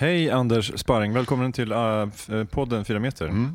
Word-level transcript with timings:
Hej 0.00 0.30
Anders 0.30 0.72
Sparring, 0.76 1.12
välkommen 1.12 1.52
till 1.52 1.72
uh, 1.72 2.06
podden 2.50 2.84
4 2.84 2.98
meter. 2.98 3.28
Mm. 3.28 3.54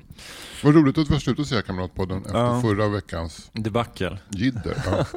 Vad 0.63 0.75
roligt 0.75 0.97
att 0.97 1.09
vi 1.09 1.13
har 1.13 1.19
slutat 1.19 1.47
säga 1.47 1.61
Kamratpodden 1.61 2.17
efter 2.25 2.37
Ja. 2.39 2.61
förra 2.61 2.87
veckans 2.87 3.49
Debacle. 3.53 4.17
jidder. 4.29 4.77
Ja. 4.85 5.05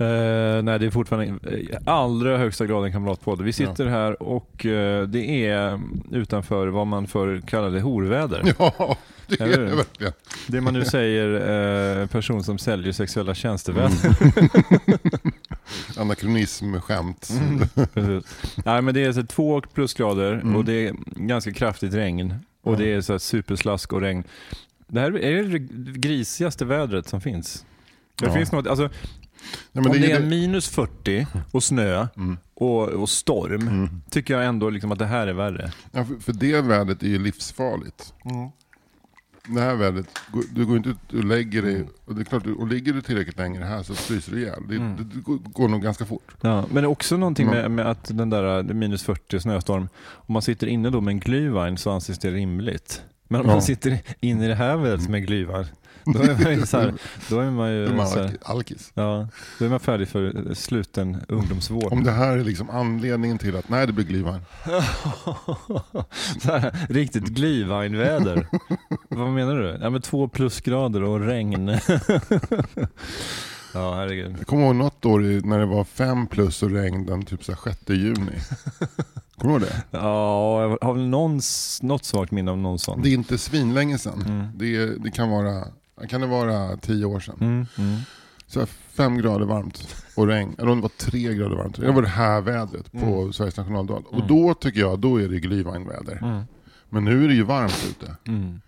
Uh, 0.00 0.62
nej, 0.62 0.78
det 0.78 0.86
är 0.86 0.90
fortfarande 0.90 1.50
i 1.50 1.76
allra 1.86 2.38
högsta 2.38 2.66
grad 2.66 2.84
en 2.84 2.92
kamratpodd. 2.92 3.42
Vi 3.42 3.52
sitter 3.52 3.86
här 3.86 4.22
och 4.22 4.64
uh, 4.64 5.02
det 5.02 5.46
är 5.46 5.80
utanför 6.10 6.66
vad 6.68 6.86
man 6.86 7.06
förr 7.06 7.42
kallade 7.46 7.80
horväder. 7.80 8.54
Ja, 8.58 8.96
det 9.38 9.44
är 9.54 9.58
det 9.60 9.76
verkligen. 9.76 10.12
Det 10.46 10.60
man 10.60 10.74
nu 10.74 10.84
säger 10.84 11.28
uh, 12.00 12.06
person 12.06 12.44
som 12.44 12.58
säljer 12.58 12.92
sexuella 12.92 13.34
tjänsteväder. 13.34 14.16
Anakronism-skämt. 15.96 17.30
Precis. 17.94 18.36
Nej, 18.64 18.82
men 18.82 18.94
det 18.94 19.04
är 19.04 19.12
så 19.12 19.22
två 19.22 19.60
plusgrader 19.60 20.32
Mm. 20.32 20.56
och 20.56 20.64
det 20.64 20.72
är 20.88 20.94
ganska 21.16 21.52
kraftigt 21.52 21.94
regn. 21.94 22.34
Och 22.62 22.76
det 22.76 22.92
är 22.92 23.00
så 23.00 23.18
superslask 23.18 23.92
och 23.92 24.00
regn. 24.00 24.24
Det 24.86 25.00
här 25.00 25.18
är 25.24 25.42
det 25.42 25.58
grisigaste 25.98 26.64
vädret 26.64 27.08
som 27.08 27.20
finns. 27.20 27.64
Det 28.20 28.26
Ja. 28.26 28.34
finns 28.34 28.52
något, 28.52 28.66
alltså, 28.66 28.90
men 29.72 29.86
Om 29.86 29.92
det 29.92 29.98
det 29.98 30.12
är 30.12 30.20
det- 30.20 30.26
minus 30.26 30.68
40 30.68 31.26
och 31.52 31.62
snö 31.64 32.06
Mm. 32.16 32.36
och, 32.54 32.88
och 32.88 33.08
storm 33.08 33.68
Mm. 33.68 33.88
tycker 34.10 34.34
jag 34.34 34.44
ändå 34.46 34.70
liksom 34.70 34.92
att 34.92 34.98
det 34.98 35.06
här 35.06 35.26
är 35.26 35.32
värre. 35.32 35.72
Ja, 35.92 36.04
för, 36.04 36.14
för 36.20 36.32
det 36.32 36.60
vädret 36.60 37.02
är 37.02 37.06
ju 37.06 37.18
livsfarligt. 37.18 38.14
Det 39.54 39.60
här 39.60 39.74
vädret, 39.74 40.06
du 40.54 40.66
går 40.66 40.76
inte 40.76 40.88
ut 40.88 41.12
och 41.12 41.24
lägger 41.24 41.62
dig, 41.62 41.84
och 42.04 42.14
det 42.14 42.20
är 42.20 42.24
klart, 42.24 42.46
och 42.46 42.66
ligger 42.68 42.92
du 42.92 43.02
tillräckligt 43.02 43.38
länge 43.38 43.64
här 43.64 43.82
så 43.82 43.94
fryser 43.94 44.32
du 44.32 44.40
ihjäl. 44.42 44.62
Det, 44.68 44.76
Mm. 44.76 44.96
det, 44.96 45.04
det 45.04 45.20
går, 45.52 45.68
nog 45.68 45.82
ganska 45.82 46.04
fort. 46.06 46.34
Ja, 46.40 46.64
men 46.66 46.74
det 46.74 46.80
är 46.80 46.86
också 46.86 47.16
någonting 47.16 47.46
Man- 47.46 47.56
med, 47.56 47.70
med 47.70 47.86
att 47.90 48.04
den 48.16 48.30
där 48.30 48.42
är 48.42 48.62
minus 48.62 49.02
40 49.02 49.36
och 49.36 49.42
snöstorm, 49.42 49.88
om 50.08 50.32
man 50.32 50.42
sitter 50.42 50.66
inne 50.66 50.90
då 50.90 51.00
med 51.00 51.12
en 51.12 51.20
glühwein 51.20 51.76
så 51.76 51.90
anses 51.90 52.18
det 52.18 52.30
rimligt. 52.30 53.02
Men 53.28 53.40
om 53.40 53.46
Ja. 53.46 53.52
man 53.52 53.62
sitter 53.62 54.00
inne 54.20 54.44
i 54.44 54.48
det 54.48 54.54
här 54.54 54.76
vädret 54.76 55.08
med 55.08 55.28
glühwein, 55.28 55.66
då 56.04 56.22
är 56.22 56.42
man 56.44 56.52
ju, 56.54 56.66
så 56.66 56.78
här, 56.78 56.94
då 57.28 57.40
är 57.40 57.50
man 57.50 57.70
ju 57.70 57.86
är 57.86 57.94
man 57.94 58.06
så 58.08 58.18
här, 58.18 58.28
alk- 58.28 58.36
alkis. 58.42 58.90
ja, 58.94 59.28
då 59.58 59.64
är 59.64 59.68
man 59.68 59.80
färdig 59.80 60.08
för 60.08 60.54
sluten 60.54 61.20
ungdomsvård. 61.28 61.92
Om 61.92 62.04
det 62.04 62.10
här 62.10 62.36
är 62.38 62.44
liksom 62.44 62.70
anledningen 62.70 63.38
till 63.38 63.56
att, 63.56 63.68
nej 63.68 63.86
det 63.86 63.92
blir 63.92 64.04
glühwein. 64.04 64.40
riktigt 66.88 67.24
glühweinväder. 67.24 68.46
Vad 69.08 69.28
menar 69.30 69.54
du? 69.56 69.78
Ja, 69.82 69.90
men 69.90 70.02
två 70.02 70.28
plusgrader 70.28 71.02
och 71.02 71.20
regn. 71.20 71.68
ja, 73.74 73.94
herregud. 73.94 74.36
Jag 74.38 74.46
kommer 74.46 74.64
ihåg 74.64 74.74
något 74.76 75.04
år 75.04 75.46
när 75.46 75.58
det 75.58 75.66
var 75.66 75.84
fem 75.84 76.26
plus 76.26 76.62
och 76.62 76.70
regn 76.70 77.06
den 77.06 77.22
typ 77.24 77.44
så 77.44 77.52
här 77.52 77.60
6 77.64 77.88
juni. 77.88 78.32
Kommer 79.36 79.58
du 79.58 79.66
ihåg 79.66 79.72
det? 79.72 79.82
Ja, 79.98 80.62
jag 80.62 80.78
har 80.86 80.94
väl 80.94 81.06
någon, 81.08 81.40
något 81.82 82.04
svagt 82.04 82.32
minne 82.32 82.50
av 82.50 82.58
någon 82.58 82.78
sån. 82.78 83.02
Det 83.02 83.08
är 83.08 83.14
inte 83.14 83.38
svinlänge 83.38 83.98
sedan. 83.98 84.22
Mm. 84.26 84.46
Det, 84.54 84.86
det 85.04 85.10
kan 85.10 85.30
vara 85.30 85.64
kan 86.08 86.20
det 86.20 86.26
vara 86.26 86.76
tio 86.76 87.04
år 87.04 87.20
sedan. 87.20 87.36
Mm, 87.40 87.66
mm. 87.78 88.00
Så 88.46 88.66
fem 88.66 89.18
grader 89.18 89.46
varmt 89.46 90.04
och 90.16 90.26
regn. 90.26 90.54
Eller 90.58 90.68
om 90.68 90.78
det 90.78 90.82
var 90.82 91.10
tre 91.10 91.34
grader 91.34 91.56
varmt. 91.56 91.76
Det 91.76 91.92
var 91.92 92.02
det 92.02 92.08
här 92.08 92.40
vädret 92.40 92.92
på 92.92 93.32
Sveriges 93.32 93.56
nationaldag. 93.56 94.02
Och 94.06 94.26
då 94.26 94.54
tycker 94.54 94.80
jag, 94.80 94.98
då 94.98 95.20
är 95.20 95.28
det 95.28 95.36
glühweinväder. 95.36 96.22
Mm. 96.22 96.42
Men 96.88 97.04
nu 97.04 97.24
är 97.24 97.28
det 97.28 97.34
ju 97.34 97.42
varmt 97.42 97.86
ute. 97.90 98.16
Mm. 98.24 98.60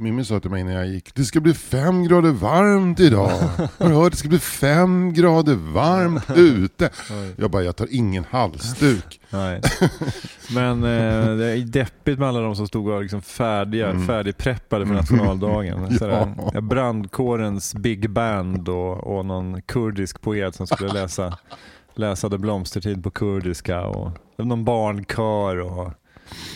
Mimmi 0.00 0.24
sa 0.24 0.40
till 0.40 0.50
mig 0.50 0.64
när 0.64 0.72
jag 0.72 0.86
gick, 0.86 1.14
det 1.14 1.24
ska 1.24 1.40
bli 1.40 1.54
fem 1.54 2.04
grader 2.04 2.30
varmt 2.30 3.00
idag. 3.00 3.28
Har 3.78 3.88
du 3.88 3.94
hört? 3.94 4.12
Det 4.12 4.18
ska 4.18 4.28
bli 4.28 4.38
fem 4.38 5.12
grader 5.12 5.54
varmt 5.54 6.30
ute. 6.36 6.90
Jag 7.36 7.50
bara, 7.50 7.62
jag 7.62 7.76
tar 7.76 7.88
ingen 7.90 8.24
halsduk. 8.30 9.20
Nej. 9.30 9.60
Men 10.54 10.84
eh, 10.84 11.36
det 11.36 11.46
är 11.50 11.64
deppigt 11.66 12.18
med 12.18 12.28
alla 12.28 12.40
de 12.40 12.56
som 12.56 12.66
stod 12.66 12.86
och 12.86 12.92
var 12.94 13.02
liksom 13.02 13.22
färdiga, 13.22 13.88
Mm. 13.90 14.06
färdigpreppade 14.06 14.86
för 14.86 14.94
nationaldagen. 14.94 15.98
Sådär. 15.98 16.34
Ja. 16.54 16.60
Brandkårens 16.60 17.74
big 17.74 18.10
band 18.10 18.68
och, 18.68 19.16
och 19.18 19.26
någon 19.26 19.62
kurdisk 19.62 20.20
poet 20.20 20.54
som 20.54 20.66
skulle 20.66 20.92
läsa, 20.92 21.38
läsa 21.94 22.28
Det 22.28 22.38
blomstertid 22.38 23.04
på 23.04 23.10
kurdiska 23.10 23.80
och 23.86 24.10
någon 24.38 24.64
barnkör 24.64 25.56
och 25.60 25.92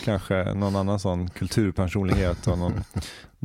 kanske 0.05 0.53
någon 0.53 0.75
annan 0.75 0.99
sån 0.99 1.29
kulturpersonlighet 1.29 2.47
och 2.47 2.57
någon, 2.57 2.83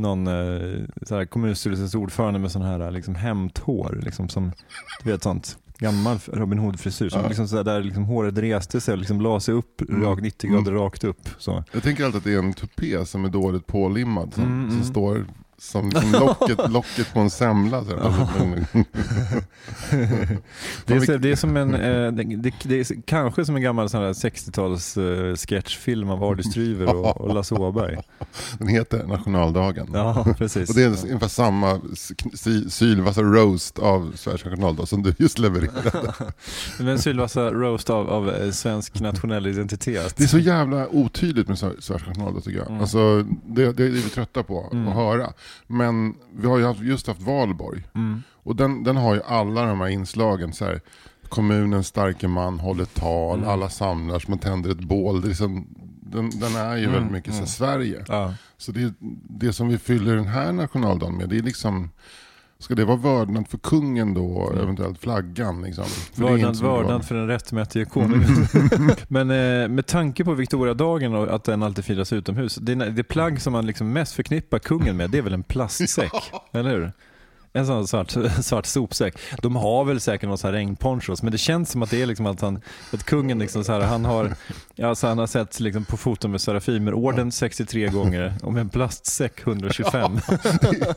någon 0.01 0.27
eh, 0.27 0.85
sådär 1.03 1.25
kommunstyrelsens 1.25 1.95
ordförande 1.95 2.39
med 2.41 2.53
sån 2.53 2.63
här 2.63 2.91
liksom 2.91 3.15
hämthår. 3.15 4.01
Liksom 4.03 4.29
som, 4.29 4.53
du 5.05 5.11
vet 5.11 5.23
sånt 5.23 5.59
gammal 5.79 6.19
Robin 6.33 6.59
Hood-frisyr. 6.59 7.09
Som 7.09 7.21
Ja. 7.23 7.29
liksom 7.29 7.65
där 7.65 7.83
liksom 7.83 8.05
håret 8.05 8.39
reste 8.39 8.81
sig 8.81 8.93
och 8.93 8.99
liksom 8.99 9.21
la 9.21 9.41
sig 9.41 9.55
upp 9.55 9.81
Mm. 9.89 10.03
rakt 10.03 10.23
90 10.23 10.51
grader 10.51 10.73
rakt 10.73 11.05
upp. 11.05 11.29
Så. 11.39 11.65
Jag 11.73 11.83
tänker 11.83 12.05
alltid 12.05 12.19
att 12.19 12.25
det 12.25 12.35
är 12.35 12.39
en 12.39 12.53
tupé 12.55 13.07
som 13.07 13.25
är 13.25 13.29
dåligt 13.29 13.67
pålimmad. 13.67 14.35
Som, 14.35 14.43
Mm, 14.45 14.69
som 14.71 14.79
mm. 14.79 14.85
står 14.91 15.27
som, 15.61 15.91
som 15.91 16.13
locket, 16.13 16.59
locket 16.71 17.13
på 17.13 17.21
en 17.21 17.31
semla. 17.31 17.85
Så. 17.85 17.91
Det, 20.87 20.95
är, 20.95 21.01
så- 21.01 21.17
det 21.17 21.31
är 21.33 21.37
som 21.37 21.57
en, 21.57 21.75
eh, 21.75 22.13
det, 22.13 22.23
det, 22.37 22.53
det 22.65 22.81
är 22.91 23.03
kanske 23.07 23.45
som 23.45 23.57
en 23.57 23.63
gammal 23.63 23.89
sån 23.89 24.01
här 24.03 24.13
60-tals 24.13 24.97
eh, 24.97 25.37
sketchfilm 25.37 26.11
av 26.11 26.25
Ardy 26.25 26.43
Stryver 26.43 26.95
och, 26.97 27.21
och 27.21 27.35
Lasse 27.35 27.55
Åberg. 27.55 27.97
Den 28.59 28.69
heter 28.69 29.05
Nationaldagen. 29.07 29.91
Ja, 29.95 30.27
precis. 30.39 30.69
Och 30.69 30.75
det 30.77 30.83
är 30.83 31.05
ungefär 31.07 31.29
samma 31.29 31.81
sylvassa 32.69 33.23
roast 33.23 33.79
av 33.79 34.13
Sveriges 34.17 34.45
nationaldag 34.45 34.87
som 34.89 35.03
du 35.03 35.15
just 35.19 35.39
levererade. 35.39 36.15
Men 36.79 36.99
sylvassa 36.99 37.51
roast 37.51 37.91
av, 37.91 38.11
av 38.11 38.31
eh, 38.31 38.51
svensk 38.51 39.01
nationell 39.01 39.47
identitet. 39.47 40.17
Det 40.17 40.25
är 40.25 40.29
så 40.29 40.39
jävla 40.39 40.89
otydligt 40.89 41.49
med 41.49 41.57
Sver- 41.59 41.81
Sveriges 41.81 42.07
nationaldag 42.07 42.41
tycker 42.41 42.59
jag. 42.59 42.69
Mm. 42.69 42.81
Alltså, 42.81 43.23
det, 43.47 43.73
det 43.73 43.85
är 43.85 43.89
vi 43.89 44.03
trötta 44.03 44.43
på 44.43 44.69
Mm. 44.73 44.89
att 44.89 44.95
höra. 44.95 45.33
Men 45.67 46.15
vi 46.37 46.47
har 46.49 46.59
ju 46.59 46.65
haft, 46.65 46.81
just 46.81 47.07
haft 47.07 47.23
valborg. 47.23 47.85
Mm. 47.95 48.23
Och 48.43 48.57
den, 48.57 48.85
den 48.85 48.97
har 48.97 49.15
ju 49.15 49.23
alla 49.23 49.65
de 49.67 49.81
här 49.81 49.89
inslagen. 49.89 50.53
Så 50.53 50.65
här, 50.65 50.81
kommunens 51.29 51.87
starke 51.87 52.29
man 52.29 52.59
håller 52.59 52.85
tal, 52.85 53.39
Mm. 53.39 53.51
alla 53.51 53.69
samlas, 53.71 54.29
man 54.29 54.39
tänder 54.39 54.71
ett 54.71 54.81
bål. 54.81 55.21
Det 55.21 55.27
är 55.27 55.29
liksom, 55.29 55.67
den, 56.03 56.31
den 56.31 56.57
är 56.57 56.77
ju 56.77 56.83
Mm, 56.85 56.93
väldigt 56.93 57.13
mycket 57.13 57.33
så 57.33 57.35
här, 57.35 57.39
mm. 57.39 57.47
Sverige. 57.47 58.05
Ja. 58.09 58.35
Så 58.57 58.73
det, 58.73 58.95
det 59.29 59.53
som 59.53 59.69
vi 59.69 59.79
fyller 59.79 60.17
den 60.17 60.27
här 60.27 60.53
nationaldagen 60.53 61.17
med, 61.17 61.29
det 61.29 61.39
är 61.39 61.43
liksom 61.43 61.91
Ska 62.61 62.75
det 62.75 62.85
vara 62.85 62.97
vördnad 62.97 63.49
för 63.49 63.59
kungen 63.59 64.15
då, 64.15 64.49
Mm. 64.51 64.63
eventuellt 64.63 64.99
flaggan? 65.01 65.63
Liksom? 65.63 65.85
För 65.85 66.23
Vördnad, 66.63 67.05
för 67.05 67.15
den 67.15 67.27
rättmätige 67.27 67.85
konungen. 67.85 68.47
Men 69.09 69.31
eh, 69.31 69.69
med 69.69 69.87
tanke 69.87 70.25
på 70.25 70.35
Victoriadagen 70.35 71.15
och 71.15 71.35
att 71.35 71.45
den 71.45 71.63
alltid 71.63 71.85
firas 71.85 72.13
utomhus. 72.13 72.55
Det, 72.55 72.75
det 72.75 73.03
plagg 73.05 73.41
som 73.41 73.53
man 73.53 73.67
liksom 73.67 73.93
mest 73.93 74.13
förknippar 74.15 74.59
kungen 74.59 74.97
med 74.97 75.11
det 75.11 75.19
är 75.19 75.23
väl 75.23 75.35
en 75.35 75.43
plastsäck? 75.43 76.13
Eller 76.53 76.71
hur? 76.71 76.93
En 77.53 77.67
sån 77.67 77.89
svart, 77.89 78.11
svart 78.43 78.67
sopsäck. 78.67 79.19
De 79.43 79.57
har 79.57 79.85
väl 79.85 80.01
säkert 80.01 80.29
någon 80.29 80.39
sån 80.39 80.53
regnponchos 80.53 81.23
men 81.23 81.33
det 81.33 81.39
känns 81.39 81.71
som 81.71 81.83
att 81.83 81.91
det 81.91 82.03
är 82.03 82.07
liksom 82.07 82.27
att, 82.27 82.41
han, 82.41 82.61
att 82.93 83.05
kungen 83.05 83.39
liksom 83.39 83.65
så 83.65 83.73
här, 83.73 83.81
han 83.81 84.05
har, 84.05 84.35
alltså 84.83 85.07
han 85.07 85.19
har 85.19 85.27
sett 85.27 85.61
liksom 85.61 85.85
på 85.85 85.97
foton 85.97 86.31
med 86.31 86.41
Serafimerorden 86.41 87.33
63 87.33 87.89
gånger 87.89 88.35
och 88.43 88.53
med 88.53 88.61
en 88.61 88.69
plastsäck 88.69 89.41
125. 89.47 90.13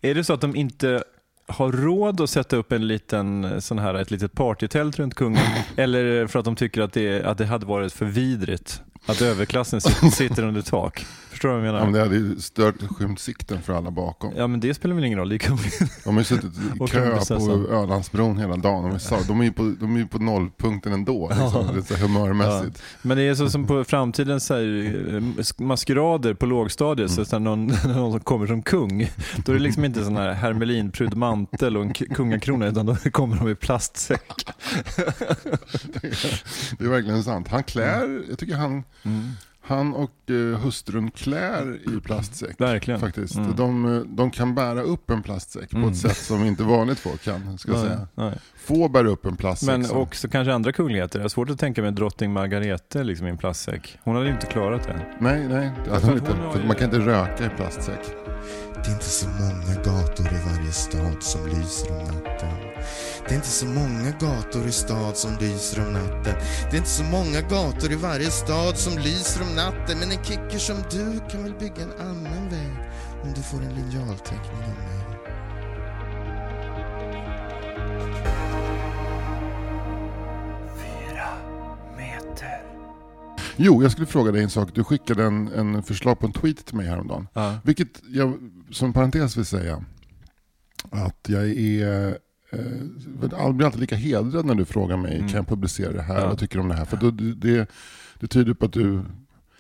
är 0.01 0.16
det 0.16 0.24
så 0.24 0.34
att 0.34 0.41
de 0.41 0.56
inte 0.56 1.03
har 1.48 1.72
råd 1.72 2.22
att 2.22 2.30
sätta 2.30 2.56
upp 2.56 2.72
en 2.72 2.88
liten, 2.88 3.62
sån 3.62 3.80
här, 3.80 3.94
ett 3.94 4.12
litet 4.12 4.34
partytält 4.34 5.00
runt 5.00 5.16
kungen 5.16 5.46
eller 5.75 6.28
för 6.28 6.40
att 6.40 6.45
de 6.45 6.56
tycker 6.56 6.81
att 6.81 6.94
det, 6.94 7.24
att 7.24 7.38
det 7.38 7.45
hade 7.45 7.66
varit 7.66 7.94
för 7.94 8.06
vidrigt 8.06 8.81
att 9.06 9.22
överklassen 9.22 9.80
sit- 9.81 10.12
sitter 10.13 10.44
under 10.44 10.62
tak? 10.62 11.06
Förstår 11.44 11.56
du 11.56 11.60
vad 11.60 11.68
jag 11.68 11.75
Ja, 11.75 11.80
menar? 11.80 11.86
men 11.86 11.94
det 11.94 12.00
hade 12.00 12.16
ju 12.16 12.40
stört 12.40 12.75
skymt 12.98 13.19
sikten 13.19 13.62
för 13.62 13.74
alla 13.74 13.92
bakom. 13.92 14.34
Ja 14.36 14.48
men 14.48 14.60
det 14.60 14.74
spelar 14.74 14.95
väl 14.95 15.04
ingen 15.04 15.19
roll, 15.19 15.30
lika 15.30 15.57
De 16.04 16.13
har 16.13 16.22
ju 16.22 16.24
suttit 16.24 16.51
i 16.75 16.88
kö 16.88 17.19
på 17.28 17.68
Ölandsbron 17.72 18.38
hela 18.38 18.56
dagen. 18.56 18.84
De 18.84 18.95
är, 18.95 19.00
så, 19.00 19.18
de 19.28 19.40
är 19.40 19.44
ju 19.44 19.51
på, 19.51 19.74
de 19.80 19.95
är 19.95 20.00
ju 20.00 20.07
på 20.07 20.18
nollpunkten 20.19 20.94
ändå, 20.94 21.30
liksom, 21.30 21.75
lite 21.75 21.88
så 21.88 21.94
här 21.95 22.07
humörmässigt. 22.07 22.81
Men 23.01 23.18
det 23.18 23.24
är 23.24 23.36
så 23.36 23.50
som 23.50 23.68
på 23.68 23.84
framtidens 23.84 24.45
så 24.45 24.54
här, 24.54 24.95
eh, 25.16 25.44
maskerader 25.66 26.34
på 26.34 26.45
lågstadiet, 26.45 27.12
så, 27.12 27.25
så 27.25 27.40
någon, 27.40 27.68
någon 27.86 28.12
som 28.12 28.19
kommer 28.19 28.48
som 28.48 28.62
kung, 28.62 29.10
då 29.46 29.51
är 29.51 29.56
det 29.56 29.62
liksom 29.63 29.86
inte 29.86 30.04
sån 30.06 30.18
här 30.18 30.31
hermelinprydd 30.34 31.16
mantel 31.16 31.78
och 31.78 31.84
en 31.84 31.94
kungakrona, 31.94 32.68
utan 32.68 32.86
då 32.86 32.96
kommer 32.96 33.38
de 33.38 33.50
i 33.50 33.56
plastsäck. 33.56 34.46
Det 36.78 36.86
är 36.86 36.89
verkligen 36.89 37.24
sant. 37.24 37.48
Han 37.48 37.63
klär, 37.63 38.24
jag 38.30 38.38
tycker 38.39 38.56
han, 38.56 38.84
Mm. 39.06 39.30
Han 39.65 39.94
och 39.94 40.12
eh, 40.30 40.60
hustrun 40.60 41.12
klär 41.12 41.80
i 41.98 42.01
plastsäck. 42.01 42.62
Verkligen. 42.62 43.00
Faktiskt. 43.00 43.36
Mm. 43.36 43.56
De, 43.56 43.95
eh, 43.95 44.01
de 44.01 44.31
kan 44.31 44.56
bära 44.56 44.81
upp 44.81 45.10
en 45.10 45.24
plastsäck 45.24 45.69
på 45.69 45.77
Mm. 45.77 45.89
ett 45.89 45.98
sätt 45.98 46.18
som 46.18 46.45
inte 46.45 46.63
vanligt 46.63 47.00
folk 47.00 47.24
kan. 47.24 47.57
Ska 47.57 47.71
Nej, 47.71 47.81
säga. 47.81 48.07
nej. 48.15 48.33
Få 48.56 48.88
bär 48.89 49.06
upp 49.06 49.25
en 49.25 49.36
plastsäck. 49.36 49.68
Men 49.68 49.86
som- 49.86 49.98
också 49.98 50.27
kanske 50.27 50.54
andra 50.54 50.71
kungligheter. 50.71 51.19
Jag 51.19 51.24
har 51.24 51.30
svårt 51.30 51.50
att 51.50 51.60
tänka 51.60 51.81
mig 51.81 51.92
drottning 51.92 52.33
Margarete 52.33 53.04
liksom, 53.04 53.27
i 53.27 53.30
en 53.30 53.38
plastsäck. 53.38 53.98
Hon 54.04 54.15
hade 54.15 54.27
ju 54.27 54.33
inte 54.33 54.48
klarat 54.48 54.83
det. 54.83 55.06
Nej, 55.19 55.48
nej. 55.48 55.71
Att 55.92 56.04
inte. 56.04 56.31
ju- 56.62 56.68
man 56.68 56.75
kan 56.75 56.86
inte 56.86 57.00
röka 57.00 57.45
i 57.45 57.50
plastsäck. 57.50 58.00
Det 58.74 58.89
är 58.89 58.94
inte 58.94 59.06
så 59.06 59.27
många 59.27 59.75
gator 59.83 60.25
i 60.27 60.56
varje 60.57 60.71
stad 60.71 61.15
som 61.24 61.45
lyser 61.48 61.92
om 61.92 61.98
natten. 62.06 62.50
Det 63.28 63.31
är 63.31 63.36
inte 63.36 63.48
så 63.48 63.66
många 63.66 64.12
gator 64.12 64.68
i 64.68 64.72
stad 64.72 65.18
som 65.18 65.38
lyser 65.40 65.88
om 65.88 65.94
natten. 65.94 66.36
Det 66.70 66.75
är 66.75 66.78
inte 66.78 66.90
så 66.90 67.04
många 67.04 67.42
gator 67.42 67.92
i 67.92 67.96
varje 67.96 68.31
stad 68.31 68.78
som 68.78 68.98
lyser 68.98 69.42
om 69.42 69.56
natten. 69.56 70.00
Men 70.00 70.12
en 70.12 70.24
kicker 70.24 70.58
som 70.58 70.75
du 70.92 71.20
kan 71.31 71.44
väl 71.44 71.54
bygga 71.60 71.84
en 71.84 72.08
annan 72.08 72.50
väg 72.50 72.74
om 73.24 73.34
du 73.36 73.42
får 73.42 73.58
en 73.58 73.75
linjalteckning 73.75 74.64
av 74.64 74.70
mig. 74.70 75.04
Jo, 83.56 83.84
jag 83.84 83.92
skulle 83.92 84.08
fråga 84.08 84.31
dig 84.31 84.44
en 84.44 84.50
sak. 84.50 84.70
Du 84.74 84.84
skickade 84.84 85.24
en, 85.24 85.48
en 85.48 85.84
förslag 85.84 86.20
på 86.20 86.25
en 86.25 86.34
tweet 86.34 86.66
till 86.66 86.75
mig 86.75 86.88
häromdagen. 86.88 87.28
Ja. 87.34 87.56
Vilket 87.64 88.02
jag 88.08 88.38
som 88.72 88.94
parentes 88.94 89.38
vill 89.38 89.46
säga 89.46 89.84
att 90.92 91.25
jag 91.28 91.50
är 91.50 92.18
jag 93.38 93.55
blir 93.55 93.65
alltid 93.65 93.81
lika 93.81 93.95
hedrad 93.95 94.45
när 94.45 94.55
du 94.55 94.65
frågar 94.65 94.97
mig, 94.97 95.15
Mm. 95.15 95.27
kan 95.27 95.38
jag 95.38 95.47
publicera 95.47 95.91
det 95.94 96.01
här? 96.01 96.19
Ja. 96.19 96.27
Vad 96.27 96.38
tycker 96.39 96.55
du 96.55 96.61
om 96.61 96.67
det 96.69 96.75
här? 96.75 96.85
För 96.85 96.97
då, 96.97 97.11
det, 97.11 97.67
det 98.19 98.27
tyder 98.27 98.53
på 98.53 98.65
att 98.65 98.73
du... 98.73 99.01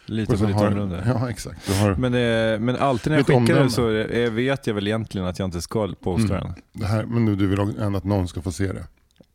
Lite 0.05 0.37
på 0.37 0.45
ditt 0.45 0.55
område. 0.55 1.03
Ja, 1.05 1.29
exakt. 1.29 1.69
Har, 1.81 1.95
Men, 1.95 2.11
det, 2.11 2.57
men 2.61 2.75
alltid 2.75 3.11
när 3.11 3.17
jag 3.17 3.25
skickar 3.25 3.63
det 3.63 3.69
så 3.69 3.87
är, 3.89 4.29
vet 4.29 4.67
jag 4.67 4.73
väl 4.73 4.87
egentligen 4.87 5.27
att 5.27 5.39
jag 5.39 5.47
inte 5.47 5.61
ska 5.61 5.93
posta 6.03 6.37
Mm. 6.37 6.47
den. 6.47 6.53
det 6.81 6.85
här, 6.85 7.05
men 7.05 7.25
nu, 7.25 7.35
du 7.35 7.47
vill 7.47 7.59
ändå 7.59 7.97
att 7.97 8.03
någon 8.03 8.27
ska 8.27 8.41
få 8.41 8.51
se 8.51 8.67
det. 8.73 8.83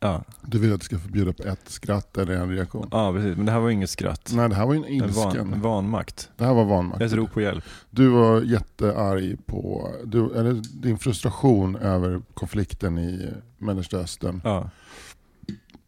Ja. 0.00 0.24
Du 0.42 0.58
vill 0.58 0.72
att 0.72 0.80
det 0.80 0.84
ska 0.84 0.98
förbjuda 0.98 1.32
på 1.32 1.42
ett 1.42 1.68
skratt 1.68 2.18
eller 2.18 2.34
en 2.34 2.50
reaktion. 2.50 2.88
ja, 2.90 3.12
precis. 3.12 3.36
Men 3.36 3.46
det 3.46 3.52
här 3.52 3.60
var 3.60 3.70
inget 3.70 3.90
skratt. 3.90 4.30
Nej, 4.34 4.48
det 4.48 4.54
här 4.54 4.66
var 4.66 4.74
en 4.74 4.84
En 4.84 5.12
van, 5.12 5.26
ilsken. 5.28 5.60
vanmakt. 5.60 6.30
Det 6.36 6.44
här 6.44 6.54
var 6.54 6.64
vanmakt. 6.64 7.02
Ett 7.02 7.12
rop 7.12 7.32
på 7.32 7.40
hjälp. 7.40 7.64
Du 7.90 8.08
var 8.08 8.40
jättearg 8.42 9.46
på, 9.46 9.90
du, 10.04 10.34
eller 10.34 10.52
din 10.82 10.98
frustration 10.98 11.76
över 11.76 12.20
konflikten 12.34 12.98
i 12.98 13.30
Mellanöstern 13.58 14.40
Ja. 14.44 14.70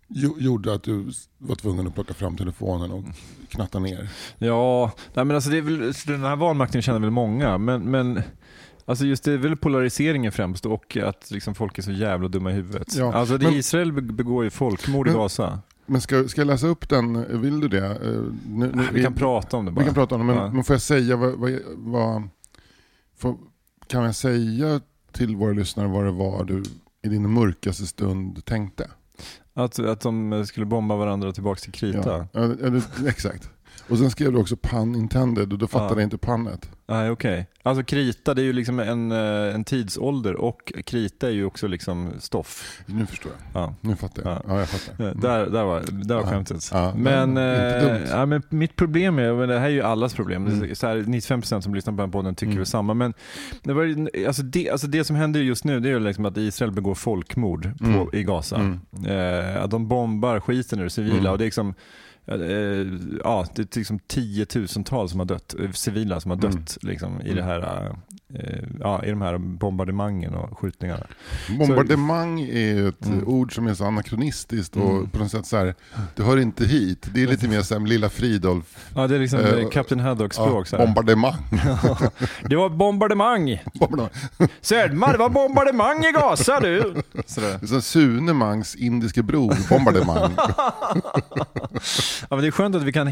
jo- 0.08 0.36
gjorde 0.38 0.74
att 0.74 0.82
du 0.82 1.10
var 1.38 1.54
tvungen 1.56 1.86
att 1.86 1.94
plocka 1.94 2.14
fram 2.14 2.36
telefonen 2.36 2.90
och 2.90 3.04
knatta 3.48 3.78
ner. 3.78 4.08
Ja, 4.38 4.92
nej 5.14 5.24
men 5.24 5.34
alltså 5.34 5.50
det 5.50 5.58
är 5.58 5.62
väl, 5.62 5.92
den 6.06 6.20
här 6.24 6.36
vanmakten 6.36 6.82
känner 6.82 6.98
väl 7.00 7.10
många, 7.10 7.58
men, 7.58 7.90
men 7.90 8.22
alltså 8.90 9.04
just 9.06 9.24
det 9.24 9.32
är 9.32 9.36
väl 9.38 9.56
polariseringen 9.56 10.32
främst 10.32 10.66
och 10.66 10.96
att 10.96 11.30
liksom 11.30 11.54
folk 11.54 11.78
är 11.78 11.82
så 11.82 11.92
jävla 11.92 12.28
dumma 12.28 12.50
i 12.50 12.54
huvudet. 12.54 12.94
Ja, 12.96 13.12
alltså 13.14 13.38
det, 13.38 13.44
men- 13.46 13.54
Israel 13.54 13.92
be- 13.92 14.00
begår 14.02 14.44
ju 14.44 14.50
folkmord 14.50 15.06
i 15.08 15.10
Men- 15.10 15.18
Gaza. 15.20 15.60
Men 15.86 16.00
ska, 16.00 16.28
ska 16.28 16.40
jag 16.40 16.46
läsa 16.46 16.66
upp 16.66 16.88
den? 16.88 17.40
Vill 17.42 17.60
du 17.60 17.68
det? 17.68 17.86
Eh, 17.86 18.22
Nu, 18.48 18.70
nu, 18.74 18.88
vi 18.92 19.02
kan 19.02 19.14
prata 19.14 19.56
om 19.56 19.64
det 19.64 19.70
bara. 19.70 19.80
vi 19.80 19.84
kan 19.86 19.94
prata 19.94 20.14
om 20.14 20.20
det, 20.20 20.26
men, 20.26 20.36
Ja. 20.36 20.50
men 20.52 20.64
får 20.64 20.74
jag 20.74 20.80
säga 20.82 21.16
vad, 21.16 21.32
vad, 21.34 21.58
vad 21.76 22.22
får, 23.18 23.36
kan 23.86 24.04
jag 24.04 24.14
säga 24.14 24.80
till 25.12 25.36
våra 25.36 25.52
lyssnare 25.52 25.88
vad 25.88 26.04
det 26.04 26.10
var 26.10 26.44
du 26.44 26.62
i 27.02 27.08
din 27.08 27.30
mörkaste 27.32 27.86
stund 27.86 28.44
tänkte? 28.44 28.90
Att, 29.54 29.78
att 29.78 30.00
de 30.00 30.44
skulle 30.46 30.66
bomba 30.66 30.96
varandra 30.96 31.32
tillbaka 31.32 31.60
till 31.60 31.72
Krita. 31.72 32.26
Ja, 32.32 32.54
exakt. 33.08 33.50
Och 33.88 33.98
sen 33.98 34.10
skrev 34.10 34.32
du 34.32 34.38
också 34.38 34.56
pun 34.56 34.94
intended 34.94 35.52
och 35.52 35.58
då 35.58 35.66
fattade 35.66 35.90
Ja. 35.94 36.00
jag 36.00 36.06
inte 36.06 36.18
punnet. 36.18 36.70
Nej, 36.86 37.10
okej. 37.10 37.46
Alltså 37.62 37.84
krita, 37.84 38.34
det 38.34 38.42
är 38.42 38.44
ju 38.44 38.52
liksom 38.52 38.80
en, 38.80 39.12
eh, 39.12 39.54
en 39.54 39.64
tidsålder 39.64 40.34
och 40.34 40.72
krita 40.86 41.26
är 41.26 41.30
ju 41.32 41.44
också 41.44 41.66
liksom 41.66 42.10
stoff. 42.18 42.80
Nu 42.86 43.06
förstår 43.06 43.32
jag. 43.52 43.62
Ja. 43.62 43.74
Nu 43.80 43.96
fattar 43.96 44.22
jag. 44.22 44.32
Ja. 44.32 44.42
Ja, 44.48 44.58
jag 44.58 44.68
fattar. 44.68 45.04
Eh, 45.06 45.14
Där, 45.16 45.46
där 45.46 45.64
var, 45.64 45.82
där 46.04 46.14
var 46.14 46.22
Ja. 46.22 46.28
skämtet. 46.28 46.70
Ja, 46.72 46.94
men, 46.96 47.28
inte 47.28 47.42
eh, 47.42 48.10
ja, 48.10 48.26
men 48.26 48.42
mitt 48.48 48.76
problem 48.76 49.18
är, 49.18 49.32
men 49.34 49.48
det 49.48 49.58
här 49.58 49.66
är 49.66 49.70
ju 49.70 49.82
allas 49.82 50.14
problem, 50.14 50.44
Det 50.44 50.50
är 50.50 50.54
Mm. 50.54 50.74
så 50.74 50.86
här, 50.86 50.96
95% 50.96 51.60
som 51.64 51.74
lyssnar 51.74 51.92
på 51.92 51.96
den 51.96 52.08
här 52.08 52.12
podden 52.12 52.34
tycker 52.34 52.46
Mm. 52.46 52.56
väl 52.58 52.66
samma. 52.66 52.94
Men 52.94 53.14
det, 53.62 53.72
var, 53.72 53.82
ju- 53.82 54.26
alltså 54.26 54.42
det, 54.42 54.70
alltså 54.70 54.86
det 54.86 55.04
som 55.04 55.16
händer 55.16 55.40
just 55.40 55.64
nu 55.64 55.80
det 55.80 55.88
är 55.88 55.92
ju 55.92 56.00
liksom 56.00 56.24
att 56.26 56.36
Israel 56.36 56.72
begår 56.72 56.94
folkmord 56.94 57.78
på, 57.78 57.84
Mm. 57.86 58.08
i 58.12 58.22
Gaza. 58.24 58.76
Eh, 59.06 59.62
att 59.64 59.70
de 59.70 59.88
bombar 59.88 60.40
skiten 60.40 60.80
ur 60.80 60.88
civila 60.88 61.18
Mm. 61.18 61.32
och 61.32 61.38
det 61.38 61.44
är 61.44 61.46
liksom 61.46 61.74
Ja, 62.24 62.36
det 62.36 62.46
är 62.52 63.78
liksom 63.78 63.98
tiotusentals 63.98 65.10
som 65.10 65.20
har 65.20 65.26
dött, 65.26 65.54
eh, 65.60 65.70
civila 65.70 66.20
som 66.20 66.30
har 66.30 66.38
Mm. 66.38 66.50
dött 66.50 66.78
liksom, 66.82 67.20
i, 67.20 67.24
Mm. 67.24 67.36
det 67.36 67.42
här, 67.42 67.86
eh, 67.86 67.94
ja, 68.80 69.04
i 69.04 69.10
de 69.10 69.22
här 69.22 69.38
bombardemangen 69.38 70.34
och 70.34 70.58
skjutningarna. 70.58 71.06
Bombardemang 71.58 72.40
är 72.40 72.60
ju 72.74 72.88
ett 72.88 73.06
Mm. 73.06 73.28
ord 73.28 73.54
som 73.54 73.66
är 73.66 73.74
så 73.74 73.84
anakronistiskt 73.84 74.76
och 74.76 74.90
Mm. 74.90 75.10
på 75.10 75.18
något 75.18 75.30
sätt 75.30 75.46
så 75.46 75.56
här, 75.56 75.74
det 76.16 76.22
hör 76.22 76.36
inte 76.36 76.64
hit. 76.64 77.06
Det 77.14 77.22
är 77.22 77.26
lite 77.26 77.48
mer 77.48 77.62
som 77.62 77.86
Lilla 77.86 78.08
Fridolf. 78.08 78.90
Ja, 78.94 79.06
det 79.06 79.14
är 79.14 79.18
liksom 79.18 79.40
Eh, 79.40 79.46
eh, 79.52 79.68
Captain 79.68 80.00
Haddock-språk. 80.00 80.66
så 80.66 80.76
här. 80.76 80.86
bombardemang. 80.86 81.34
det 82.48 82.56
var 82.56 82.68
bombardemang! 82.68 83.62
Bombardemang. 83.74 84.10
Selma, 84.60 85.12
det 85.12 85.18
var 85.18 85.28
bombardemang 85.28 86.04
i 86.04 86.12
Gaza 86.12 86.60
du! 86.60 86.94
Sådär. 87.26 87.58
Är 87.62 87.66
som 87.66 87.82
Sune 87.82 88.32
Mangs 88.32 88.74
indiske 88.74 89.22
bror, 89.22 89.56
bombardemang. 89.68 90.32
Ja, 92.30 92.36
men 92.36 92.40
det 92.40 92.46
är 92.46 92.50
skönt 92.50 92.76
att 92.76 92.82
vi 92.82 92.92
kan 92.92 93.08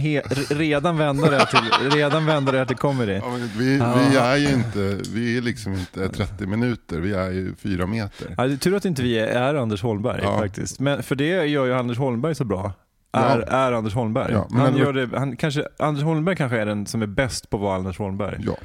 redan, 0.51 0.97
vända 0.99 1.31
det 1.31 1.39
här 1.39 1.47
till, 1.47 1.91
redan 1.99 2.27
vända 2.27 2.53
det 2.53 2.59
här 2.59 2.65
till 2.65 2.77
comedy. 2.77 3.13
Ja, 3.13 3.31
vi, 3.59 3.65
vi 4.11 4.17
är 4.17 4.37
ju 4.37 4.49
inte, 4.49 4.99
vi 5.15 5.37
är 5.37 5.43
liksom 5.43 5.73
inte 5.73 6.09
30 6.09 6.47
minuter, 6.47 7.01
vi 7.01 7.13
är 7.13 7.31
ju 7.31 7.55
fyra 7.55 7.87
meter. 7.87 8.35
Ja, 8.37 8.47
det 8.47 8.53
är 8.53 8.57
tur 8.57 8.77
att 8.77 8.85
inte 8.85 9.03
vi 9.03 9.19
är 9.19 9.55
Anders 9.55 9.83
Holmberg 9.83 10.21
Ja. 10.23 10.39
faktiskt. 10.39 10.81
Men, 10.81 11.03
för 11.03 11.15
det 11.15 11.47
gör 11.47 11.65
ju 11.67 11.75
Anders 11.75 11.99
Holmberg 11.99 12.35
så 12.35 12.45
bra. 12.45 12.73
Är, 13.13 13.39
Ja. 13.39 13.47
är 13.57 13.73
Anders 13.73 13.95
Holmberg. 13.95 14.33
Men 14.33 14.61
han 14.61 14.67
ändå- 14.67 14.79
gör 14.79 14.93
det, 14.93 15.19
han 15.19 15.37
kanske, 15.37 15.65
Anders 15.79 16.05
Holmberg 16.05 16.37
kanske 16.37 16.59
är 16.61 16.67
den 16.67 16.87
som 16.87 17.03
är 17.03 17.07
bäst 17.07 17.51
på 17.51 17.57
att 17.57 17.63
vara 17.63 17.77
Anders 17.77 17.99
Holmberg. 17.99 18.37
Ja, 18.47 18.57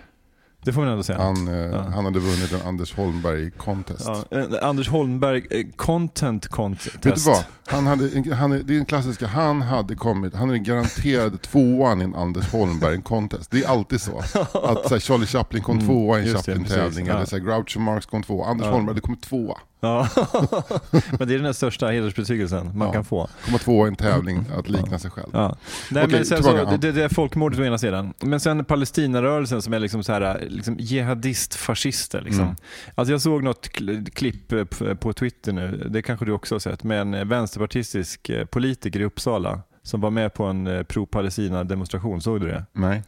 Det 0.65 0.73
får 0.73 0.81
man 0.81 0.89
ändå 0.89 1.03
säga. 1.03 1.21
han, 1.21 1.47
eh, 1.47 1.53
Ja. 1.55 1.81
han 1.93 2.05
hade 2.05 2.19
vunnit 2.19 2.51
en 2.53 2.67
Anders 2.67 2.93
Holmberg 2.95 3.51
contest. 3.51 4.09
Ja, 4.29 4.59
Anders 4.61 4.89
Holmberg 4.89 5.45
eh, 5.51 5.65
content 5.75 6.47
contest. 6.47 6.95
Vet 7.05 7.15
du 7.15 7.21
vad? 7.21 7.43
Han 7.67 7.87
hade, 7.87 8.33
han, 8.35 8.49
det 8.65 8.75
är 8.75 8.79
en 8.79 8.85
klassiska, 8.85 9.27
han 9.27 9.61
hade 9.61 9.95
kommit, 9.95 10.35
han 10.35 10.49
är 10.49 10.55
garanterad 10.57 11.41
tvåan 11.51 12.01
i 12.01 12.03
en 12.03 12.15
Anders 12.15 12.51
Holmberg 12.51 13.01
contest. 13.01 13.51
Det 13.51 13.63
är 13.63 13.69
alltid 13.69 14.01
så. 14.01 14.17
Att 14.19 14.87
så 14.87 14.89
här, 14.89 14.99
Charlie 14.99 15.25
Chaplin 15.25 15.63
kom 15.63 15.75
Mm, 15.75 15.87
tvåa 15.87 16.19
i 16.19 16.29
en 16.29 16.35
Chaplin-tävling, 16.37 17.07
eller 17.07 17.25
så 17.25 17.35
här, 17.37 17.43
Groucho 17.43 17.79
Marx 17.79 18.05
kom 18.05 18.23
tvåa. 18.23 18.47
Anders. 18.47 18.67
Holmberg, 18.67 18.95
det 18.95 19.01
kommer 19.01 19.17
tvåa. 19.17 19.57
Ja. 19.83 20.07
men 21.19 21.27
det 21.27 21.33
är 21.33 21.37
den 21.37 21.45
här 21.45 21.53
största 21.53 21.87
hedersbetygelsen 21.87 22.71
man 22.77 22.87
Ja. 22.87 22.93
kan 22.93 23.05
få. 23.05 23.29
Komma 23.45 23.57
tvåa 23.57 23.87
i 23.87 23.89
en 23.89 23.95
tävling, 23.95 24.45
att 24.57 24.69
likna 24.69 24.99
sig 24.99 25.11
själv. 25.11 25.29
Ja. 25.33 25.57
Nej, 25.91 26.03
Okej, 26.03 26.15
men 26.17 26.25
sen 26.25 26.43
tillbaka, 26.43 26.71
så, 26.71 26.77
det, 26.77 26.91
det 26.91 27.03
är 27.03 27.09
folkmordet 27.09 27.59
å 27.59 27.63
ena 27.63 27.77
sidan. 27.77 28.13
Men 28.21 28.39
sen 28.39 28.65
Palestinarörelsen 28.65 29.61
som 29.61 29.73
är 29.73 29.79
liksom 29.79 30.03
så 30.03 30.13
här, 30.13 30.45
liksom 30.49 30.75
jihadistfascister. 30.79 32.21
Liksom. 32.21 32.43
Mm. 32.43 32.55
Alltså 32.95 33.11
jag 33.11 33.21
såg 33.21 33.43
något 33.43 33.67
kl- 33.67 34.09
klipp 34.09 34.51
eh, 34.51 34.63
på 34.95 35.13
Twitter 35.13 35.51
nu, 35.53 35.87
det 35.89 36.01
kanske 36.01 36.25
du 36.25 36.31
också 36.31 36.55
har 36.55 36.59
sett, 36.59 36.83
med 36.83 37.01
en 37.01 37.13
eh, 37.13 37.25
vänsterpartistisk 37.25 38.29
eh, 38.29 38.45
politiker 38.45 38.99
i 38.99 39.03
Uppsala 39.05 39.61
som 39.85 40.01
var 40.01 40.09
med 40.09 40.33
på 40.33 40.43
en 40.43 40.67
eh, 40.67 40.83
pro-Palestina-demonstration. 40.83 42.21
Såg 42.21 42.41
du 42.41 42.47
det? 42.47 42.65
Nej. 42.73 43.03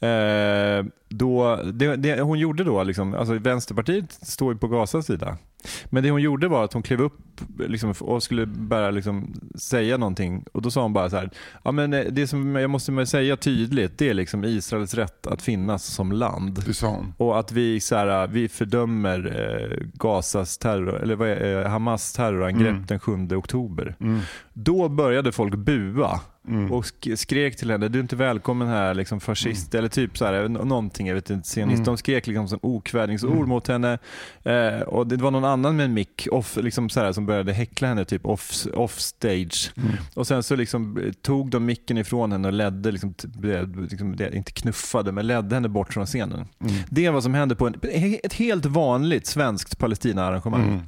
Eh, 0.00 0.84
då, 1.08 1.56
det, 1.72 1.96
det 1.96 2.20
hon 2.20 2.38
gjorde 2.38 2.64
då, 2.64 2.82
liksom, 2.82 3.14
alltså 3.14 3.34
Vänsterpartiet 3.34 4.12
står 4.12 4.52
ju 4.52 4.58
på 4.58 4.68
Gazas 4.68 5.06
sida. 5.06 5.36
Men 5.84 6.02
det 6.02 6.10
hon 6.10 6.22
gjorde 6.22 6.48
var 6.48 6.64
att 6.64 6.72
hon 6.72 6.82
klev 6.82 7.00
upp 7.00 7.18
liksom, 7.58 7.94
och 8.00 8.22
skulle 8.22 8.46
bara 8.46 8.90
liksom, 8.90 9.34
säga 9.54 9.96
någonting 9.96 10.44
och 10.52 10.62
då 10.62 10.70
sa 10.70 10.82
hon 10.82 10.92
bara 10.92 11.10
så 11.10 11.16
här, 11.16 11.30
ja, 11.64 11.72
men 11.72 11.92
eh, 11.92 12.04
det 12.10 12.26
som 12.26 12.54
jag 12.56 12.70
måste 12.70 13.06
säga 13.06 13.36
tydligt 13.36 13.98
det 13.98 14.08
är 14.08 14.14
liksom 14.14 14.44
Israels 14.44 14.94
rätt 14.94 15.26
att 15.26 15.42
finnas 15.42 15.84
som 15.84 16.12
land. 16.12 16.62
Det 16.66 16.74
sa 16.74 16.88
hon. 16.88 17.14
Och 17.16 17.38
att 17.38 17.52
vi, 17.52 17.80
så 17.80 17.96
här, 17.96 18.26
vi 18.26 18.48
fördömer 18.48 19.18
eh, 19.40 19.86
Gazas 19.94 20.58
terror, 20.58 21.02
eller 21.02 21.16
vad 21.16 21.28
är, 21.28 21.64
eh, 21.64 21.70
Hamas 21.70 22.12
terrorangrepp 22.12 22.68
Mm. 22.68 22.86
den 22.86 23.00
7 23.00 23.28
oktober. 23.36 23.96
Mm. 24.00 24.20
Då 24.52 24.88
började 24.88 25.32
folk 25.32 25.54
bua 25.54 26.20
Mm. 26.48 26.72
och 26.72 26.84
sk- 26.84 27.16
skrek 27.16 27.56
till 27.56 27.70
henne, 27.70 27.88
du 27.88 27.98
är 27.98 28.02
inte 28.02 28.16
välkommen 28.16 28.68
här, 28.68 28.94
liksom 28.94 29.20
fascist, 29.20 29.74
eller 29.74 29.88
typ 29.88 30.18
så 30.18 30.24
här, 30.24 30.48
någonting, 30.48 31.06
jag 31.06 31.14
vet 31.14 31.30
inte. 31.30 31.62
Mm. 31.62 31.84
De 31.84 31.96
skrek 31.98 32.26
liksom 32.26 32.48
som 32.48 32.58
okvädningsord 32.62 33.32
Mm. 33.36 33.48
mot 33.48 33.68
henne. 33.68 33.98
Eh, 34.42 34.80
och 34.80 35.06
det 35.06 35.16
var 35.16 35.30
någon 35.30 35.44
annan 35.44 35.76
med 35.76 35.84
en 35.84 35.94
mick 35.94 36.28
off, 36.30 36.56
liksom 36.56 36.88
så 36.88 37.00
här, 37.00 37.12
som 37.12 37.26
började 37.26 37.52
häckla 37.52 37.88
henne 37.88 38.04
typ 38.04 38.26
off, 38.26 38.66
off 38.74 38.98
stage. 39.00 39.72
Mm. 39.76 39.90
Och 40.14 40.26
sen 40.26 40.42
så 40.42 40.56
liksom 40.56 40.98
eh, 40.98 41.12
tog 41.12 41.50
de 41.50 41.64
micken 41.66 41.98
ifrån 41.98 42.32
henne 42.32 42.48
och 42.48 42.54
ledde, 42.54 42.90
liksom, 42.92 43.14
liksom, 43.90 44.16
inte 44.32 44.52
knuffade, 44.52 45.12
men 45.12 45.26
ledde 45.26 45.54
henne 45.56 45.68
bort 45.68 45.92
från 45.94 46.06
scenen. 46.06 46.46
Mm. 46.60 46.74
Det 46.90 47.06
är 47.06 47.10
vad 47.10 47.22
som 47.22 47.34
hände 47.34 47.56
på 47.56 47.66
en, 47.66 47.74
ett 48.24 48.32
helt 48.32 48.64
vanligt 48.66 49.26
svenskt 49.26 49.78
Palestina-arrangemang. 49.78 50.68
Mm. 50.68 50.80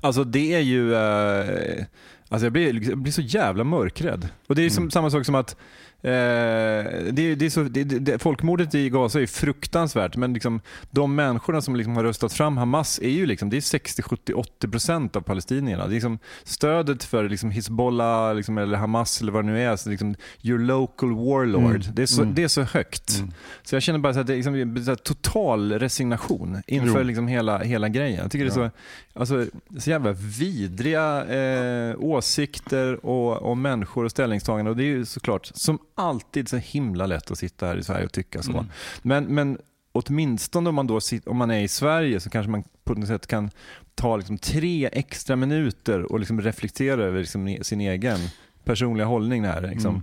Alltså 0.00 0.24
det 0.24 0.54
är 0.54 0.60
ju... 0.60 0.94
Eh, 0.94 1.84
alltså 2.30 2.46
jag, 2.46 2.52
blir, 2.52 2.88
jag 2.88 2.98
blir 2.98 3.12
så 3.12 3.22
jävla 3.22 3.64
mörkrädd. 3.64 4.28
Och 4.46 4.54
det 4.54 4.62
är 4.62 4.70
som, 4.70 4.82
Mm. 4.82 4.90
samma 4.90 5.10
sak 5.10 5.26
som 5.26 5.34
att 5.34 5.56
det, 6.02 7.34
det 7.34 7.46
är 7.46 7.50
så, 7.50 7.62
det, 7.62 7.84
det, 7.84 8.18
folkmordet 8.18 8.74
i 8.74 8.90
Gaza 8.90 9.20
är 9.20 9.26
fruktansvärt 9.26 10.16
men 10.16 10.34
liksom, 10.34 10.60
de 10.90 11.14
människorna 11.14 11.60
som 11.60 11.76
liksom 11.76 11.96
har 11.96 12.04
röstat 12.04 12.32
fram 12.32 12.56
Hamas 12.56 12.98
är 13.02 13.08
ju 13.10 13.26
liksom, 13.26 13.50
det 13.50 13.56
är 13.56 13.60
60, 13.60 14.02
70, 14.02 14.32
80 14.34 14.68
procent 14.68 15.16
av 15.16 15.20
palestinierna. 15.20 15.86
Det 15.86 15.92
är 15.92 15.94
liksom, 15.94 16.18
stödet 16.44 17.04
för 17.04 17.28
liksom 17.28 17.50
Hizbollah 17.50 18.34
liksom, 18.34 18.58
eller 18.58 18.78
Hamas 18.78 19.20
eller 19.20 19.32
vad 19.32 19.44
det 19.44 19.50
nu 19.50 19.62
är, 19.62 19.76
så 19.76 19.90
liksom, 19.90 20.14
your 20.42 20.58
local 20.58 21.08
warlord, 21.14 21.60
Mm. 21.70 21.82
det, 21.94 22.02
är 22.02 22.06
så, 22.06 22.22
Mm. 22.22 22.34
det 22.34 22.42
är 22.42 22.48
så 22.48 22.62
högt. 22.62 23.18
Mm. 23.18 23.32
Så 23.62 23.74
jag 23.74 23.82
känner 23.82 23.98
bara 23.98 24.14
så 24.14 24.20
att 24.20 24.26
det 24.26 24.32
är 24.34 24.36
liksom, 24.36 24.84
så 24.84 24.96
total 24.96 25.72
resignation 25.72 26.62
inför 26.66 26.98
Jo. 27.00 27.04
liksom 27.04 27.28
hela, 27.28 27.58
hela 27.58 27.88
grejen. 27.88 28.18
Jag 28.22 28.30
tycker 28.30 28.44
det 28.44 28.56
är 28.56 28.62
Ja. 28.62 28.70
så, 29.14 29.18
alltså, 29.20 29.46
så 29.78 29.90
jävla 29.90 30.12
vidriga 30.12 31.24
eh, 31.24 31.94
åsikter 31.98 33.06
och, 33.06 33.36
och 33.50 33.56
människor 33.58 34.04
och 34.04 34.10
ställningstaganden. 34.10 34.70
Och 34.70 34.76
det 34.76 34.82
är 34.82 34.86
ju 34.86 35.04
såklart 35.04 35.50
som 35.54 35.78
alltid 36.00 36.48
så 36.48 36.56
himla 36.56 37.06
lätt 37.06 37.30
att 37.30 37.38
sitta 37.38 37.66
här 37.66 37.76
i 37.76 37.84
Sverige 37.84 38.04
och 38.04 38.12
tycka 38.12 38.42
så. 38.42 38.52
Mm. 38.52 38.66
Men, 39.02 39.24
men 39.24 39.58
åtminstone 39.92 40.68
om 40.68 40.74
man, 40.74 40.86
då, 40.86 41.00
om 41.26 41.36
man 41.36 41.50
är 41.50 41.60
i 41.60 41.68
Sverige 41.68 42.20
så 42.20 42.30
kanske 42.30 42.50
man 42.50 42.64
på 42.84 42.94
något 42.94 43.08
sätt 43.08 43.26
kan 43.26 43.50
ta 43.94 44.16
liksom 44.16 44.38
tre 44.38 44.88
extra 44.92 45.36
minuter 45.36 46.12
och 46.12 46.20
liksom 46.20 46.40
reflektera 46.40 47.02
över 47.04 47.18
liksom 47.18 47.48
e- 47.48 47.64
sin 47.64 47.80
egen 47.80 48.18
personliga 48.64 49.06
hållning 49.06 49.44
här. 49.44 49.60
Liksom. 49.60 49.94
Mm. 49.94 50.02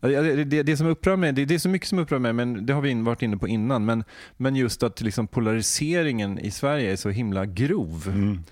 Det, 0.00 0.44
det, 0.44 0.62
det 0.62 0.76
som 0.76 0.86
upprör 0.86 1.16
mig, 1.16 1.32
det, 1.32 1.44
det 1.44 1.54
är 1.54 1.58
så 1.58 1.68
mycket 1.68 1.88
som 1.88 1.98
upprör 1.98 2.18
mig, 2.18 2.32
men 2.32 2.66
det 2.66 2.72
har 2.72 2.80
vi 2.80 2.90
in, 2.90 3.04
varit 3.04 3.22
inne 3.22 3.36
på 3.36 3.48
innan. 3.48 3.84
Men, 3.84 4.04
men 4.36 4.56
just 4.56 4.82
att 4.82 5.00
liksom 5.00 5.26
polariseringen 5.26 6.38
i 6.38 6.50
Sverige 6.50 6.92
är 6.92 6.96
så 6.96 7.10
himla 7.10 7.46
grov. 7.46 8.02
Mm. 8.06 8.42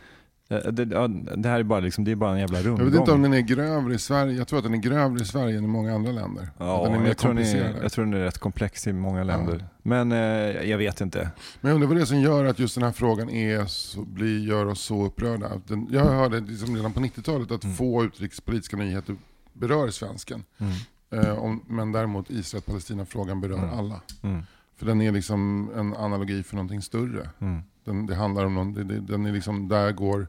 Eh, 0.48 0.58
Det, 0.72 0.84
ja, 0.94 1.08
det 1.36 1.48
här 1.48 1.58
är 1.60 1.62
bara, 1.62 1.80
liksom, 1.80 2.04
det 2.04 2.10
är 2.10 2.16
bara 2.16 2.32
en 2.32 2.38
jävla 2.38 2.58
rundgång. 2.58 2.78
Jag 2.78 2.84
vet 2.92 3.00
inte 3.00 3.12
om 3.12 3.22
den 3.22 3.32
är 3.34 3.40
grövre 3.40 3.94
i 3.94 3.98
Sverige. 3.98 4.32
Jag 4.38 4.48
tror 4.48 4.58
att 4.58 4.64
den 4.64 4.74
är 4.74 4.78
grövre 4.78 5.22
i 5.22 5.24
Sverige 5.24 5.58
än 5.58 5.64
i 5.64 5.66
många 5.66 5.94
andra 5.94 6.12
länder. 6.12 6.48
Ja, 6.58 6.82
den 6.84 6.94
är 6.94 6.98
mer 6.98 7.06
jag, 7.08 7.16
tror 7.18 7.38
är, 7.40 7.82
jag 7.82 7.92
tror 7.92 8.04
den 8.04 8.14
är 8.14 8.18
rätt 8.24 8.38
komplex 8.38 8.86
i 8.86 8.92
många 8.92 9.24
länder. 9.24 9.64
Men 9.82 10.12
eh, 10.12 10.18
jag 10.70 10.78
vet 10.78 11.00
inte. 11.00 11.30
Men 11.60 11.68
jag 11.68 11.74
undrar 11.74 11.88
vad 11.88 11.96
det 11.96 12.00
är 12.02 12.06
som 12.06 12.20
gör 12.20 12.44
att 12.44 12.58
just 12.58 12.74
den 12.74 12.84
här 12.84 12.92
frågan 12.92 13.30
är 13.30 13.64
så, 13.66 14.00
blir, 14.02 14.38
gör 14.48 14.66
oss 14.66 14.80
så 14.80 15.04
upprörda. 15.06 15.50
Den, 15.66 15.88
jag 15.90 16.04
hörde 16.04 16.40
liksom 16.40 16.76
redan 16.76 16.92
på 16.92 17.00
90-talet 17.00 17.50
att 17.50 17.64
Mm. 17.64 17.76
få 17.76 18.04
utrikespolitiska 18.04 18.76
nyheter 18.76 19.16
berör 19.52 19.88
svensken. 19.90 20.44
Mm. 20.58 20.72
Eh, 21.24 21.38
om, 21.38 21.64
men 21.68 21.92
däremot 21.92 22.30
Israel-Palestina-frågan 22.30 23.40
berör 23.40 23.58
Mm. 23.58 23.78
alla. 23.78 24.00
Mm. 24.22 24.42
För 24.76 24.86
den 24.86 25.00
är 25.02 25.12
liksom 25.12 25.70
en 25.76 25.94
analogi 25.94 26.42
för 26.42 26.56
någonting 26.56 26.82
större. 26.82 27.30
Mm. 27.86 27.96
Den, 27.98 28.06
det 28.06 28.14
handlar 28.14 28.44
om 28.44 28.54
någon, 28.54 28.74
det, 28.74 28.84
det, 28.84 29.00
den 29.00 29.26
är 29.26 29.32
liksom, 29.32 29.68
där 29.68 29.92
går, 29.92 30.26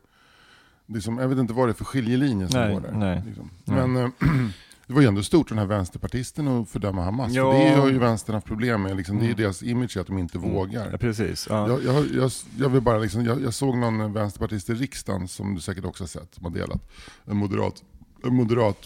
det 0.85 0.97
är 0.97 1.01
som, 1.01 1.17
jag 1.17 1.27
vet 1.27 1.37
inte 1.37 1.53
vad 1.53 1.67
det 1.67 1.71
är 1.71 1.73
för 1.73 1.85
skiljelinje 1.85 2.47
som 2.49 2.59
Nej, 2.59 2.73
går 2.73 2.81
där. 2.81 2.91
nej. 2.91 3.23
Liksom. 3.25 3.49
Nej. 3.65 3.87
Men 3.87 4.03
eh, 4.05 4.09
det 4.87 4.93
var 4.93 5.01
ju 5.01 5.07
ändå 5.07 5.23
stort 5.23 5.49
den 5.49 5.57
här 5.57 5.65
vänsterpartisten 5.65 6.47
att 6.47 6.69
fördöma 6.69 7.03
Hamas. 7.03 7.31
Ja. 7.31 7.51
För 7.51 7.59
det 7.59 7.69
har 7.75 7.89
ju 7.89 7.97
vänstern 7.99 8.33
haft 8.33 8.47
problem 8.47 8.81
med. 8.81 8.97
Liksom, 8.97 9.15
Det 9.17 9.21
är 9.23 9.25
ju 9.27 9.31
Mm. 9.31 9.41
deras 9.43 9.63
image 9.63 9.97
att 9.97 10.07
de 10.07 10.17
inte 10.17 10.37
vågar. 10.37 10.89
Ja, 10.91 10.97
precis. 10.97 11.47
Ja. 11.49 11.67
Jag, 11.69 11.83
jag, 11.83 12.05
jag, 12.15 12.31
jag, 12.57 12.69
vill 12.69 12.81
bara 12.81 12.97
liksom, 12.97 13.25
jag, 13.25 13.41
jag 13.41 13.53
såg 13.53 13.77
någon 13.77 14.13
vänsterpartist 14.13 14.69
i 14.69 14.73
riksdagen 14.73 15.27
som 15.27 15.55
du 15.55 15.61
säkert 15.61 15.85
också 15.85 16.03
har 16.03 16.07
sett, 16.07 16.35
som 16.35 16.43
har 16.45 16.51
delat. 16.51 16.91
En 17.25 17.37
moderat, 17.37 17.83
moderat 18.23 18.77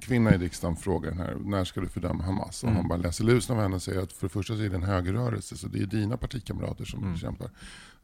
kvinna 0.00 0.34
i 0.34 0.38
riksdagen 0.38 0.76
frågar 0.76 1.10
den 1.10 1.18
här, 1.20 1.36
när 1.44 1.64
ska 1.64 1.80
du 1.80 1.88
fördöma 1.88 2.24
Hamas? 2.24 2.62
Och 2.62 2.68
Mm. 2.68 2.80
han 2.80 2.88
bara 2.88 2.98
läser 2.98 3.24
lusen 3.24 3.56
av 3.56 3.62
henne 3.62 3.76
och 3.76 3.82
säger 3.82 4.02
att 4.02 4.12
för 4.12 4.26
det 4.26 4.32
första 4.32 4.56
så 4.56 4.62
är 4.62 4.68
det 4.68 4.74
en 4.76 4.82
högerrörelse, 4.82 5.56
så 5.56 5.68
det 5.68 5.78
är 5.82 5.86
dina 5.86 6.16
partikamrater 6.16 6.84
som 6.84 7.02
Mm. 7.04 7.16
kämpar. 7.16 7.50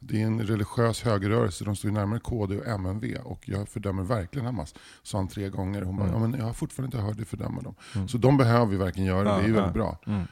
Det 0.07 0.23
är 0.23 0.27
en 0.27 0.43
religiös 0.43 1.03
högerrörelse, 1.03 1.65
de 1.65 1.77
står 1.77 1.91
ju 1.91 1.95
närmare 1.95 2.21
KD 2.21 2.59
och 2.59 2.67
MNV 2.67 3.17
och 3.25 3.49
jag 3.49 3.69
fördömer 3.69 4.03
verkligen 4.03 4.47
Hamas. 4.47 4.75
Sa 5.03 5.19
han 5.19 5.29
tre 5.29 5.49
gånger. 5.49 5.83
Hon 5.83 5.97
bara, 5.97 6.09
Mm. 6.09 6.23
ja, 6.23 6.29
men 6.29 6.39
jag 6.41 6.47
har 6.47 6.53
fortfarande 6.53 6.97
inte 6.97 7.07
hört 7.07 7.17
dig 7.17 7.27
fördöma 7.27 7.63
dem. 7.63 7.75
Mm. 7.95 8.09
Så 8.09 8.19
de 8.19 8.37
behöver 8.37 8.67
vi 8.67 8.77
verkligen 8.77 9.07
göra, 9.09 9.29
Ja, 9.29 9.37
det 9.37 9.43
är 9.43 9.49
ju 9.49 9.55
ja. 9.55 9.61
väldigt 9.61 9.75
bra. 9.75 9.99
Mm. 10.07 10.23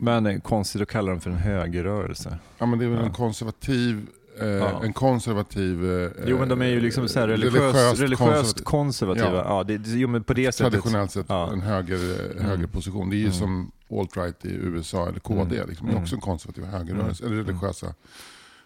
Men 0.00 0.26
eh, 0.26 0.40
konstigt 0.40 0.82
att 0.82 0.88
kalla 0.88 1.10
dem 1.10 1.20
för 1.20 1.30
en 1.30 1.36
högerrörelse. 1.36 2.38
Ja 2.58 2.66
men 2.66 2.78
det 2.78 2.84
är 2.84 2.88
väl 2.88 3.04
en 3.04 3.12
konservativ, 3.12 4.06
eh, 4.40 4.46
Ja. 4.46 4.84
en 4.84 4.92
konservativ... 4.92 5.84
Eh, 6.02 6.10
Jo 6.26 6.38
men 6.38 6.48
de 6.48 6.62
är 6.62 6.66
ju 6.66 6.80
liksom 6.80 7.08
så 7.08 7.20
här 7.20 7.28
eh, 7.28 7.30
religiöst, 7.30 8.00
religiöst, 8.00 8.20
konservativ- 8.22 8.62
konservativa. 8.64 9.34
Ja. 9.36 9.44
Ja. 9.48 9.64
det, 9.64 9.80
jo, 9.86 10.08
men 10.08 10.24
på 10.24 10.34
det 10.34 10.52
sättet. 10.52 10.72
Traditionellt 10.72 11.10
sett 11.10 11.26
Ja. 11.28 11.52
en 11.52 11.60
höger, 11.60 12.30
Mm. 12.32 12.44
högerposition. 12.44 13.10
Det 13.10 13.16
är 13.16 13.18
ju 13.18 13.24
Mm. 13.24 13.34
som 13.38 13.70
alt-right 13.90 14.46
i 14.46 14.52
USA 14.54 15.08
eller 15.08 15.20
KD. 15.20 15.56
Mm. 15.56 15.68
Liksom. 15.68 15.86
Det 15.86 15.92
är 15.92 15.96
också 16.02 16.14
Mm. 16.14 16.18
en 16.18 16.20
konservativ 16.20 16.64
högerrörelse, 16.64 17.24
eller 17.26 17.36
religiösa 17.36 17.94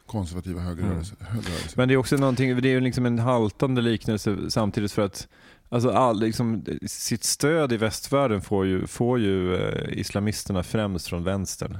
konservativa 0.06 0.60
högerrörelser. 0.60 1.16
högerrörelser. 1.20 1.72
Men 1.76 1.88
det 1.88 1.94
är 1.94 1.98
också 1.98 2.16
någonting, 2.16 2.60
det 2.60 2.68
är 2.68 2.72
ju 2.72 2.80
liksom 2.80 3.06
en 3.06 3.18
haltande 3.18 3.80
liknelse 3.82 4.36
samtidigt 4.48 4.92
för 4.92 5.02
att 5.02 5.28
Alltså 5.68 5.90
all, 5.90 6.20
liksom, 6.20 6.64
sitt 6.86 7.24
stöd 7.24 7.72
i 7.72 7.76
västvärlden 7.76 8.40
får 8.40 8.66
ju, 8.66 8.86
får 8.86 9.18
ju 9.18 9.54
eh, 9.56 9.98
islamisterna 9.98 10.62
främst 10.62 11.08
från 11.08 11.24
vänstern. 11.24 11.78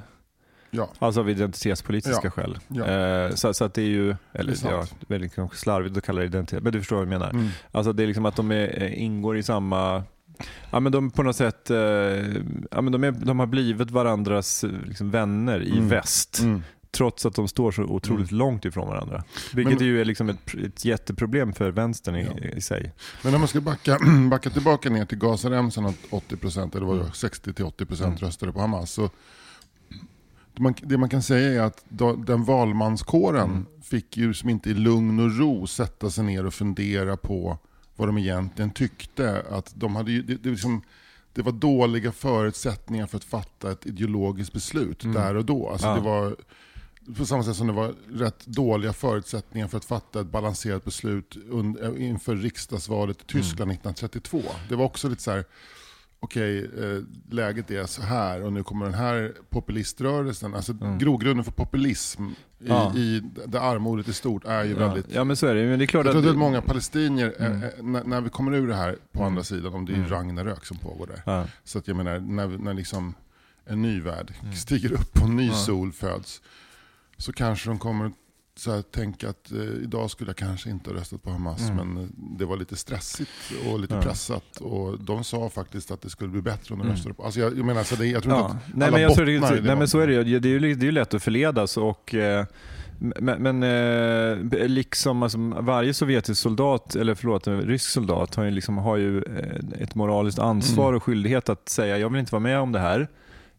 Ja, 0.71 0.89
Alltså 0.99 1.21
av 1.21 1.31
identitetspolitiska 1.31 2.21
Ja. 2.25 2.31
skäl. 2.31 2.59
ja. 2.69 2.85
Eh, 2.87 3.35
så, 3.35 3.55
så 3.55 3.65
att 3.65 3.75
det 3.75 3.83
är 3.83 3.87
ju, 3.87 4.17
eller 4.33 4.53
Det 4.63 4.69
är 4.69 4.73
ja, 4.73 4.87
väldigt 5.09 5.35
kanske 5.35 5.57
slarvigt 5.59 5.97
att 5.97 6.05
kalla 6.05 6.21
det 6.21 6.27
identitet, 6.27 6.63
men 6.63 6.73
du 6.73 6.79
förstår 6.79 6.97
vad 6.97 7.03
jag 7.05 7.09
menar. 7.09 7.31
Mm. 7.31 7.49
Alltså 7.73 7.93
det 7.93 8.03
är 8.03 8.07
liksom 8.07 8.27
att 8.27 8.37
de 8.37 8.51
är, 8.51 8.83
eh, 8.83 9.03
ingår 9.03 9.37
i 9.37 9.43
samma, 9.43 10.03
ja 10.71 10.81
men 10.81 10.93
de 10.93 11.11
på 11.11 11.23
något 11.23 11.37
sätt, 11.37 11.71
eh, 11.71 11.77
ja 12.71 12.81
men 12.81 12.93
de, 12.93 13.05
är, 13.05 13.11
de 13.13 13.39
har 13.39 13.47
blivit 13.47 13.91
varandras 13.91 14.65
liksom, 14.87 15.11
vänner 15.11 15.61
i 15.63 15.73
Mm. 15.73 15.89
väst. 15.89 16.41
Mm. 16.43 16.63
Trots 16.97 17.27
att 17.27 17.35
de 17.35 17.49
står 17.49 17.71
så 17.73 17.83
otroligt 17.83 18.33
långt 18.33 18.65
ifrån 18.65 18.89
varandra. 18.89 19.25
Vilket 19.55 19.79
Men- 19.79 19.87
ju 19.89 20.01
är 20.01 20.05
liksom 20.05 20.29
ett, 20.29 20.55
ett 20.55 20.85
jätteproblem 20.85 21.53
för 21.53 21.71
vänstern 21.71 22.17
i, 22.17 22.29
Ja. 22.43 22.49
i 22.57 22.61
sig. 22.61 22.93
Men 23.23 23.35
om 23.35 23.41
man 23.41 23.49
ska 23.49 23.61
backa, 23.61 23.99
backa 24.31 24.51
tillbaka 24.51 24.91
ner 24.91 25.05
till 25.05 25.19
Gazaremsan 25.19 25.87
att 25.87 25.97
80% 26.11 26.77
eller 26.77 26.87
vad 26.87 26.97
det 26.97 27.03
var, 27.03 27.11
60-80% 27.11 28.05
Mm. 28.07 28.17
röstade 28.17 28.53
på 28.53 28.61
Hamas. 28.61 28.91
Så 28.91 29.11
det, 30.55 30.63
man, 30.63 30.75
det 30.83 30.99
man 30.99 31.09
kan 31.09 31.23
säga 31.23 31.63
är 31.63 31.67
att 31.67 31.85
den 32.27 32.45
valmanskåren 32.45 33.51
Mm. 33.51 33.67
fick 33.83 34.17
ju 34.17 34.35
som 34.35 34.49
inte 34.49 34.71
i 34.71 34.75
lugn 34.75 35.21
och 35.21 35.39
ro 35.39 35.67
sätta 35.67 36.11
sig 36.11 36.25
ner 36.25 36.47
och 36.47 36.55
fundera 36.55 37.17
på 37.17 37.59
vad 37.97 38.09
de 38.09 38.19
egentligen 38.19 38.71
tyckte. 38.71 39.43
Att 39.51 39.73
de 39.77 39.97
hade 39.97 40.13
ju, 40.13 40.23
det, 40.23 40.35
det, 40.37 40.49
liksom, 40.51 40.83
det 41.33 41.43
var 41.43 41.53
dåliga 41.53 42.13
förutsättningar 42.13 43.07
för 43.07 43.17
att 43.17 43.25
fatta 43.25 43.73
ett 43.73 43.87
ideologiskt 43.87 44.53
beslut 44.53 45.05
Mm. 45.05 45.15
där 45.17 45.35
och 45.37 45.45
då. 45.45 45.69
Alltså 45.69 45.87
Ja. 45.87 45.95
det 45.95 46.01
var, 46.01 46.37
på 47.17 47.27
samma 47.27 47.43
sätt 47.43 47.57
som 47.57 47.67
det 47.67 47.73
var 47.73 47.95
rätt 48.13 48.47
dåliga 48.47 48.93
förutsättningar 48.93 49.69
för 49.69 49.77
att 49.79 49.85
fatta 49.85 50.21
ett 50.21 50.27
balanserat 50.27 50.85
beslut 50.85 51.37
und- 51.51 51.97
inför 51.99 52.37
riksdagsvalet 52.37 53.17
i 53.23 53.25
Tyskland 53.27 53.71
1932. 53.71 54.43
Det 54.69 54.77
var 54.77 54.85
också 54.85 55.09
lite 55.09 55.23
så 55.23 55.31
här, 55.31 55.45
okej, 56.21 56.59
eh, 56.59 57.03
läget 57.35 57.71
är 57.71 57.87
så 57.87 58.03
här 58.03 58.43
och 58.43 58.53
nu 58.53 58.63
kommer 58.63 58.85
den 58.85 58.95
här 58.95 59.33
populiströrelsen, 59.51 60.55
alltså 60.55 60.73
Mm. 60.73 60.99
grogrunden 60.99 61.45
för 61.45 61.53
populism 61.53 62.23
i, 62.29 62.33
Ja. 62.69 62.95
i 62.97 63.23
där 63.47 63.61
armodet 63.61 64.09
är 64.09 64.13
stort 64.13 64.45
är 64.45 64.65
ju 64.65 64.71
Ja. 64.73 64.79
väldigt... 64.79 65.07
ja 65.15 65.25
men 65.25 65.37
så 65.37 65.47
är 65.47 65.55
det 65.55 65.67
Men 65.67 65.79
det 65.79 65.85
är 65.85 65.87
klart 65.87 66.07
Jag 66.07 66.13
tror 66.13 66.25
att... 66.25 66.31
att 66.31 66.37
många 66.37 66.63
palestinier, 66.63 67.35
eh, 67.39 67.47
Mm. 67.47 67.63
eh, 67.63 67.69
när, 67.83 68.05
när 68.05 68.21
vi 68.21 68.31
kommer 68.31 68.55
ur 68.55 68.69
det 68.69 68.75
här 68.75 68.97
på 69.13 69.19
Mm. 69.21 69.27
andra 69.33 69.45
sidan, 69.45 69.75
om 69.75 69.87
det 69.87 69.93
är 69.93 69.97
Mm. 69.97 70.09
Ragnarök 70.09 70.65
som 70.67 70.77
pågår 70.77 71.07
där. 71.07 71.23
ja. 71.27 71.45
Så 71.65 71.79
att 71.79 71.89
jag 71.89 71.97
menar, 71.97 72.19
när, 72.21 72.47
när 72.49 72.75
liksom 72.75 73.15
en 73.65 73.83
ny 73.83 74.01
värld 74.01 74.35
Mm. 74.43 74.55
stiger 74.55 74.93
upp 74.93 75.17
och 75.23 75.29
en 75.29 75.37
ny 75.37 75.51
sol 75.51 75.93
föds, 75.93 76.43
så 77.17 77.33
kanske 77.33 77.69
de 77.71 77.79
kommer 77.79 78.13
så 78.59 78.73
här, 78.75 78.83
tänka 78.83 79.29
att 79.29 79.53
eh, 79.53 79.59
idag 79.83 80.11
skulle 80.11 80.29
jag 80.31 80.37
kanske 80.37 80.71
inte 80.71 80.91
ha 80.91 80.97
röstat 81.01 81.23
på 81.23 81.31
Hamas, 81.31 81.71
Mm. 81.71 81.77
men 81.95 82.03
eh, 82.05 82.09
det 82.39 82.45
var 82.45 82.57
lite 82.57 82.77
stressigt 82.77 83.31
och 83.71 83.81
lite 83.81 83.95
Ja. 83.95 84.03
pressat. 84.03 84.57
Och 84.61 85.01
de 85.01 85.25
sa 85.25 85.49
faktiskt 85.51 85.91
att 85.91 86.03
det 86.03 86.11
skulle 86.11 86.31
bli 86.31 86.43
bättre 86.43 86.73
om 86.75 86.79
de 86.79 86.85
Mm. 86.85 86.97
röstade 86.97 87.15
på... 87.15 87.23
Alltså 87.25 87.41
jag, 87.41 87.59
jag 87.59 87.67
menar, 87.67 87.83
så 87.85 87.97
det, 87.97 88.07
jag 88.07 88.23
tror 88.23 88.35
Ja. 88.35 88.41
inte 88.45 88.57
att 88.57 88.75
Nej, 88.75 88.87
alla 88.87 88.93
men 88.93 89.03
jag 89.03 89.15
tror 89.15 89.27
det, 89.27 89.41
bottnar 89.41 89.57
i 89.57 89.61
nej 89.61 89.77
men 89.77 89.89
så 89.89 89.99
är 90.01 90.07
det 90.07 90.13
ju. 90.13 90.39
Det 90.39 90.49
är 90.49 90.51
ju, 90.51 90.59
det 90.75 90.83
är 90.85 90.87
ju 90.87 90.93
lätt 90.93 91.15
att 91.15 91.23
förledas 91.23 91.77
och 91.77 92.15
eh, 92.15 92.45
men, 92.99 93.43
men 93.43 93.63
eh, 93.63 94.67
liksom 94.69 95.23
alltså, 95.23 95.39
varje 95.61 95.95
sovjetisk 95.95 96.41
soldat, 96.43 96.95
eller 96.97 97.15
förlåt, 97.15 97.47
en 97.47 97.61
rysk 97.63 97.89
soldat 97.91 98.35
har 98.35 98.45
ju, 98.45 98.51
liksom, 98.51 98.79
har 98.79 98.97
ju 98.97 99.19
eh, 99.23 99.83
ett 99.83 99.95
moraliskt 99.95 100.39
ansvar 100.39 100.85
Mm. 100.89 100.97
och 100.97 101.03
skyldighet 101.03 101.49
att 101.49 101.69
säga 101.69 101.99
jag 101.99 102.11
vill 102.11 102.21
inte 102.21 102.33
vara 102.33 102.41
med 102.41 102.59
om 102.59 102.73
det 102.73 102.79
här. 102.79 103.09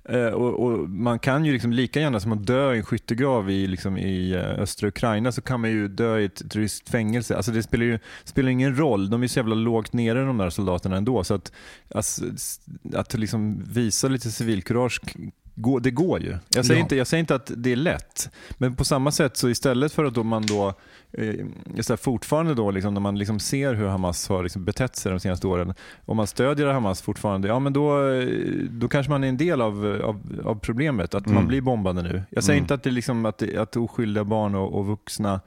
Eh, 0.09 0.27
och, 0.27 0.63
och 0.63 0.89
Man 0.89 1.19
kan 1.19 1.45
ju 1.45 1.53
liksom 1.53 1.71
lika 1.71 1.99
gärna 1.99 2.19
som 2.19 2.31
att 2.31 2.47
dö 2.47 2.73
i 2.73 2.77
en 2.77 2.83
skyttegrav 2.83 3.51
i, 3.51 3.67
liksom, 3.67 3.97
i 3.97 4.31
eh, 4.31 4.39
östra 4.39 4.87
Ukraina 4.87 5.31
så 5.31 5.41
kan 5.41 5.61
man 5.61 5.69
ju 5.69 5.87
dö 5.87 6.19
i 6.19 6.25
ett, 6.25 6.55
ryskt 6.55 6.89
fängelse. 6.89 7.35
Alltså 7.35 7.51
det 7.51 7.63
spelar 7.63 7.85
ju 7.85 7.99
spelar 8.23 8.49
ingen 8.49 8.77
roll. 8.77 9.09
De 9.09 9.23
är 9.23 9.27
så 9.27 9.39
jävla 9.39 9.55
lågt 9.55 9.93
nere 9.93 10.25
de 10.25 10.37
där 10.37 10.49
soldaterna 10.49 10.97
ändå. 10.97 11.23
Så 11.23 11.33
att, 11.33 11.51
alltså, 11.95 12.25
att 12.93 13.13
liksom 13.13 13.63
visa 13.73 14.07
lite 14.07 14.31
civilkurage 14.31 15.01
Gå- 15.59 15.79
Det 15.79 15.91
går 15.91 16.21
ju. 16.21 16.37
Jag 16.49 16.65
säger, 16.65 16.79
Ja. 16.79 16.83
inte, 16.83 16.95
jag 16.95 17.07
säger 17.07 17.19
inte 17.19 17.35
att 17.35 17.51
det 17.55 17.71
är 17.71 17.75
lätt, 17.75 18.29
men 18.57 18.75
på 18.75 18.85
samma 18.85 19.11
sätt 19.11 19.37
så 19.37 19.49
istället 19.49 19.93
för 19.93 20.05
att 20.05 20.13
då 20.13 20.23
man 20.23 20.45
då 20.45 20.73
eh, 21.11 21.35
så 21.81 21.93
här, 21.93 21.97
fortfarande 21.97 22.53
då 22.53 22.71
liksom, 22.71 22.93
när 22.93 23.01
man 23.01 23.17
liksom 23.17 23.39
ser 23.39 23.73
hur 23.73 23.87
Hamas 23.87 24.29
har 24.29 24.43
liksom 24.43 24.65
betett 24.65 24.95
sig 24.95 25.11
de 25.11 25.19
senaste 25.19 25.47
åren, 25.47 25.73
om 26.05 26.17
man 26.17 26.27
stödjer 26.27 26.67
Hamas 26.67 27.01
fortfarande, 27.01 27.47
ja 27.47 27.59
men 27.59 27.73
då, 27.73 28.09
eh, 28.09 28.27
då 28.69 28.87
kanske 28.87 29.09
man 29.09 29.23
är 29.23 29.27
en 29.29 29.37
del 29.37 29.61
av, 29.61 30.01
av, 30.03 30.41
av 30.45 30.55
problemet, 30.59 31.15
att 31.15 31.25
man 31.25 31.35
Mm. 31.35 31.47
blir 31.47 31.61
bombade 31.61 32.01
nu. 32.01 32.23
Jag 32.29 32.43
säger 32.43 32.57
Mm. 32.57 32.63
inte 32.63 32.73
att, 32.73 32.83
det 32.83 32.91
liksom, 32.91 33.25
att, 33.25 33.55
att 33.57 33.75
oskyldiga 33.77 34.23
barn 34.23 34.55
och, 34.55 34.75
och 34.79 34.85
vuxna 34.85 35.41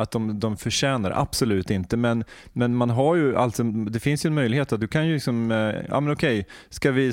att 0.00 0.10
de, 0.10 0.40
de 0.40 0.56
förtjänar. 0.56 1.10
Absolut 1.10 1.70
inte. 1.70 1.96
Men, 1.96 2.24
men 2.52 2.74
man 2.76 2.90
har 2.90 3.16
ju 3.16 3.36
alltså, 3.36 3.62
det 3.62 4.00
finns 4.00 4.24
ju 4.24 4.28
en 4.28 4.34
möjlighet 4.34 4.72
att 4.72 4.80
du 4.80 4.88
kan 4.88 5.06
ju 5.06 5.14
liksom, 5.14 5.50
eh, 5.50 5.74
ja 5.88 6.00
men 6.00 6.12
okej, 6.12 6.46
ska 6.68 6.90
vi 6.90 7.12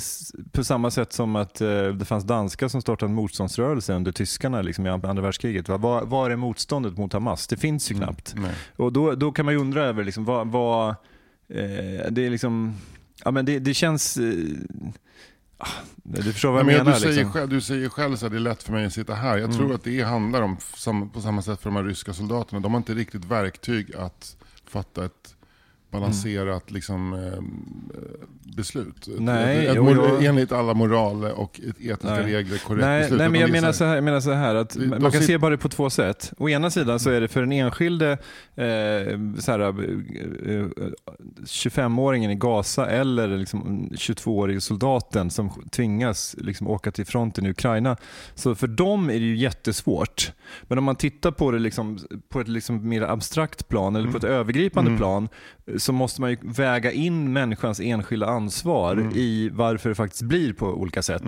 på 0.52 0.64
samma 0.64 0.92
sätt 0.92 1.14
som 1.14 1.36
att 1.36 1.62
eh, 1.62 1.88
det 1.88 2.06
fanns 2.06 2.24
danskar 2.24 2.68
som 2.68 2.82
startade 2.82 3.10
en 3.10 3.16
motståndsrörelse 3.16 3.94
under 3.94 4.12
tyskarna 4.12 4.62
liksom, 4.62 4.86
i 4.88 4.90
andra 4.90 5.22
världskriget. 5.22 5.70
Va? 5.70 5.78
Vad, 5.78 6.08
vad 6.08 6.32
är 6.32 6.36
motståndet 6.36 6.98
mot 6.98 7.14
Hamas? 7.14 7.48
Det 7.48 7.58
finns 7.58 7.92
ju 7.92 7.96
knappt. 7.96 8.34
Nej. 8.38 8.52
Och 8.76 8.94
då, 8.94 9.16
då 9.16 9.32
kan 9.32 9.46
man 9.46 9.54
ju 9.54 9.60
undra 9.60 9.84
över 9.84 10.04
liksom, 10.04 10.26
vad, 10.26 10.48
vad 10.48 10.90
eh, 11.50 12.12
det 12.12 12.26
är 12.26 12.30
liksom, 12.30 12.74
ja 13.24 13.32
men 13.32 13.46
det, 13.46 13.60
det 13.60 13.74
känns, 13.74 14.18
eh, 14.18 14.34
du 16.04 16.34
förstår 16.34 16.52
vad 16.52 16.60
jag 16.60 16.66
menar 16.66 16.94
du, 16.94 17.00
säger 17.00 17.16
liksom. 17.16 17.32
själv, 17.34 17.50
du 17.50 17.62
säger 17.62 17.90
själv 17.90 18.14
att 18.14 18.20
det 18.20 18.26
är 18.26 18.40
lätt 18.40 18.64
för 18.64 18.72
mig 18.72 18.86
att 18.86 18.94
sitta 18.94 19.14
här. 19.14 19.38
Jag 19.38 19.54
tror 19.54 19.76
att 19.76 19.84
det 19.84 20.02
handlar 20.02 20.42
om, 20.42 20.58
på 21.14 21.22
samma 21.22 21.42
sätt 21.42 21.62
för 21.62 21.70
de 21.70 21.76
här 21.76 21.84
ryska 21.84 22.14
soldaterna, 22.14 22.60
de 22.60 22.72
har 22.72 22.78
inte 22.78 22.94
riktigt 22.94 23.26
verktyg 23.26 23.96
att 23.96 24.38
fatta 24.66 25.06
ett 25.06 25.36
balanserat 25.92 26.72
liksom, 26.72 27.14
eh, 27.14 27.44
beslut. 28.58 29.08
Nej, 29.20 29.66
ett, 29.66 29.70
ett, 29.72 29.76
jag- 29.76 30.24
Enligt 30.26 30.52
alla 30.52 30.74
moral 30.74 31.24
och 31.24 31.60
etiska 31.80 31.98
Nej. 32.02 32.24
regler 32.24 32.58
korrekt 32.58 32.86
Nej, 32.86 33.02
beslut. 33.02 33.20
nej, 33.20 33.30
men 33.30 33.42
jag 33.42 33.52
menar 33.52 33.72
så 33.72 33.86
här, 33.86 33.96
jag 33.96 34.04
menar 34.04 34.20
så 34.20 34.32
här 34.32 34.56
att 34.56 34.70
De- 34.70 34.88
man 34.88 35.00
kan 35.02 35.12
sit- 35.12 35.26
se 35.28 35.38
bara 35.38 35.52
det 35.52 35.58
på 35.58 35.70
två 35.70 35.90
sätt. 35.90 36.34
Å 36.38 36.50
ena 36.50 36.70
sidan 36.70 37.00
så 37.00 37.10
är 37.10 37.22
det 37.22 37.28
för 37.28 37.40
den 37.42 37.52
enskilde 37.52 38.12
eh, 38.56 39.20
så 39.40 39.52
här, 39.52 39.60
eh, 39.60 40.68
25-åringen 41.46 42.32
i 42.32 42.36
Gaza 42.36 42.86
eller 42.90 43.28
liksom 43.38 43.90
22-årige 43.96 44.62
soldaten 44.62 45.30
som 45.30 45.50
tvingas 45.72 46.36
liksom 46.38 46.68
åka 46.68 46.92
till 46.92 47.06
fronten 47.06 47.46
i 47.46 47.50
Ukraina. 47.50 47.98
Så 48.36 48.56
för 48.56 48.68
dem 48.68 49.10
är 49.10 49.14
det 49.14 49.20
ju 49.26 49.36
jättesvårt. 49.38 50.32
Men 50.64 50.78
om 50.78 50.84
man 50.84 50.96
tittar 50.96 51.32
på 51.32 51.52
det 51.52 51.60
liksom, 51.60 52.00
på 52.30 52.40
ett 52.42 52.48
liksom 52.48 52.90
mer 52.90 53.02
abstrakt 53.02 53.68
plan 53.68 53.96
eller 53.96 54.12
på 54.12 54.18
ett 54.18 54.24
övergripande 54.24 54.98
plan 54.98 55.30
eh, 55.68 55.77
så 55.80 55.94
måste 55.94 56.22
man 56.22 56.30
ju 56.30 56.38
väga 56.42 56.92
in 56.92 57.34
människans 57.34 57.80
enskilda 57.80 58.28
ansvar 58.28 59.12
i 59.16 59.50
varför 59.54 59.90
det 59.90 59.96
faktiskt 59.96 60.22
blir 60.24 60.54
på 60.54 60.66
olika 60.66 61.02
sätt. 61.02 61.24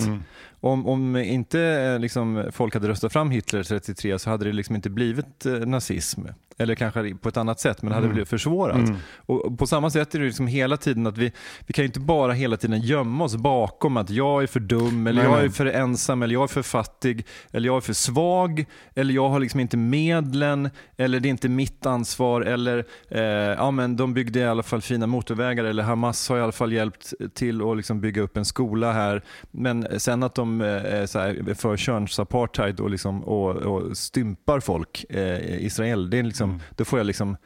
Om, 0.62 0.88
om 0.88 1.16
inte 1.16 1.60
eh, 1.62 2.00
liksom, 2.00 2.46
folk 2.52 2.74
hade 2.74 2.88
röstat 2.88 3.14
fram 3.14 3.32
Hitler 3.32 3.64
33 3.64 4.20
så 4.20 4.30
hade 4.30 4.46
det 4.46 4.52
liksom 4.52 4.76
inte 4.76 4.90
blivit 4.90 5.46
eh, 5.46 5.54
nazism. 5.54 6.22
Eller 6.60 6.76
kanske 6.76 7.16
på 7.16 7.30
ett 7.30 7.38
annat 7.38 7.60
sätt, 7.60 7.82
men 7.82 7.90
det 7.90 7.96
hade 7.96 8.08
blivit 8.08 8.30
försvårat. 8.30 8.90
Och, 9.16 9.46
och 9.46 9.60
på 9.60 9.68
samma 9.68 9.90
sätt 9.90 10.16
är 10.16 10.20
det 10.20 10.26
liksom 10.26 10.48
hela 10.48 10.78
tiden 10.78 11.08
att 11.08 11.18
vi, 11.18 11.32
vi 11.68 11.74
kan 11.74 11.84
ju 11.84 11.88
inte 11.88 12.00
bara 12.00 12.34
hela 12.34 12.58
tiden 12.58 12.82
gömma 12.82 13.24
oss 13.24 13.36
bakom 13.36 13.98
att 13.98 14.10
jag 14.10 14.44
är 14.44 14.48
för 14.48 14.60
dum, 14.60 15.08
eller 15.08 15.22
Nej, 15.22 15.32
jag 15.32 15.38
nej. 15.38 15.46
är 15.46 15.50
för 15.50 15.66
ensam, 15.66 16.24
eller 16.24 16.34
jag 16.34 16.44
är 16.44 16.48
för 16.48 16.62
fattig, 16.62 17.26
eller 17.52 17.68
jag 17.68 17.78
är 17.78 17.82
för 17.82 17.94
svag, 17.94 18.66
eller 18.96 19.14
jag 19.14 19.30
har 19.30 19.40
liksom 19.40 19.60
inte 19.60 19.78
medlen, 19.78 20.70
eller 20.98 21.20
det 21.20 21.28
är 21.28 21.30
inte 21.30 21.50
mitt 21.50 21.86
ansvar, 21.86 22.42
eller 22.42 22.86
eh, 23.10 23.22
ja, 23.22 23.72
men 23.72 23.96
de 23.96 24.14
byggde 24.14 24.40
i 24.40 24.46
alla 24.46 24.64
fall 24.64 24.82
fina 24.82 25.08
motorvägar, 25.08 25.64
eller 25.64 25.84
Hamas 25.84 26.30
har 26.30 26.38
i 26.38 26.42
alla 26.42 26.52
fall 26.52 26.74
hjälpt 26.74 27.14
till 27.34 27.62
att 27.62 27.78
liksom 27.78 28.02
bygga 28.02 28.22
upp 28.22 28.38
en 28.38 28.46
skola 28.46 28.92
här. 28.94 29.24
Men 29.52 30.00
sen 30.00 30.24
att 30.24 30.36
de 30.36 30.62
eh, 30.62 31.06
så 31.06 31.20
här, 31.20 31.50
är 31.50 31.54
för 31.54 31.78
könsapartheid 31.78 32.80
och, 32.80 32.90
liksom, 32.90 33.24
och, 33.24 33.56
och 33.56 33.98
stympar 33.98 34.60
folk 34.60 35.06
eh, 35.10 35.66
Israel, 35.66 36.10
det 36.10 36.20
är 36.20 36.24
liksom, 36.24 36.49
då, 36.76 36.86
får 36.86 37.00
jag 37.00 37.06
liksom, 37.06 37.38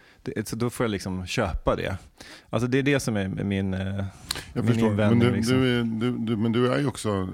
då 0.52 0.70
får 0.70 0.84
jag 0.84 0.92
liksom 0.92 1.26
köpa 1.26 1.76
det. 1.76 1.98
Alltså 2.50 2.68
det 2.68 2.78
är 2.78 2.84
det 2.84 3.00
som 3.00 3.18
är 3.18 3.28
min, 3.28 3.74
eh, 3.74 3.80
Jag 4.54 4.64
min 4.64 4.68
förstår. 4.68 4.82
Men 4.82 4.92
invändning. 4.92 5.20
du, 5.30 5.36
liksom. 5.36 5.58
du, 5.62 5.80
är, 5.80 5.84
du, 5.84 6.18
du, 6.18 6.36
men 6.38 6.52
du 6.52 6.74
är 6.74 6.80
ju 6.80 6.88
också 6.88 7.30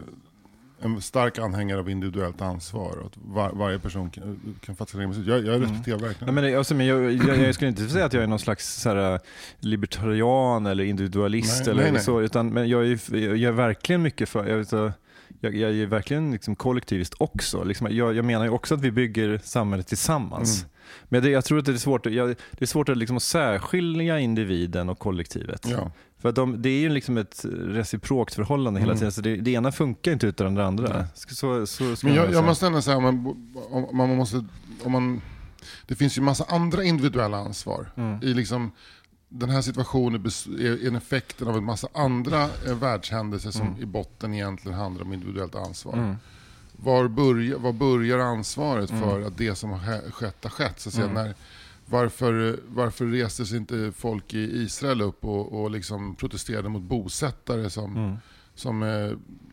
en 0.82 1.02
stark 1.02 1.38
anhängare 1.40 1.80
av 1.80 1.90
individuellt 1.90 2.42
ansvar. 2.42 2.98
och 2.98 3.06
Att 3.06 3.14
var, 3.26 3.52
varje 3.54 3.80
person 3.80 4.10
kan, 4.10 4.40
kan 4.66 4.76
fatta 4.76 4.92
sina 4.92 5.04
egna 5.04 5.10
beslut. 5.16 5.28
Jag, 5.28 5.46
jag 5.46 5.62
respekterar 5.62 5.98
Nej, 5.98 6.08
verkligen 6.08 6.36
men, 6.36 6.44
det- 6.44 6.56
alltså, 6.56 6.76
men 6.76 6.86
jag, 6.86 7.12
jag, 7.14 7.38
jag 7.38 7.56
skulle 7.56 7.70
inte 7.70 7.90
säga 7.90 8.06
att 8.06 8.14
jag 8.14 8.24
är 8.24 8.28
någon 8.28 8.40
slags 8.40 8.86
här, 8.86 9.14
äh, 9.14 9.20
libertarian 9.60 10.66
eller 10.66 10.84
individualist. 10.84 11.60
Nej, 11.66 11.72
eller 11.72 11.84
nej, 11.84 11.92
nej. 11.92 12.02
Så, 12.02 12.22
utan, 12.22 12.50
men 12.50 12.70
jag 12.70 12.88
är, 12.88 13.16
jag 13.18 13.42
är 13.42 13.52
verkligen 13.52 14.02
mycket 14.02 14.30
för, 14.30 14.48
jag, 14.48 14.58
vet, 14.58 14.70
så- 14.70 14.92
jag, 15.40 15.56
jag 15.56 15.72
är 15.76 15.86
verkligen 15.86 16.32
liksom 16.32 16.56
kollektivist 16.56 17.14
också. 17.18 17.64
Liksom, 17.64 17.88
jag, 17.92 18.16
jag 18.16 18.26
menar 18.26 18.46
ju 18.46 18.52
också 18.52 18.76
att 18.76 18.82
vi 18.82 18.92
bygger 18.92 19.42
samhället 19.44 19.88
tillsammans. 19.88 20.60
Mm. 20.62 20.70
Men 21.10 21.24
det, 21.24 21.29
jag 21.29 21.46
tror 21.46 21.60
att 21.60 21.65
det 21.65 21.72
är 21.72 21.77
svårt, 21.77 22.05
jag, 22.05 22.27
det 22.29 22.62
är 22.62 22.65
svårt 22.65 22.89
att 22.89 22.98
liksom 22.98 23.19
särskilja 23.19 24.19
individen 24.19 24.89
och 24.89 25.00
kollektivet. 25.00 25.67
Ja. 25.69 25.91
För 26.19 26.29
att 26.29 26.36
de, 26.36 26.62
det 26.62 26.69
är 26.69 26.79
ju 26.79 26.89
liksom 26.89 27.17
ett 27.17 27.46
reciprokt 27.51 28.34
förhållande 28.34 28.79
hela 28.79 28.91
Mm. 28.91 29.00
tiden. 29.00 29.12
Så 29.12 29.22
det, 29.22 29.36
det 29.36 29.51
ena 29.51 29.72
funkar 29.72 30.12
inte 30.12 30.27
utan 30.27 30.55
det 30.55 30.66
andra. 30.66 31.07
Så, 31.16 31.68
så, 31.68 31.96
så 31.96 32.05
Men 32.05 32.16
jag, 32.16 32.33
jag 32.33 32.44
måste 32.44 32.68
ändå 32.68 32.81
säga, 32.81 32.98
om 32.98 33.03
man, 33.03 33.25
om, 33.70 33.98
man 33.98 34.18
måste, 34.18 34.46
om 34.83 34.92
man, 34.92 35.22
det 35.87 35.96
finns 35.96 36.18
ju 36.18 36.22
massa 36.22 36.46
andra 36.48 36.83
individuella 36.83 37.37
ansvar. 37.37 37.92
Mm. 37.96 38.20
I 38.24 38.33
liksom, 38.33 38.72
den 39.29 39.50
här 39.50 39.61
situationen 39.61 40.25
är 40.59 40.87
en 40.87 40.96
effekten 40.96 41.48
av 41.48 41.57
en 41.57 41.64
massa 41.64 41.87
andra 41.94 42.44
eh, 42.68 42.75
världshändelser 42.75 43.51
som 43.51 43.75
i 43.81 43.85
botten 43.85 44.33
egentligen 44.33 44.77
handlar 44.77 45.05
om 45.05 45.14
individuellt 45.14 45.55
ansvar. 45.55 46.16
Mm. 46.81 46.85
Var, 46.94 47.07
börjar, 47.07 47.57
var 47.57 47.74
börjar 47.74 48.20
ansvaret 48.20 48.89
för 48.89 49.22
att 49.22 49.37
det 49.37 49.55
som 49.55 49.70
har 49.72 49.79
ske- 49.79 50.11
skett 50.11 50.44
har 50.44 50.50
skett? 50.50 50.79
Så 50.79 50.89
att 50.89 50.96
Mm. 50.96 51.13
när, 51.13 51.35
varför, 51.85 52.59
varför 52.68 53.05
reste 53.05 53.46
sig 53.46 53.57
inte 53.57 53.92
folk 53.96 54.33
i 54.33 54.39
Israel 54.63 55.01
upp 55.01 55.25
och, 55.25 55.61
och 55.61 55.72
liksom 55.72 56.15
protesterade 56.15 56.70
mot 56.70 56.81
bosättare 56.81 57.70
som, 57.70 57.98
Mm. 57.98 58.15
som 58.55 58.83
eh, 58.83 59.11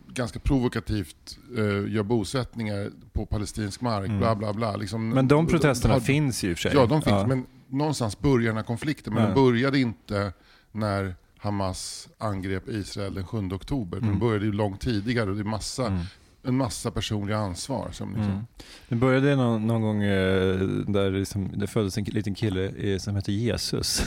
ganska 0.09 0.39
provokativt 0.39 1.39
eh, 1.57 1.93
gör 1.95 2.03
bosättningar 2.03 2.91
på 3.13 3.27
palestinsk 3.27 3.81
mark, 3.81 4.11
bla 4.11 4.35
bla 4.37 4.53
bla. 4.53 4.77
Liksom, 4.77 5.01
Mm. 5.03 5.15
Men 5.15 5.29
de 5.29 5.47
protesterna 5.47 5.95
har- 5.95 6.01
finns 6.01 6.45
ju 6.45 6.51
i 6.51 6.55
och 6.55 6.59
för 6.59 6.63
sig. 6.69 6.79
Ja, 6.79 6.87
de 6.87 7.03
finns. 7.03 7.27
Men 7.27 7.47
någonstans 7.69 8.19
börjar 8.21 8.47
den 8.47 8.57
här 8.57 8.65
konflikten. 8.65 9.13
Men 9.15 9.23
Ja. 9.23 9.27
den 9.29 9.35
började 9.35 9.79
inte 9.79 10.33
när 10.73 11.15
Hamas 11.39 12.09
angrep 12.19 12.69
Israel 12.69 13.15
den 13.15 13.27
7 13.27 13.39
oktober. 13.53 13.99
Mm. 13.99 14.11
Den 14.11 14.19
började 14.19 14.45
ju 14.45 14.53
långt 14.53 14.81
tidigare 14.81 15.31
och 15.31 15.37
det 15.37 15.43
är 15.43 15.45
massa, 15.45 16.01
en 16.47 16.57
massa 16.57 16.91
personliga 16.91 17.37
ansvar. 17.39 17.89
Som 17.93 18.09
liksom, 18.15 18.31
Mm. 18.33 18.47
Det 18.89 18.95
började 18.95 19.37
någon, 19.37 19.67
någon 19.67 19.83
gång 19.83 20.03
eh, 20.03 20.59
där 20.89 21.11
liksom, 21.11 21.51
det 21.57 21.67
föddes 21.67 21.99
en 21.99 22.05
liten 22.05 22.35
kille 22.35 22.65
eh, 22.93 22.99
som 22.99 23.15
hette 23.17 23.33
Jesus. 23.33 24.03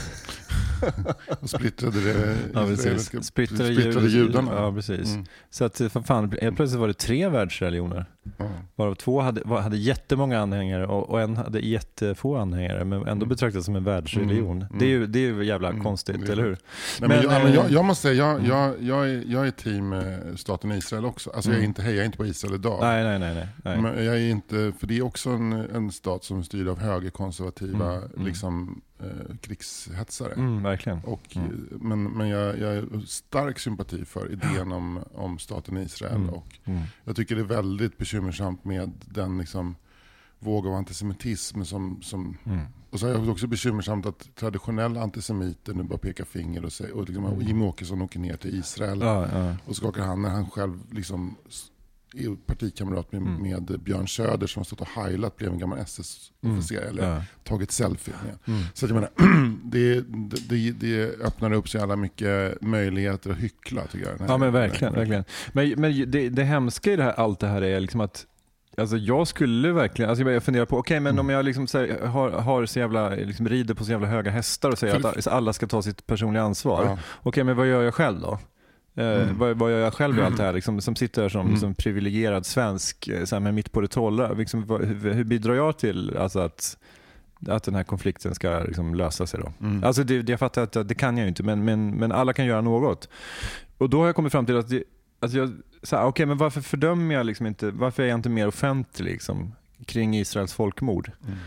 och 1.40 1.50
splittrade 1.50 2.00
det 2.04 2.36
Ja, 2.54 2.66
Splittrade, 2.76 3.22
splittrade 3.24 3.68
jud- 3.68 4.08
judarna. 4.10 4.52
Ja, 4.54 4.72
precis. 4.72 5.14
Mm. 5.14 5.24
Så 5.50 5.64
att, 5.64 5.80
fan, 6.06 6.30
plötsligt 6.30 6.72
var 6.80 6.88
det 6.88 6.94
tre 6.94 7.28
världsreligioner. 7.28 8.06
Ja. 8.36 8.48
Varav 8.76 8.94
två 8.94 9.20
hade, 9.20 9.60
hade 9.60 9.76
jättemånga 9.76 10.40
anhängare 10.40 10.86
och, 10.86 11.10
och 11.10 11.20
en 11.20 11.36
hade 11.36 11.60
jättefå 11.60 12.36
anhängare 12.36 12.84
men 12.84 13.06
ändå 13.06 13.26
betraktades 13.26 13.64
som 13.66 13.76
en 13.76 13.84
världsreligion. 13.84 14.56
Mm. 14.62 14.78
Det 14.78 14.84
är 14.84 14.88
ju, 14.88 15.06
det 15.06 15.18
är 15.18 15.32
ju 15.32 15.44
jävla 15.44 15.68
Mm. 15.68 15.82
konstigt, 15.82 16.28
eller 16.28 16.42
hur? 16.42 16.58
Nej, 17.00 17.08
men, 17.08 17.22
jag, 17.22 17.44
men 17.44 17.52
jag, 17.52 17.70
jag 17.70 17.84
måste 17.84 18.02
säga, 18.02 18.14
jag, 18.14 18.46
jag, 18.46 18.82
jag, 18.82 19.10
är, 19.10 19.24
jag 19.26 19.46
är 19.46 19.50
team 19.50 19.92
eh, 19.92 20.18
staten 20.36 20.72
Israel 20.72 21.04
också. 21.04 21.30
Alltså 21.30 21.50
jag 21.50 21.54
är 21.54 21.58
Mm. 21.58 21.68
inte, 21.70 21.82
hejar 21.82 22.04
inte 22.04 22.16
på 22.18 22.26
Israel 22.26 22.54
idag. 22.54 22.78
Nej, 22.80 23.04
nej, 23.04 23.18
nej. 23.18 23.34
nej, 23.34 23.46
nej. 23.64 23.80
Men 23.80 24.04
jag 24.04 24.16
är 24.16 24.30
inte, 24.30 24.72
för 24.78 24.86
det 24.86 24.98
är 24.98 25.02
också 25.02 25.30
en, 25.30 25.52
en 25.52 25.92
stat 25.92 26.24
som 26.24 26.38
är 26.38 26.42
styrd 26.42 26.68
av 26.68 26.78
högerkonservativa 26.80 27.92
Mm, 27.94 28.10
mm. 28.14 28.26
liksom, 28.26 28.80
eh, 29.00 29.36
krigshetsare. 29.40 30.32
Mm, 30.34 30.62
verkligen. 30.62 30.98
Och, 31.04 31.20
Mm. 31.36 31.68
Men, 31.70 32.04
men 32.04 32.28
jag, 32.28 32.58
jag 32.58 32.66
har 32.68 33.06
stark 33.06 33.58
sympati 33.58 34.04
för 34.04 34.32
idén 34.32 34.72
om, 34.72 35.00
om 35.14 35.38
staten 35.38 35.76
Israel. 35.76 36.14
Mm. 36.16 36.30
Och 36.30 36.46
Mm. 36.64 36.80
jag 37.04 37.16
tycker 37.16 37.34
det 37.34 37.40
är 37.40 37.44
väldigt 37.44 37.98
bekymmersamt 38.10 38.64
med 38.64 38.90
den 39.06 39.38
liksom, 39.38 39.76
våg 40.38 40.66
av 40.66 40.74
antisemitism 40.74 41.62
som, 41.62 42.02
som 42.02 42.36
Mm. 42.44 42.66
och 42.90 43.00
så 43.00 43.06
är 43.06 43.18
det 43.18 43.30
också 43.30 43.46
bekymmersamt 43.46 44.06
att 44.06 44.34
traditionella 44.34 45.02
antisemiter 45.02 45.74
nu 45.74 45.82
bara 45.82 45.98
pekar 45.98 46.24
finger 46.24 46.64
och, 46.64 46.72
säger, 46.72 46.94
och 46.94 47.06
liksom, 47.06 47.24
Mm. 47.26 47.40
Jimmie 47.40 47.68
Åkesson 47.68 48.02
åker 48.02 48.18
ner 48.20 48.36
till 48.36 48.58
Israel 48.58 49.00
Ja, 49.00 49.28
ja. 49.32 49.56
och 49.66 49.76
skakar 49.76 50.02
hand 50.02 50.22
när 50.22 50.28
han 50.30 50.50
själv 50.50 50.80
liksom 50.90 51.36
partikamrat 52.46 53.12
med, 53.12 53.22
Mm. 53.22 53.42
med 53.42 53.80
Björn 53.84 54.08
Söder 54.08 54.46
som 54.46 54.60
har 54.60 54.64
stått 54.64 54.80
och 54.80 54.88
heilat 54.88 55.36
bredvid 55.36 55.54
en 55.54 55.60
gammal 55.60 55.78
SS-officer 55.78 56.80
eller 56.88 57.14
ja. 57.14 57.22
tagit 57.44 57.70
selfie 57.72 58.14
med. 58.24 58.54
Mm. 58.56 58.66
Så 58.74 58.86
jag 58.86 58.94
menar, 58.94 59.10
det, 59.64 60.00
det, 60.48 60.70
det 60.70 61.20
öppnar 61.20 61.52
upp 61.52 61.68
så 61.68 61.78
jävla 61.78 61.96
mycket 61.96 62.62
möjligheter 62.62 63.30
att 63.30 63.36
hyckla 63.38 63.82
tycker 63.86 64.06
jag. 64.18 64.28
Ja 64.28 64.38
men 64.38 64.52
verkligen. 64.52 64.94
verkligen. 64.94 65.24
Men, 65.52 65.74
men 65.80 66.10
det, 66.10 66.28
det 66.28 66.44
hemska 66.44 66.92
i 66.92 66.96
det 66.96 67.02
här, 67.02 67.12
allt 67.12 67.40
det 67.40 67.46
här 67.46 67.62
är 67.62 67.80
liksom 67.80 68.00
att 68.00 68.26
Alltså 68.76 68.96
jag 68.96 69.28
skulle 69.28 69.72
verkligen, 69.72 70.08
alltså 70.10 70.30
jag 70.30 70.42
funderar 70.42 70.66
på, 70.66 70.78
okej 70.78 71.00
men 71.00 71.10
Mm. 71.14 71.20
om 71.20 71.30
jag 71.30 71.44
liksom 71.44 71.66
så 71.66 71.78
här, 71.78 72.06
har, 72.06 72.30
har 72.30 72.66
så 72.66 72.78
jävla, 72.78 73.08
liksom 73.10 73.48
rider 73.48 73.74
på 73.74 73.84
så 73.84 73.90
jävla 73.90 74.06
höga 74.06 74.30
hästar 74.30 74.70
och 74.70 74.78
säger 74.78 75.00
För- 75.00 75.18
att 75.18 75.26
alla 75.26 75.52
ska 75.52 75.66
ta 75.66 75.82
sitt 75.82 76.06
personliga 76.06 76.42
ansvar. 76.42 76.84
Ja. 76.84 76.98
Okej 77.22 77.44
men 77.44 77.56
vad 77.56 77.66
gör 77.68 77.82
jag 77.82 77.94
själv 77.94 78.20
då? 78.20 78.38
Eh, 78.94 79.04
Mm. 79.22 79.38
vad, 79.38 79.56
vad 79.58 79.70
gör 79.70 79.78
jag 79.78 79.94
själv 79.94 80.18
i 80.18 80.22
allt 80.22 80.36
det 80.36 80.42
här? 80.42 80.52
Liksom, 80.58 80.80
som 80.80 80.96
sitter 80.96 81.22
här 81.22 81.28
som, 81.28 81.46
Mm. 81.46 81.60
som 81.60 81.74
privilegierad 81.74 82.46
svensk 82.46 83.08
eh, 83.08 83.24
så 83.24 83.34
här, 83.34 83.40
med 83.40 83.54
mitt 83.54 83.72
på 83.72 83.80
det 83.80 83.88
torra. 83.88 84.32
Liksom, 84.32 84.62
hur, 84.68 85.12
hur 85.12 85.24
bidrar 85.24 85.54
jag 85.54 85.78
till 85.78 86.16
alltså, 86.16 86.38
att, 86.38 86.76
att 87.48 87.62
den 87.64 87.74
här 87.74 87.82
konflikten 87.84 88.34
ska 88.34 88.58
liksom, 88.58 88.94
lösa 88.94 89.26
sig? 89.26 89.40
Då? 89.40 89.52
Mm. 89.66 89.84
Alltså, 89.84 90.04
det, 90.04 90.22
det, 90.22 90.32
jag 90.32 90.38
fattar 90.40 90.62
att 90.62 90.88
det 90.88 90.94
kan 90.94 91.16
jag 91.18 91.28
inte, 91.28 91.42
men, 91.42 91.64
men, 91.64 91.90
men 91.90 92.12
alla 92.12 92.32
kan 92.32 92.46
göra 92.46 92.60
något. 92.60 93.08
Och 93.78 93.90
då 93.90 93.98
har 94.00 94.06
jag 94.06 94.16
kommit 94.16 94.32
fram 94.32 94.46
till 94.46 94.56
att, 94.58 94.68
det, 94.68 94.82
att 95.20 95.32
jag, 95.32 95.52
så 95.82 95.96
här, 95.96 96.06
okay, 96.06 96.26
men 96.26 96.38
varför 96.38 96.60
fördömer 96.60 97.14
jag 97.14 97.26
liksom 97.26 97.46
inte, 97.46 97.70
varför 97.70 98.02
är 98.02 98.06
jag 98.06 98.18
inte 98.18 98.28
mer 98.28 98.48
offentlig 98.48 99.12
liksom, 99.12 99.52
kring 99.86 100.16
Israels 100.16 100.52
folkmord? 100.54 101.10
Mm. 101.26 101.38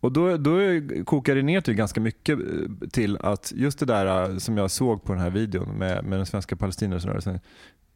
Och 0.00 0.12
då, 0.12 0.36
då 0.36 0.58
kokar 1.04 1.34
det 1.34 1.42
ner 1.42 1.60
till 1.60 1.74
ganska 1.74 2.00
mycket 2.00 2.38
eh, 2.38 2.88
till 2.90 3.16
att 3.20 3.52
just 3.56 3.78
det 3.78 3.86
där 3.86 4.30
eh, 4.30 4.38
som 4.38 4.56
jag 4.56 4.70
såg 4.70 5.04
på 5.04 5.12
den 5.12 5.22
här 5.22 5.30
videon 5.30 5.68
med, 5.68 6.04
med 6.04 6.18
den 6.18 6.26
svenska 6.26 6.56
palestinarrörelsen. 6.56 7.40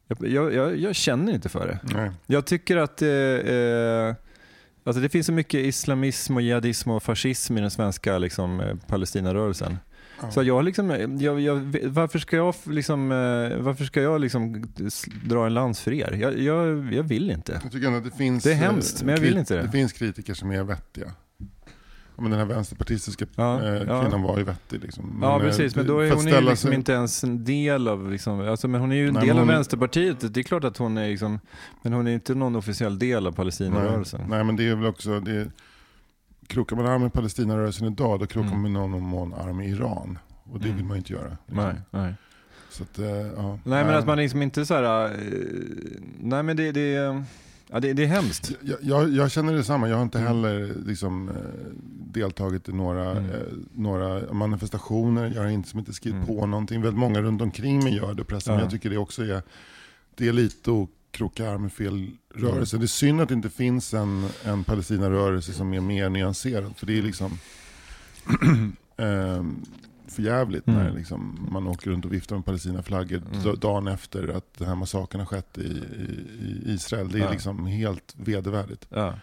Jag, 0.08 0.54
jag, 0.54 0.78
jag, 0.78 0.94
känner 0.94 1.32
inte 1.32 1.48
för 1.48 1.66
det. 1.66 1.94
Nej. 1.94 2.10
Jag 2.26 2.46
tycker 2.46 2.76
att 2.76 3.02
eh, 3.02 3.08
eh, 3.08 4.14
alltså 4.84 5.02
det 5.02 5.08
finns 5.08 5.26
så 5.26 5.32
mycket 5.32 5.60
islamism 5.60 6.36
och 6.36 6.42
jihadism 6.42 6.90
och 6.90 7.02
fascism 7.02 7.58
i 7.58 7.60
den 7.60 7.70
svenska 7.70 8.18
liksom, 8.18 8.80
Palestinarörelsen. 8.86 9.76
Så 10.30 10.42
jag 10.42 10.64
liksom, 10.64 10.90
jag, 11.20 11.40
jag, 11.40 11.54
varför 11.84 12.18
ska 12.18 12.36
jag, 12.36 12.54
liksom, 12.66 13.08
varför 13.58 13.84
ska 13.84 14.02
jag 14.02 14.20
liksom 14.20 14.72
dra 15.24 15.46
en 15.46 15.54
lans 15.54 15.80
för 15.80 15.92
er? 15.92 16.18
Jag, 16.20 16.38
jag, 16.38 16.92
jag 16.92 17.02
vill 17.02 17.30
inte. 17.30 17.60
Jag 17.62 17.72
tycker 17.72 17.92
att 17.92 18.04
det 18.04 18.10
finns... 18.10 18.44
Det 18.44 18.52
är 18.52 18.56
hemskt, 18.56 19.02
men 19.02 19.14
jag 19.14 19.22
vill 19.22 19.38
inte 19.38 19.54
det. 19.54 19.62
Det 19.62 19.70
finns 19.70 19.92
kritiker 19.92 20.34
som 20.34 20.50
är 20.50 20.62
vettiga. 20.62 21.12
Ja, 22.22 22.28
men 22.28 22.38
den 22.38 22.48
här 22.48 22.54
vänsterpartistiska 22.56 23.26
Ja, 23.34 23.62
eh, 23.62 23.82
ja. 23.88 24.02
kvinnan 24.02 24.22
var 24.22 24.38
ju 24.38 24.44
vettig. 24.44 24.80
Liksom. 24.82 25.18
Ja 25.22 25.36
eh, 25.36 25.42
precis, 25.46 25.76
men 25.76 25.86
då 25.86 25.98
är 26.00 26.10
hon 26.10 26.26
ju 26.26 26.40
liksom 26.40 26.56
sig- 26.70 26.74
inte 26.74 26.92
ens 26.92 27.24
en 27.24 27.44
del 27.44 27.88
av, 27.88 28.10
liksom, 28.10 28.40
alltså, 28.40 28.68
men 28.68 28.80
hon 28.80 28.92
är 28.92 28.96
ju 28.96 29.08
en 29.08 29.14
Nej, 29.14 29.20
del 29.20 29.28
men 29.28 29.36
av 29.36 29.42
hon 29.42 29.50
är- 29.50 29.54
Vänsterpartiet. 29.54 30.34
Det 30.34 30.40
är 30.40 30.44
klart 30.44 30.64
att 30.64 30.76
hon 30.76 30.98
är 30.98 31.08
liksom, 31.08 31.40
men 31.82 31.92
hon 31.92 32.06
är 32.06 32.12
inte 32.12 32.34
någon 32.34 32.56
officiell 32.56 32.98
del 32.98 33.26
av 33.26 33.32
Palestinarörelsen. 33.32 34.20
Nej, 34.20 34.28
nej, 34.30 34.44
men 34.44 34.56
det 34.56 34.68
är 34.68 34.74
väl 34.74 34.86
också... 34.86 35.20
Det 35.20 35.32
är, 35.32 35.50
krokar 36.46 36.76
man 36.76 36.86
arm 36.86 37.02
med 37.02 37.12
Palestinarörelsen 37.12 37.86
idag, 37.86 38.20
då 38.20 38.26
krokar 38.26 38.48
Mm. 38.50 38.62
man 38.62 38.72
någon 38.72 39.02
mån 39.02 39.34
arm 39.34 39.56
med 39.56 39.68
Iran. 39.68 40.18
Och 40.44 40.58
det 40.58 40.64
Mm. 40.64 40.76
vill 40.76 40.86
man 40.86 40.94
ju 40.96 40.98
inte 40.98 41.12
göra. 41.12 41.36
liksom. 41.46 41.64
Nej, 41.64 41.74
nej. 41.90 42.14
Så 42.70 42.82
att, 42.82 42.98
eh, 42.98 43.06
ja. 43.06 43.58
nej 43.64 43.84
men 43.84 43.94
att 43.94 44.06
man 44.06 44.18
liksom 44.18 44.42
inte 44.42 44.66
så 44.66 44.74
här, 44.74 45.04
eh, 45.04 45.10
nej 46.20 46.42
men 46.42 46.56
det, 46.56 46.72
det, 46.72 47.24
ja, 47.72 47.80
det, 47.80 47.92
det 47.92 48.02
är 48.02 48.06
hemskt. 48.06 48.52
Jag, 48.62 48.78
jag, 48.82 49.10
jag 49.12 49.30
känner 49.30 49.52
detsamma. 49.52 49.88
Jag 49.88 49.96
har 49.96 50.02
inte 50.02 50.18
Mm. 50.18 50.28
heller 50.28 50.74
liksom, 50.86 51.28
eh, 51.28 51.34
deltagit 52.12 52.68
i 52.68 52.72
några, 52.72 53.10
Mm. 53.10 53.30
eh, 53.30 53.36
några 53.74 54.32
manifestationer. 54.32 55.32
Jag 55.34 55.42
har 55.42 55.48
inte, 55.48 55.68
som 55.68 55.78
inte 55.78 55.92
skrivit 55.92 56.16
Mm. 56.16 56.26
på 56.26 56.46
någonting. 56.46 56.82
Väldigt 56.82 56.98
många 57.00 57.20
runt 57.22 57.42
omkring 57.42 57.84
mig 57.84 57.96
gör 57.96 58.14
det. 58.14 58.24
Pressen. 58.24 58.52
Men 58.52 58.58
Ja. 58.58 58.64
jag 58.64 58.70
tycker 58.72 58.90
det 58.90 58.96
också 58.98 59.22
är, 59.24 59.42
det 60.14 60.28
är 60.28 60.32
lite 60.32 60.70
att 60.72 60.88
kroka 61.10 61.50
arm 61.50 61.62
med 61.62 61.72
fel 61.72 62.10
rörelse. 62.34 62.76
Det 62.78 62.84
är 62.84 62.86
synd 62.86 63.20
att 63.20 63.28
det 63.28 63.34
inte 63.34 63.50
finns 63.50 63.94
en, 63.94 64.28
en 64.44 64.64
Palestinarörelse 64.64 65.52
som 65.52 65.74
är 65.74 65.80
mer 65.80 66.08
nyanserad. 66.08 66.76
För 66.76 66.86
det 66.86 66.98
är 66.98 67.02
liksom 67.02 67.38
ehm, 68.96 69.56
för 70.12 70.22
jävligt 70.22 70.66
när 70.66 70.80
Mm. 70.84 70.96
liksom, 70.96 71.48
man 71.52 71.66
åker 71.66 71.90
runt 71.90 72.04
och 72.04 72.12
viftar 72.12 72.36
med 72.36 72.44
Palestinaflaggor 72.44 73.22
Mm. 73.32 73.58
dagen 73.60 73.88
efter 73.88 74.28
att 74.28 74.54
den 74.58 74.68
här 74.68 74.74
massakern 74.74 75.20
har 75.20 75.26
skett 75.26 75.58
i, 75.58 75.62
i, 75.62 76.62
i 76.66 76.72
Israel. 76.72 77.08
Det 77.08 77.18
är 77.18 77.22
Ja. 77.24 77.30
liksom 77.30 77.66
helt 77.66 78.14
vedervärdigt. 78.18 78.86
Ja. 78.88 79.14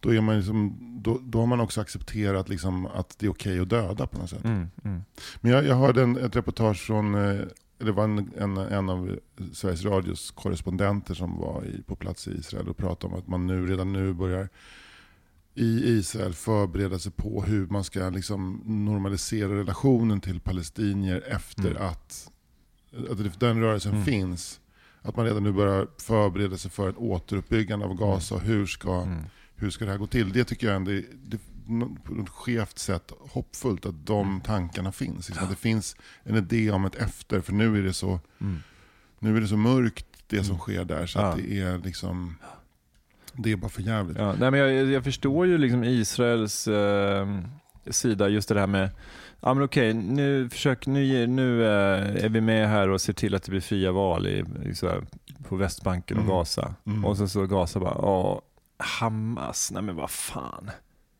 Då, 0.00 0.14
är 0.14 0.20
man 0.20 0.36
liksom, 0.36 0.76
då, 1.02 1.18
då 1.22 1.38
har 1.38 1.46
man 1.46 1.60
också 1.60 1.80
accepterat 1.80 2.48
liksom 2.48 2.86
att 2.86 3.18
det 3.18 3.26
är 3.26 3.30
okej 3.30 3.60
att 3.60 3.68
döda 3.68 4.06
på 4.06 4.18
något 4.18 4.30
sätt. 4.30 4.44
Mm, 4.44 4.68
mm. 4.84 5.02
Men 5.40 5.52
jag, 5.52 5.66
jag 5.66 5.76
hörde 5.76 6.02
en, 6.02 6.16
ett 6.16 6.36
reportage 6.36 6.78
från, 6.86 7.14
eh, 7.14 7.40
det 7.78 7.92
var 7.92 8.04
en, 8.04 8.30
en, 8.38 8.56
en 8.56 8.88
av 8.90 9.18
Sveriges 9.52 9.84
Radios 9.84 10.30
korrespondenter 10.30 11.14
som 11.14 11.38
var 11.38 11.64
i, 11.64 11.82
på 11.82 11.96
plats 11.96 12.28
i 12.28 12.30
Israel 12.30 12.68
och 12.68 12.76
pratade 12.76 13.12
om 13.14 13.18
att 13.20 13.28
man 13.28 13.46
nu, 13.46 13.66
redan 13.66 13.92
nu 13.92 14.12
börjar 14.12 14.48
i 15.56 15.88
Israel 15.98 16.34
förbereda 16.34 16.98
sig 16.98 17.12
på 17.12 17.42
hur 17.42 17.66
man 17.66 17.84
ska 17.84 18.08
liksom 18.10 18.62
normalisera 18.64 19.58
relationen 19.58 20.20
till 20.20 20.40
palestinier 20.40 21.24
efter 21.28 21.70
Mm. 21.70 21.82
att, 21.82 22.30
att 23.10 23.40
den 23.40 23.60
rörelsen 23.60 23.92
Mm. 23.92 24.04
finns. 24.04 24.60
Att 25.02 25.16
man 25.16 25.26
redan 25.26 25.42
nu 25.42 25.52
börjar 25.52 25.86
förbereda 25.98 26.56
sig 26.56 26.70
för 26.70 26.88
ett 26.90 26.96
återuppbyggande 26.96 27.86
av 27.86 27.94
Gaza. 27.94 28.34
och 28.34 28.40
Hur 28.40 28.66
ska, 28.66 29.02
Mm. 29.02 29.22
hur 29.54 29.70
ska 29.70 29.84
det 29.84 29.90
här 29.90 29.98
gå 29.98 30.06
till? 30.06 30.32
Det 30.32 30.44
tycker 30.44 30.66
jag 30.66 30.76
ändå 30.76 30.90
är 30.92 31.04
det, 31.24 31.38
på 32.04 32.22
ett 32.22 32.28
skevt 32.28 32.78
sätt 32.78 33.12
hoppfullt 33.18 33.86
att 33.86 34.06
de 34.06 34.40
tankarna 34.40 34.92
finns. 34.92 35.28
Liksom, 35.28 35.44
att 35.44 35.50
det 35.50 35.56
finns 35.56 35.96
en 36.22 36.36
idé 36.36 36.70
om 36.70 36.84
ett 36.84 36.94
efter, 36.94 37.40
för 37.40 37.52
nu 37.52 37.78
är 37.78 37.82
det 37.82 37.92
så, 37.92 38.20
Mm. 38.40 38.58
nu 39.18 39.36
är 39.36 39.40
det 39.40 39.48
så 39.48 39.56
mörkt 39.56 40.06
det 40.26 40.44
som 40.44 40.50
Mm. 40.54 40.58
sker 40.58 40.84
där 40.84 41.06
så 41.06 41.18
Ja. 41.18 41.24
att 41.26 41.36
det 41.36 41.60
är 41.60 41.78
liksom 41.78 42.36
det 43.38 43.52
är 43.52 43.56
bara 43.56 43.68
för 43.68 43.82
jävligt. 43.82 44.18
Ja, 44.18 44.34
nej, 44.40 44.50
men 44.50 44.60
jag, 44.60 44.86
jag 44.90 45.04
förstår 45.04 45.46
ju 45.46 45.58
liksom 45.58 45.84
Israels 45.84 46.68
eh, 46.68 47.28
sida, 47.90 48.28
just 48.28 48.48
det 48.48 48.60
här 48.60 48.66
med 48.66 48.90
Ja 49.40 49.54
men 49.54 49.64
okej, 49.64 49.94
nu, 49.94 50.48
försök, 50.48 50.86
nu, 50.86 51.26
nu 51.26 51.64
eh, 51.64 52.24
är 52.24 52.28
vi 52.28 52.40
med 52.40 52.68
här 52.68 52.88
och 52.88 53.00
ser 53.00 53.12
till 53.12 53.34
att 53.34 53.42
det 53.42 53.50
blir 53.50 53.60
fria 53.60 53.92
val 53.92 54.26
i, 54.26 54.44
här, 54.82 55.06
på 55.48 55.56
Västbanken 55.56 56.16
och 56.16 56.22
Mm. 56.22 56.36
Gaza. 56.36 56.74
Mm. 56.86 57.04
Och 57.04 57.16
så 57.16 57.28
så 57.28 57.46
Gaza 57.46 57.80
bara, 57.80 57.94
ja, 57.98 58.42
Hamas, 58.78 59.70
nej 59.72 59.82
men 59.82 59.96
vad 59.96 60.10
fan. 60.10 60.70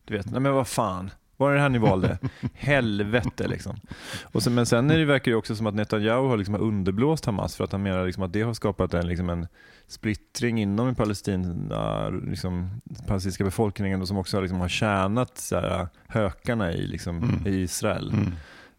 Du 0.05 0.17
vet, 0.17 0.31
nej 0.31 0.41
men 0.41 0.55
vad 0.55 0.69
fan. 0.69 1.11
Var 1.37 1.55
det 1.55 1.61
här 1.61 1.69
ni 1.69 1.79
valde? 1.79 2.19
Helvete 2.55 3.49
liksom. 3.49 3.77
Och 4.23 4.43
så, 4.43 4.51
men 4.51 4.67
sen 4.67 4.91
är 4.91 4.99
det, 4.99 5.05
verkar 5.05 5.31
det 5.31 5.37
också 5.37 5.57
som 5.57 5.67
att 5.67 5.75
Netanyahu 5.75 6.29
har 6.29 6.37
liksom 6.37 6.55
underblåst 6.55 7.25
Hamas 7.25 7.57
för 7.57 7.65
att 7.65 7.73
han 7.73 7.83
menar 7.83 8.07
liksom 8.07 8.23
att 8.23 8.33
det 8.33 8.43
har 8.43 8.55
skapat 8.55 8.95
en, 8.95 9.09
liksom 9.09 9.31
en 9.31 9.47
splittring 9.87 10.61
inom 10.63 10.87
den 10.87 10.95
palestina, 10.95 12.09
liksom, 12.09 12.71
palestinska 13.07 13.45
befolkningen 13.45 14.03
och 14.03 14.09
som 14.09 14.17
också 14.17 14.41
liksom 14.41 14.61
har 14.61 14.69
tjänat 14.69 15.39
så 15.39 15.57
här, 15.61 15.89
hökarna 16.07 16.73
i, 16.73 16.87
liksom, 16.87 17.17
Mm. 17.23 17.47
i 17.47 17.61
Israel. 17.63 18.11
Mm. 18.13 18.33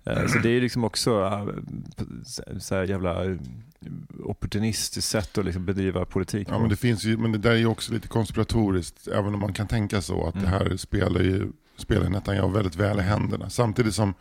Eh, 0.05 0.27
Så 0.27 0.39
det 0.39 0.49
är 0.49 0.61
liksom 0.61 0.83
också 0.83 1.23
äh, 1.25 1.45
så- 2.59 2.75
här 2.75 2.83
jävla 2.83 3.37
opportunistiskt 4.23 5.11
sätt 5.11 5.37
att 5.37 5.45
liksom 5.45 5.65
bedriva 5.65 6.05
politik. 6.05 6.47
Ja, 6.51 6.59
men 6.59 6.69
det 6.69 6.75
finns 6.75 7.03
ju, 7.03 7.17
men 7.17 7.31
det 7.31 7.37
där 7.37 7.51
är 7.51 7.55
ju 7.55 7.65
också 7.65 7.93
lite 7.93 8.07
konspiratoriskt, 8.07 9.07
även 9.07 9.33
om 9.33 9.39
man 9.39 9.53
kan 9.53 9.67
tänka 9.67 10.01
så 10.01 10.27
att 10.27 10.35
Mm. 10.35 10.45
det 10.45 10.49
här 10.51 10.77
spelar 10.77 11.21
ju 11.21 11.47
spelar 11.77 12.09
Netanyahu 12.09 12.53
väldigt 12.53 12.75
väl 12.75 12.99
i 12.99 13.03
händerna. 13.03 13.49
Samtidigt 13.49 13.95
som 13.95 14.13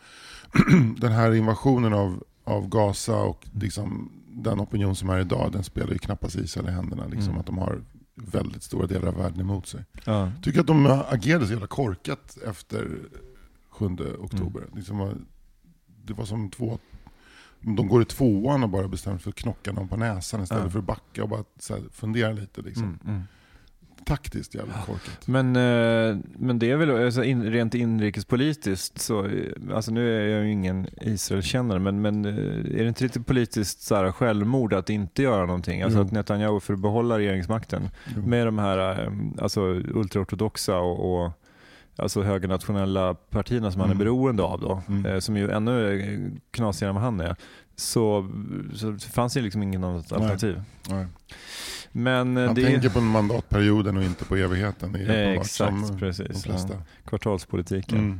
den 0.97 1.11
här 1.11 1.33
invasionen 1.33 1.93
av, 1.93 2.23
av 2.43 2.69
Gaza 2.69 3.15
och 3.17 3.47
liksom 3.53 4.11
den 4.29 4.59
opinion 4.61 4.95
som 4.95 5.09
är 5.09 5.19
idag, 5.19 5.51
den 5.51 5.63
spelar 5.63 5.91
ju 5.93 5.97
knappast 5.99 6.35
Israel 6.35 6.67
i 6.69 6.71
händerna. 6.71 7.05
Liksom, 7.07 7.29
Mm. 7.29 7.39
Att 7.39 7.45
de 7.45 7.57
har 7.57 7.81
väldigt 8.15 8.63
stora 8.63 8.87
delar 8.87 9.07
av 9.07 9.15
världen 9.17 9.39
emot 9.39 9.67
sig. 9.67 9.85
ja. 10.05 10.31
Tycker 10.43 10.59
att 10.59 10.67
de 10.67 10.85
agerade 11.09 11.45
så 11.45 11.51
jävla 11.51 11.67
korkat 11.67 12.37
efter 12.47 12.87
7 13.69 13.85
oktober. 14.19 14.61
Mm. 14.61 14.75
Liksom, 14.75 15.25
det 16.05 16.13
var 16.13 16.25
som 16.25 16.49
två... 16.49 16.79
De 17.59 17.87
går 17.87 18.01
i 18.01 18.05
tvåan 18.05 18.63
och 18.63 18.69
bara 18.69 18.87
bestämmer 18.87 19.17
sig 19.17 19.23
för 19.23 19.29
att 19.29 19.35
knocka 19.35 19.71
någon 19.71 19.87
på 19.87 19.97
näsan 19.97 20.43
istället 20.43 20.63
Ja. 20.63 20.69
för 20.69 20.79
att 20.79 20.85
backa 20.85 21.23
och 21.23 21.29
bara 21.29 21.43
så 21.59 21.77
fundera 21.91 22.31
lite. 22.31 22.61
Liksom. 22.61 22.83
Mm, 22.83 22.99
mm. 23.07 23.21
Taktiskt 24.07 24.55
jävligt 24.55 24.85
korkat. 24.85 25.27
Men, 25.27 25.55
eh, 25.55 26.17
men 26.37 26.59
det 26.59 26.71
är 26.71 26.75
väl 26.77 27.05
alltså 27.05 27.23
in, 27.23 27.43
rent 27.43 27.75
inrikespolitiskt 27.75 29.01
så, 29.01 29.25
eh, 29.25 29.31
alltså 29.73 29.91
nu 29.91 30.15
är 30.23 30.27
jag 30.35 30.45
ju 30.45 30.51
ingen 30.51 30.87
Israelkännare, 31.01 31.79
men, 31.79 32.01
men 32.01 32.25
eh, 32.25 32.33
är 32.79 32.83
det 32.83 32.87
inte 32.87 33.03
lite 33.03 33.21
politiskt 33.21 33.81
så 33.81 33.95
här, 33.95 34.11
självmord 34.11 34.73
att 34.73 34.89
inte 34.89 35.23
göra 35.23 35.45
någonting? 35.45 35.81
Alltså 35.81 35.99
Jo. 35.99 36.05
att 36.05 36.11
Netanyahu 36.11 36.57
att 36.57 36.79
behålla 36.79 37.17
regeringsmakten 37.17 37.89
Jo. 38.15 38.21
med 38.21 38.47
de 38.47 38.59
här 38.59 39.09
alltså, 39.41 39.61
ultraortodoxa 39.93 40.77
och, 40.77 41.23
och 41.25 41.31
alltså 41.95 42.21
högernationella 42.21 43.13
partierna 43.13 43.71
som 43.71 43.81
han 43.81 43.89
är 43.89 43.95
Mm. 43.95 44.05
beroende 44.05 44.43
av 44.43 44.59
då, 44.61 44.81
Mm. 44.89 45.21
som 45.21 45.37
ju 45.37 45.51
ännu 45.51 46.31
knasigare 46.51 46.89
än 46.89 46.95
vad 46.95 47.03
han 47.03 47.19
är, 47.19 47.35
så, 47.75 48.29
så 48.73 48.97
fanns 48.97 49.33
det 49.33 49.41
liksom 49.41 49.63
ingen 49.63 49.83
annat 49.83 50.11
Nej. 50.11 50.19
alternativ. 50.19 50.61
Nej. 50.89 51.05
Men 51.97 52.37
eh, 52.37 52.45
Han 52.45 52.55
det 52.55 52.65
tänker 52.65 52.89
på 52.89 53.01
mandatperioden 53.01 53.97
och 53.97 54.03
inte 54.03 54.25
på 54.25 54.35
evigheten. 54.35 54.91
Det 54.91 54.99
är 54.99 55.27
Eh, 55.27 55.31
exakt, 55.31 55.49
som 55.53 55.81
de 55.87 55.99
precis. 55.99 56.43
flesta. 56.43 56.73
Ja, 56.73 56.79
kvartalspolitiken. 57.05 57.97
Mm. 57.97 58.19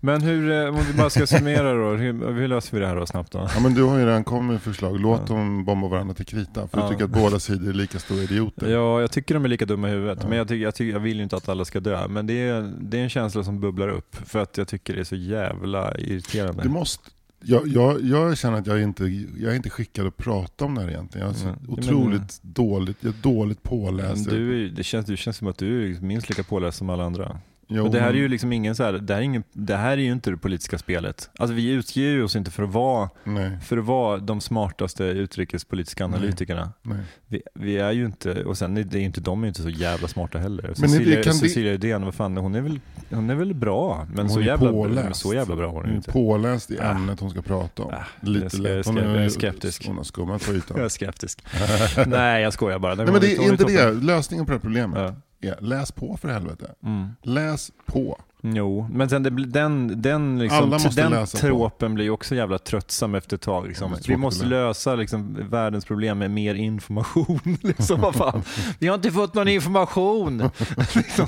Men 0.00 0.22
hur, 0.22 0.50
eh, 0.52 0.68
om 0.68 0.84
vi 0.84 0.92
bara 0.98 1.10
ska 1.10 1.26
summera 1.26 1.72
då, 1.74 1.90
hur, 1.96 2.32
hur 2.34 2.48
löser 2.48 2.76
vi 2.76 2.80
det 2.80 2.86
här 2.86 2.96
då 2.96 3.06
snabbt 3.06 3.32
då? 3.32 3.48
Ja, 3.54 3.60
men 3.60 3.74
du 3.74 3.82
har 3.82 3.98
ju 3.98 4.06
redan 4.06 4.24
kommit 4.24 4.52
med 4.52 4.62
förslag. 4.62 5.00
Låt 5.00 5.20
Ja. 5.28 5.34
dem 5.34 5.64
bomba 5.64 5.88
varandra 5.88 6.14
till 6.14 6.26
krita. 6.26 6.68
För 6.68 6.78
Ja. 6.80 6.84
du 6.86 6.92
tycker 6.92 7.04
att 7.04 7.10
båda 7.10 7.38
sidor 7.40 7.68
är 7.68 7.72
lika 7.72 7.98
stora 7.98 8.22
idioter. 8.22 8.68
Ja, 8.70 9.00
jag 9.00 9.10
tycker 9.10 9.34
de 9.34 9.44
är 9.44 9.48
lika 9.48 9.64
dumma 9.64 9.88
i 9.88 9.90
huvudet. 9.90 10.28
Men 10.28 10.38
jag, 10.38 10.48
tycker, 10.48 10.62
jag, 10.64 10.74
tycker, 10.74 10.92
jag 10.92 11.00
vill 11.00 11.16
ju 11.16 11.22
inte 11.22 11.36
att 11.36 11.48
alla 11.48 11.64
ska 11.64 11.80
dö. 11.80 12.08
Men 12.08 12.26
det 12.26 12.48
är, 12.48 12.72
det 12.80 12.98
är 12.98 13.02
en 13.02 13.10
känsla 13.10 13.44
som 13.44 13.60
bubblar 13.60 13.88
upp. 13.88 14.16
För 14.26 14.38
att 14.38 14.56
jag 14.58 14.68
tycker 14.68 14.94
det 14.94 15.00
är 15.00 15.04
så 15.04 15.16
jävla 15.16 15.98
irriterande. 15.98 16.62
Du 16.62 16.68
måste, 16.68 17.10
jag, 17.44 17.68
jag, 17.68 18.00
jag 18.04 18.38
känner 18.38 18.58
att 18.58 18.66
jag 18.66 18.82
inte 18.82 19.04
jag 19.38 19.52
är 19.52 19.56
inte 19.56 19.70
skickad 19.70 20.06
att 20.06 20.16
prata 20.16 20.64
om 20.64 20.74
det 20.74 20.80
här 20.80 20.88
egentligen. 20.88 21.26
Jag 21.26 21.36
är 21.36 21.44
men- 21.44 21.78
otroligt 21.78 22.42
dåligt, 22.42 22.96
jag 23.00 23.14
är 23.14 23.22
dåligt 23.22 23.58
Men 23.64 23.70
påläst. 23.70 24.30
du, 24.30 24.52
är 24.52 24.56
ju- 24.56 24.70
det, 24.70 24.82
känns, 24.84 25.06
det 25.06 25.16
känns 25.16 25.36
som 25.36 25.48
att 25.48 25.58
du 25.58 25.96
är 25.96 26.00
minst 26.00 26.28
lika 26.28 26.42
påläst 26.42 26.78
som 26.78 26.90
alla 26.90 27.04
andra. 27.04 27.40
Jo, 27.70 27.82
men 27.82 27.92
det 27.92 28.00
här 28.00 28.08
är 28.08 28.14
ju 28.14 28.28
liksom 28.28 28.52
ingen 28.52 28.74
så 28.76 28.84
här, 28.84 28.92
det 28.92 29.14
här 29.14 29.20
är, 29.20 29.24
ingen, 29.24 29.44
det 29.52 29.76
här 29.76 29.92
är 29.92 29.96
ju 30.02 30.12
inte 30.12 30.30
det 30.30 30.36
politiska 30.36 30.78
spelet. 30.78 31.30
Alltså 31.38 31.54
vi 31.54 31.70
utger 31.70 32.00
ju 32.02 32.22
oss 32.22 32.36
inte 32.36 32.50
för 32.50 32.62
att 32.62 32.72
vara, 32.72 33.10
Nej, 33.24 33.58
för 33.64 33.76
att 33.76 33.84
vara 33.84 34.18
de 34.18 34.40
smartaste 34.40 35.04
utrikespolitiska 35.04 36.04
analytikerna. 36.04 36.72
nej. 36.82 36.98
Vi, 37.26 37.42
vi 37.54 37.78
är 37.78 37.92
ju 37.92 38.04
inte, 38.06 38.44
och 38.44 38.58
sen 38.58 38.76
är 38.76 38.82
det 38.84 38.98
är 38.98 39.02
inte, 39.02 39.20
de 39.20 39.40
är 39.40 39.46
ju 39.46 39.48
inte 39.48 39.62
så 39.62 39.68
jävla 39.70 40.08
smarta 40.08 40.38
heller. 40.38 40.62
Men 40.66 40.74
Cecilia, 40.74 41.16
det 41.16 41.26
vi- 41.26 41.32
Cecilia 41.32 41.72
Uddén, 41.74 42.04
vad 42.04 42.14
fan, 42.14 42.36
hon 42.36 42.54
är 42.54 42.60
väl, 42.60 42.80
hon 43.10 43.30
är 43.30 43.34
väl 43.34 43.54
bra, 43.54 44.06
men 44.08 44.18
Hon 44.18 44.30
så 44.30 44.40
är 44.40 44.44
jävla, 44.44 44.70
påläst. 44.70 45.20
så 45.20 45.34
jävla 45.34 45.56
bra 45.56 45.66
hon 45.66 45.76
Hon 45.76 45.84
ju 45.86 45.92
är 45.92 45.96
inte. 45.96 46.12
påläst 46.12 46.70
i 46.70 46.78
Ah. 46.80 46.90
ämnet 46.90 47.20
hon 47.20 47.30
ska 47.30 47.42
prata 47.42 47.82
om. 47.82 47.90
Ah, 47.94 48.04
Lite 48.20 48.48
jag 48.56 48.62
lätt. 48.62 48.86
Hon 48.86 48.96
jag 48.96 49.06
är 49.24 49.28
skeptisk. 49.28 49.86
Hon 49.86 49.96
har 49.96 50.04
skummat 50.04 50.46
på 50.46 50.52
ytan. 50.54 50.76
Jag 50.76 50.84
är 50.84 50.88
skeptisk. 50.88 51.42
Nej, 52.06 52.42
jag 52.42 52.52
skojar 52.52 52.78
bara. 52.78 52.94
Nej 52.94 53.06
men 53.06 53.20
det 53.20 53.36
hon 53.38 53.46
är 53.46 53.50
inte 53.52 53.64
det. 53.64 53.90
Lösningen 53.92 54.46
på 54.46 54.52
det 54.52 54.56
här 54.56 54.60
problemet 54.62 54.98
Ja. 55.00 55.14
Är 55.40 55.60
läs 55.60 55.92
på 55.92 56.16
för 56.16 56.28
helvete. 56.28 56.74
Mm. 56.82 57.08
Läs 57.22 57.72
på. 57.86 58.18
Jo, 58.42 58.88
men 58.92 59.08
sen 59.08 59.22
det, 59.22 59.30
den, 59.30 60.02
den, 60.02 60.38
liksom, 60.38 60.78
den 60.96 61.10
läsa 61.10 61.48
på. 61.48 61.88
blir 61.88 62.10
också 62.10 62.34
jävla 62.34 62.58
tröttsam 62.58 63.14
efter 63.14 63.36
ett 63.36 63.42
tag. 63.42 63.68
Liksom. 63.68 63.96
Vi 64.08 64.16
måste 64.16 64.46
lösa 64.46 64.94
liksom, 64.94 65.48
världens 65.50 65.84
problem 65.84 66.18
med 66.18 66.30
mer 66.30 66.54
information. 66.54 67.40
liksom, 67.62 68.00
vad 68.00 68.14
fan. 68.14 68.42
Vi 68.78 68.88
har 68.88 68.94
inte 68.94 69.10
fått 69.10 69.34
någon 69.34 69.48
information. 69.48 70.38
liksom. 70.94 71.26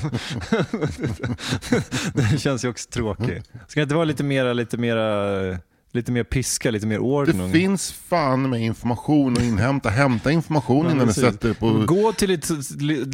det 2.14 2.40
känns 2.40 2.64
ju 2.64 2.68
också 2.68 2.90
tråkigt. 2.90 3.51
Ska 3.68 3.81
det 3.81 3.83
inte 3.83 3.94
vara 3.94 4.05
lite 4.05 4.25
mera, 4.25 4.53
lite 4.53 4.77
mera, 4.77 5.59
lite 5.92 6.12
mer 6.12 6.24
piska, 6.24 6.70
lite 6.70 6.87
mer 6.87 6.94
Det 6.96 7.00
ordning? 7.00 7.53
finns 7.53 7.92
fan 7.92 8.50
med 8.50 8.61
information 8.62 9.33
att 9.33 9.42
inhämta. 9.42 9.88
Hämta 9.88 10.31
information 10.33 10.85
Ja, 10.87 10.92
innan 10.92 11.07
du 11.07 11.12
sätter 11.12 11.48
dig 11.48 11.57
på... 11.57 11.85
Gå 11.87 12.12
till 12.12 12.29
ditt 12.29 12.48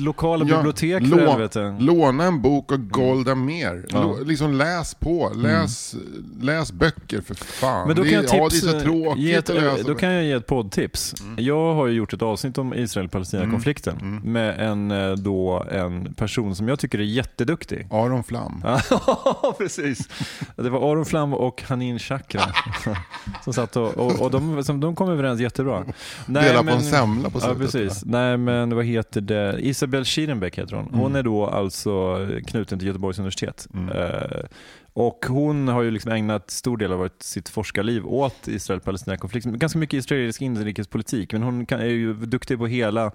lokala 0.01 0.45
Ja, 0.49 0.57
bibliotek 0.57 1.09
för 1.09 1.17
lå- 1.17 1.31
helvete. 1.31 1.77
Låna 1.81 2.25
en 2.25 2.43
bok 2.43 2.73
av 2.73 2.79
Golda 2.79 3.35
Meir. 3.35 3.87
Ja. 3.89 4.03
Lå- 4.03 4.25
Liksom 4.25 4.55
läs 4.55 4.95
på. 4.95 5.33
Läs, 5.35 5.95
läs 6.41 6.73
böcker 6.73 7.21
för 7.21 7.35
fan. 7.35 7.87
Men 7.87 7.97
då 7.97 8.03
det, 8.03 8.11
kan 8.11 8.19
är- 8.19 8.25
jag 8.25 8.35
ja, 8.37 8.49
det 8.51 8.57
är 8.57 8.61
så 8.73 8.81
tråkigt 8.81 9.37
ett, 9.39 9.51
att 9.51 9.57
läsa. 9.57 9.83
då 9.89 9.95
kan 9.95 10.12
jag 10.12 10.25
ge 10.25 10.33
ett 10.33 10.47
poddtips. 10.47 11.15
Jag 11.37 11.75
har 11.75 11.87
ju 11.87 11.93
gjort 11.95 12.12
ett 12.12 12.23
avsnitt 12.23 12.59
om 12.59 12.75
Israel-Palestina-konflikten 12.75 14.21
med 14.25 14.61
en, 14.71 14.91
eh, 14.91 15.12
då, 15.12 15.65
en 15.73 16.15
person 16.15 16.55
som 16.57 16.69
jag 16.69 16.79
tycker 16.79 16.99
är 16.99 17.03
jätteduktig. 17.03 17.87
Aron 17.91 18.25
Flam. 18.25 18.65
Ja, 18.91 19.55
precis. 19.59 20.09
Det 20.57 20.71
var 20.71 20.93
Aron 20.93 21.05
Flam 21.05 21.35
och 21.35 21.62
Hanin 21.62 21.99
Chakra 21.99 22.43
som 23.45 23.53
satt 23.53 23.77
och, 23.77 23.97
och, 23.99 24.21
och 24.23 24.31
de, 24.31 24.65
som, 24.65 24.81
de 24.81 24.97
kom 24.97 25.09
överens 25.11 25.41
jättebra. 25.41 25.85
Nej, 26.27 26.45
Dela 26.45 26.59
på 26.59 26.65
men- 26.65 26.75
en 26.75 26.83
semla 26.83 27.31
på 27.31 27.39
Ja, 27.39 27.55
slutet. 27.55 27.73
precis. 27.73 28.05
Nej, 28.05 28.37
men 28.37 28.75
vad 28.77 28.85
heter 28.85 29.21
det? 29.21 29.57
Isabel 29.61 30.05
Schierenbeck 30.05 30.59
heter 30.59 30.77
hon. 30.77 30.89
Hon 31.01 31.17
är 31.17 31.23
då 31.23 31.47
alltså 31.47 32.19
knuten 32.47 32.79
till 32.79 32.89
Göteborgs 32.89 33.19
universitet. 33.19 33.69
Eh, 33.95 34.45
och 34.93 35.27
hon 35.29 35.69
har 35.69 35.83
ju 35.83 35.91
liksom 35.91 36.13
ägnat 36.13 36.51
stor 36.51 36.77
del 36.77 36.93
av 36.93 37.09
sitt 37.21 37.49
forskarliv 37.49 38.07
åt 38.07 38.49
Israel-Palestina-konflikten. 38.49 39.59
Ganska 39.59 39.79
mycket 39.79 39.99
israelisk 39.99 40.43
inrikespolitik, 40.43 41.33
men 41.33 41.43
hon 41.43 41.67
kan, 41.67 41.81
är 41.81 41.85
ju 41.85 42.15
duktig 42.15 42.59
på 42.59 42.67
hela 42.67 43.13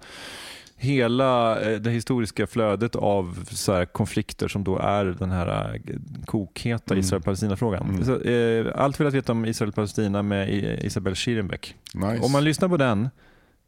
hela 0.82 1.60
eh, 1.60 1.80
det 1.80 1.90
historiska 1.90 2.46
flödet 2.46 2.96
av 2.96 3.44
så 3.50 3.72
här, 3.72 3.84
konflikter 3.84 4.48
som 4.48 4.64
då 4.64 4.78
är 4.78 5.04
den 5.04 5.30
här 5.30 5.74
eh, 5.74 5.80
kokheta 6.26 6.96
Israel-Palestina-frågan. 6.96 8.04
Så, 8.04 8.20
eh, 8.20 8.66
allt 8.74 9.00
vill 9.00 9.04
jag 9.04 9.12
veta 9.12 9.32
om 9.32 9.44
Israel-Palestina 9.44 10.22
med 10.22 10.48
Isabel 10.84 11.14
Schierenbeck. 11.14 11.76
Nice. 11.94 12.24
Om 12.24 12.32
man 12.32 12.44
lyssnar 12.44 12.68
på 12.68 12.76
den, 12.76 13.10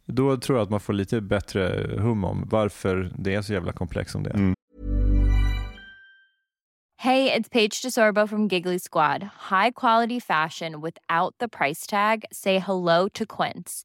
då 0.07 0.37
tror 0.37 0.59
jag 0.59 0.65
att 0.65 0.71
man 0.71 0.81
får 0.81 0.93
lite 0.93 1.21
bättre 1.21 1.91
hum 1.99 2.25
om 2.25 2.49
varför 2.51 3.13
det 3.19 3.35
är 3.35 3.43
så 3.43 3.53
jävla 3.53 3.73
komplext 3.73 4.13
som 4.13 4.23
det 4.23 4.31
är. 4.31 4.35
Mm. 4.35 4.55
Hey, 6.97 7.31
it's 7.31 7.51
Paige 7.51 7.83
DeSorbo 7.83 8.27
from 8.27 8.49
Giggly 8.49 8.79
Squad. 8.79 9.23
High 9.51 9.71
quality 9.71 10.21
fashion 10.21 10.81
without 10.81 11.35
the 11.39 11.49
price 11.49 11.87
tag. 11.87 12.25
Say 12.33 12.59
hello 12.59 13.09
to 13.09 13.27
Quince. 13.27 13.85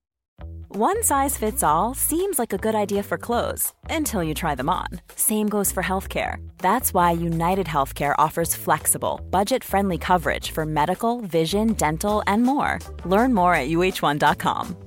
One 0.73 1.03
size 1.03 1.35
fits 1.35 1.63
all 1.63 1.93
seems 1.93 2.39
like 2.39 2.53
a 2.53 2.57
good 2.57 2.75
idea 2.75 3.03
for 3.03 3.17
clothes 3.17 3.73
until 3.89 4.23
you 4.23 4.33
try 4.33 4.55
them 4.55 4.69
on. 4.69 4.87
Same 5.17 5.49
goes 5.49 5.69
for 5.69 5.83
healthcare. 5.83 6.35
That's 6.59 6.93
why 6.93 7.11
United 7.11 7.67
Healthcare 7.67 8.15
offers 8.17 8.55
flexible, 8.55 9.19
budget 9.29 9.65
friendly 9.65 9.97
coverage 9.97 10.51
for 10.51 10.65
medical, 10.65 11.19
vision, 11.19 11.73
dental, 11.73 12.23
and 12.25 12.43
more. 12.43 12.79
Learn 13.03 13.33
more 13.33 13.53
at 13.53 13.67
uh1.com. 13.67 14.77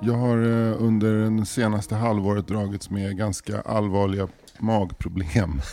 Jag 0.00 0.14
har 0.14 0.38
eh, 0.38 0.82
under 0.82 1.14
den 1.14 1.46
senaste 1.46 1.94
halvåret 1.94 2.48
dragits 2.48 2.90
med 2.90 3.16
ganska 3.16 3.60
allvarliga 3.60 4.28
magproblem. 4.60 5.60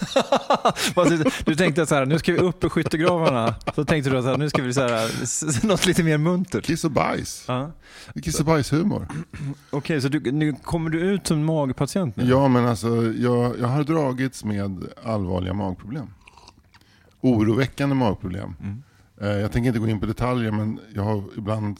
Du, 1.46 1.56
tänkte 1.56 1.86
så 1.86 1.96
här, 1.96 2.06
nu 2.06 2.20
ska 2.20 2.32
vi 2.32 2.38
upp 2.38 2.64
ur 2.64 2.70
skyttegravarna. 2.70 3.56
Så 3.76 3.86
tänkte 3.86 4.10
du 4.10 4.22
här, 4.22 4.38
nu 4.38 4.50
ska 4.50 4.62
vi 4.62 4.74
så 4.74 4.82
här, 4.82 5.68
något 5.68 5.86
lite 5.86 6.04
mer 6.04 6.18
muntert. 6.18 6.66
Kiss 6.66 6.84
och 6.86 6.92
bajs. 6.92 7.50
Är 7.50 7.72
Kiss 8.24 8.40
och 8.40 8.46
bajshumor. 8.46 9.08
Okej, 9.70 10.02
så 10.02 10.08
du, 10.08 10.32
nu 10.32 10.54
kommer 10.64 10.90
du 10.90 11.00
ut 11.00 11.28
som 11.28 11.46
magpatient 11.46 12.16
nu? 12.16 12.26
Ja, 12.26 12.48
men 12.48 12.66
alltså 12.66 12.88
jag, 13.14 13.60
jag 13.60 13.68
har 13.68 13.84
dragits 13.84 14.44
med 14.44 14.84
allvarliga 15.04 15.54
magproblem. 15.54 16.08
Oroväckande 17.22 17.96
magproblem. 17.96 18.56
Eh, 19.22 19.28
Jag 19.28 19.52
tänker 19.52 19.68
inte 19.68 19.80
gå 19.80 19.88
in 19.88 20.00
på 20.00 20.06
detaljer, 20.06 20.52
men 20.52 20.80
jag 20.96 21.04
har 21.04 21.24
ibland 21.38 21.78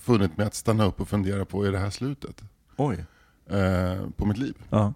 funnit 0.00 0.36
mig 0.36 0.46
att 0.46 0.54
stanna 0.54 0.84
upp 0.84 1.00
och 1.00 1.08
fundera 1.08 1.44
på, 1.44 1.64
är 1.66 1.72
det 1.72 1.78
här 1.78 1.90
slutet? 1.90 2.42
Oj. 2.76 3.04
Eh, 3.50 4.08
på 4.16 4.26
mitt 4.26 4.38
liv. 4.38 4.54
Ja. 4.70 4.94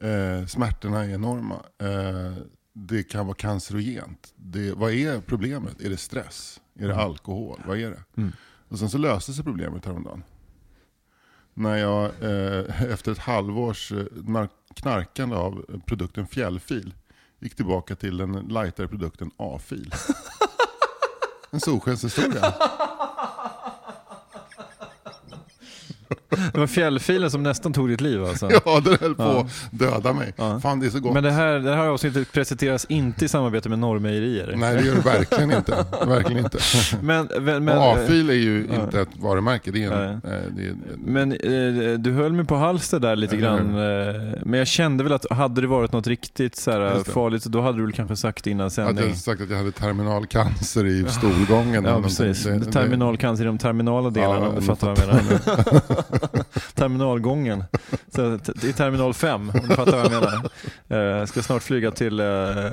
Eh, 0.00 0.46
smärtorna 0.46 1.04
är 1.04 1.08
enorma. 1.14 1.54
Eh, 1.78 2.32
det 2.72 3.02
kan 3.02 3.26
vara 3.26 3.36
cancerogent. 3.36 4.32
Det, 4.36 4.72
vad 4.72 4.92
är 4.92 5.20
problemet? 5.20 5.80
Är 5.80 5.90
det 5.90 5.96
stress? 5.96 6.60
Är 6.78 6.88
det 6.88 6.96
alkohol? 6.96 7.60
Vad 7.66 7.78
är 7.78 7.90
det? 7.90 8.02
Mm. 8.16 8.32
Och 8.68 8.78
sen 8.78 8.90
så 8.90 8.98
löste 8.98 9.32
sig 9.32 9.44
problemet 9.44 9.84
häromdagen. 9.84 10.22
När 11.54 11.76
jag 11.76 12.04
eh, 12.04 12.82
efter 12.92 13.12
ett 13.12 13.18
halvårs 13.18 13.92
eh, 13.92 14.04
nar- 14.12 14.48
knarkande 14.74 15.36
av 15.36 15.80
produkten 15.86 16.26
fjällfil 16.26 16.94
gick 17.38 17.54
tillbaka 17.56 17.96
till 17.96 18.16
den 18.16 18.32
lightare 18.32 18.88
produkten 18.88 19.30
A-fil. 19.36 19.94
En 21.52 21.60
solskenshistoria. 21.60 22.54
Det 26.52 26.58
var 26.58 26.66
fjällfilen 26.66 27.30
som 27.30 27.42
nästan 27.42 27.72
tog 27.72 27.88
ditt 27.88 28.00
liv 28.00 28.24
alltså? 28.24 28.50
Ja, 28.64 28.80
den 28.84 28.96
höll 29.00 29.14
på 29.14 29.22
att 29.22 29.46
döda 29.70 30.12
mig. 30.12 30.32
Ja. 30.36 30.60
Fan, 30.60 30.80
det 30.80 30.86
är 30.86 30.90
så 30.90 31.00
gott. 31.00 31.14
Men 31.14 31.22
det 31.22 31.30
här, 31.30 31.58
det 31.58 31.74
här 31.74 31.86
avsnittet 31.88 32.32
presenteras 32.32 32.84
inte 32.88 33.24
i 33.24 33.28
samarbete 33.28 33.68
med 33.68 33.78
Norrmejerier. 33.78 34.54
Nej, 34.56 34.76
det 34.76 34.82
gör 34.82 34.94
det 34.94 35.00
verkligen 35.00 35.52
inte. 35.52 35.84
Verkligen 36.06 36.44
inte. 36.44 36.58
Men, 37.02 37.28
men, 37.64 37.68
A-fil 37.68 38.30
är 38.30 38.34
ju 38.34 38.66
Ja. 38.72 38.84
inte 38.84 39.00
ett 39.00 39.08
varumärke. 39.20 39.70
Det 39.70 39.84
är 39.84 39.90
en, 39.92 40.14
eh, 40.14 40.20
det 40.56 40.62
är, 40.66 40.74
men 40.98 41.32
eh, 41.32 41.98
du 41.98 42.12
höll 42.12 42.32
mig 42.32 42.44
på 42.46 42.56
halster 42.56 42.98
där 42.98 43.16
lite 43.16 43.36
grann. 43.36 43.58
Eh, 43.68 44.14
men 44.44 44.58
jag 44.58 44.66
kände 44.68 45.04
väl 45.04 45.12
att 45.12 45.26
hade 45.30 45.60
det 45.60 45.66
varit 45.66 45.92
något 45.92 46.06
riktigt 46.06 46.56
så 46.56 46.70
här, 46.70 47.04
farligt, 47.12 47.44
då 47.44 47.60
hade 47.60 47.78
du 47.78 47.82
väl 47.84 47.92
kanske 47.92 48.16
sagt 48.16 48.46
innan 48.46 48.60
hade 48.60 48.70
sändning. 48.70 49.04
jag 49.08 49.16
sagt 49.16 49.40
att 49.42 49.50
jag 49.50 49.56
hade 49.56 49.72
terminalcancer 49.72 50.86
i 50.86 51.04
stolgången. 51.08 51.84
Ja, 51.84 52.02
precis. 52.02 52.44
Det- 52.44 52.58
det- 52.58 52.72
Terminalcancer 52.72 53.44
i 53.44 53.46
de 53.46 53.58
terminala 53.58 54.10
delarna, 54.10 54.40
Ja, 54.40 54.48
om 54.48 54.54
du 54.54 54.62
fattar 54.62 54.86
vad 54.88 54.98
jag 54.98 55.06
menar. 55.06 55.99
Terminalgången. 56.74 57.64
Så, 58.14 58.34
I 58.62 58.72
terminal 58.72 59.14
5, 59.14 59.50
om 59.54 59.68
du 59.68 59.74
fattar 59.74 59.92
vad 59.92 60.04
jag 60.04 60.10
menar. 60.12 60.50
Eh, 60.88 60.98
Jag 60.98 61.28
ska 61.28 61.42
snart 61.42 61.62
flyga 61.62 61.90
till 61.90 62.20
eh, 62.20 62.26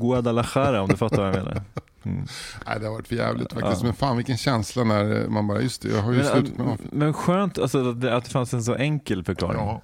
Guadalajara, 0.00 0.82
om 0.82 0.88
du 0.88 0.96
fattar 0.96 1.16
vad 1.16 1.26
jag 1.26 1.34
menar. 1.34 1.62
Mm. 2.02 2.26
Nej, 2.66 2.80
det 2.80 2.86
har 2.86 2.92
varit 2.94 3.08
för 3.08 3.14
jävligt 3.16 3.52
faktiskt. 3.52 3.80
Ja. 3.80 3.84
Men 3.86 3.94
fan 3.94 4.16
vilken 4.16 4.36
känsla 4.36 4.84
när 4.84 5.28
man 5.28 5.46
bara, 5.46 5.60
just 5.60 5.82
det, 5.82 5.88
jag 5.88 6.02
har 6.02 6.12
ju 6.12 6.18
Men, 6.18 6.26
slutat 6.26 6.58
med 6.58 6.66
A-fil. 6.66 6.88
men 6.92 7.12
skönt 7.14 7.58
alltså, 7.58 7.90
att, 7.90 8.00
det, 8.00 8.16
att 8.16 8.24
det 8.24 8.30
fanns 8.30 8.54
en 8.54 8.62
så 8.64 8.74
enkel 8.74 9.24
förklaring. 9.24 9.60
Ja. 9.60 9.82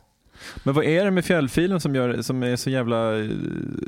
Men 0.62 0.74
vad 0.74 0.84
är 0.84 1.04
det 1.04 1.10
med 1.10 1.24
fjällfilen 1.24 1.80
som, 1.80 1.94
gör, 1.94 2.22
som 2.22 2.42
är 2.42 2.56
så 2.56 2.70
jävla 2.70 3.18
eh, 3.20 3.28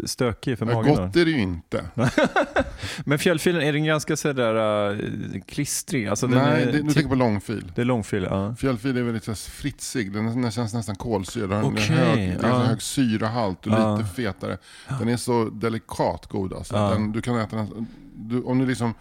stökig 0.05 0.59
för 0.59 0.67
magen? 0.67 0.95
Gott 0.95 1.17
är 1.17 1.25
det 1.25 1.31
ju 1.31 1.41
inte. 1.41 1.85
Men 3.05 3.19
fjällfilen, 3.19 3.63
är 3.63 3.73
den 3.73 3.85
ganska 3.85 4.17
sådär 4.17 4.91
uh, 4.93 5.41
klistrig? 5.49 6.07
Alltså, 6.09 6.27
Nej, 6.27 6.63
är, 6.63 6.67
det, 6.67 6.73
typ- 6.73 6.95
tänker 6.95 7.09
på 7.09 7.15
långfil. 7.15 7.73
det 7.75 7.81
är 7.81 7.85
långfil, 7.85 8.27
ja. 8.31 8.55
Fjällfil 8.55 8.97
är 8.97 9.03
väldigt 9.03 9.39
fritsig, 9.39 10.13
den, 10.13 10.43
den 10.43 10.51
känns 10.51 10.75
nästan 10.75 10.97
kolsyrad. 10.97 11.51
Den 11.51 11.65
Okej, 11.65 11.87
en 11.89 11.95
hög, 11.97 12.29
ganska 12.31 12.49
ja. 12.49 12.59
hög 12.59 12.83
syrahalt 12.83 13.67
och 13.67 13.73
Ja. 13.73 13.97
lite 13.97 14.09
fetare. 14.11 14.59
Den 14.99 15.09
är 15.09 15.17
så 15.17 15.45
delikat 15.45 16.27
god 16.29 16.53
alltså. 16.53 16.75
Ja. 16.77 16.91
Den, 16.91 17.13
du 17.13 17.23
kan 17.23 17.39
äta 17.39 17.57
den, 17.57 17.87
du, 18.17 18.43
om 18.43 18.59
du 18.59 18.67
liksom 18.67 18.95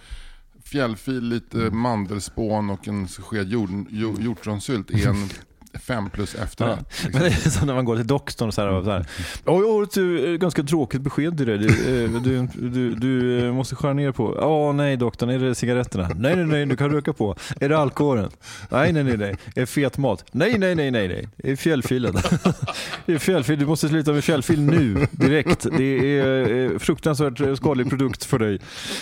fjällfil, 0.63 1.23
lite 1.23 1.57
Mm. 1.61 1.77
mandelspån 1.79 2.69
och 2.69 2.87
en 2.87 3.07
sked 3.07 3.49
jord, 3.49 3.69
jo- 3.89 4.17
hjortronsylt 4.19 4.91
är 4.91 5.07
en, 5.07 5.29
fem 5.83 6.09
plus 6.09 6.35
Ja. 6.37 6.43
efterrätt. 6.43 6.85
Men 7.13 7.23
Liksom. 7.23 7.41
det 7.43 7.45
är 7.45 7.49
så 7.59 7.65
när 7.65 7.73
man 7.75 7.85
går 7.85 7.95
till 7.95 8.07
doktorn 8.07 8.47
och 8.47 8.53
så 8.53 8.61
här, 8.61 8.69
och 8.69 8.83
så 8.85 8.91
här 8.91 9.05
"Ja, 9.45 9.59
jag 9.59 9.73
har 9.73 9.83
ett 9.83 9.97
eh, 9.97 10.31
ganska 10.37 10.63
tråkigt 10.63 11.01
besked 11.01 11.37
till 11.37 11.45
dig. 11.47 11.57
Du, 11.57 11.67
eh, 11.67 12.09
du, 12.21 12.47
du, 12.69 12.95
du 12.95 13.45
eh, 13.45 13.53
måste 13.53 13.75
skära 13.75 13.93
ner 13.93 14.11
på, 14.11 14.37
ja 14.41 14.71
nej 14.71 14.97
doktorn, 14.97 15.29
är 15.29 15.39
det 15.39 15.55
cigaretterna? 15.55 16.09
Nej 16.15 16.35
nej 16.35 16.45
nej, 16.45 16.65
du 16.65 16.75
kan 16.75 16.89
röka 16.91 17.13
på. 17.13 17.35
Är 17.59 17.69
det 17.69 17.77
alkoholen? 17.77 18.29
Nej 18.69 18.93
nej 18.93 19.03
nej, 19.03 19.17
nej. 19.17 19.29
Är 19.55 19.59
det 19.59 19.65
fet 19.65 19.97
mat? 19.97 20.25
Nej 20.31 20.57
nej 20.57 20.75
nej 20.75 20.91
nej, 20.91 21.07
nej. 21.07 21.27
Det 21.37 21.51
är 21.51 21.55
fjällfilen. 21.55 22.15
Det 23.05 23.13
är 23.13 23.17
fjällfil, 23.17 23.59
du 23.59 23.65
måste 23.65 23.89
sluta 23.89 24.11
med 24.13 24.23
fjällfil 24.23 24.61
nu, 24.61 25.07
direkt. 25.11 25.65
Det 25.77 26.19
är 26.19 26.79
fruktansvärt 26.79 27.57
skadlig 27.57 27.89
produkt 27.89 28.25
för 28.25 28.39
dig. 28.39 28.59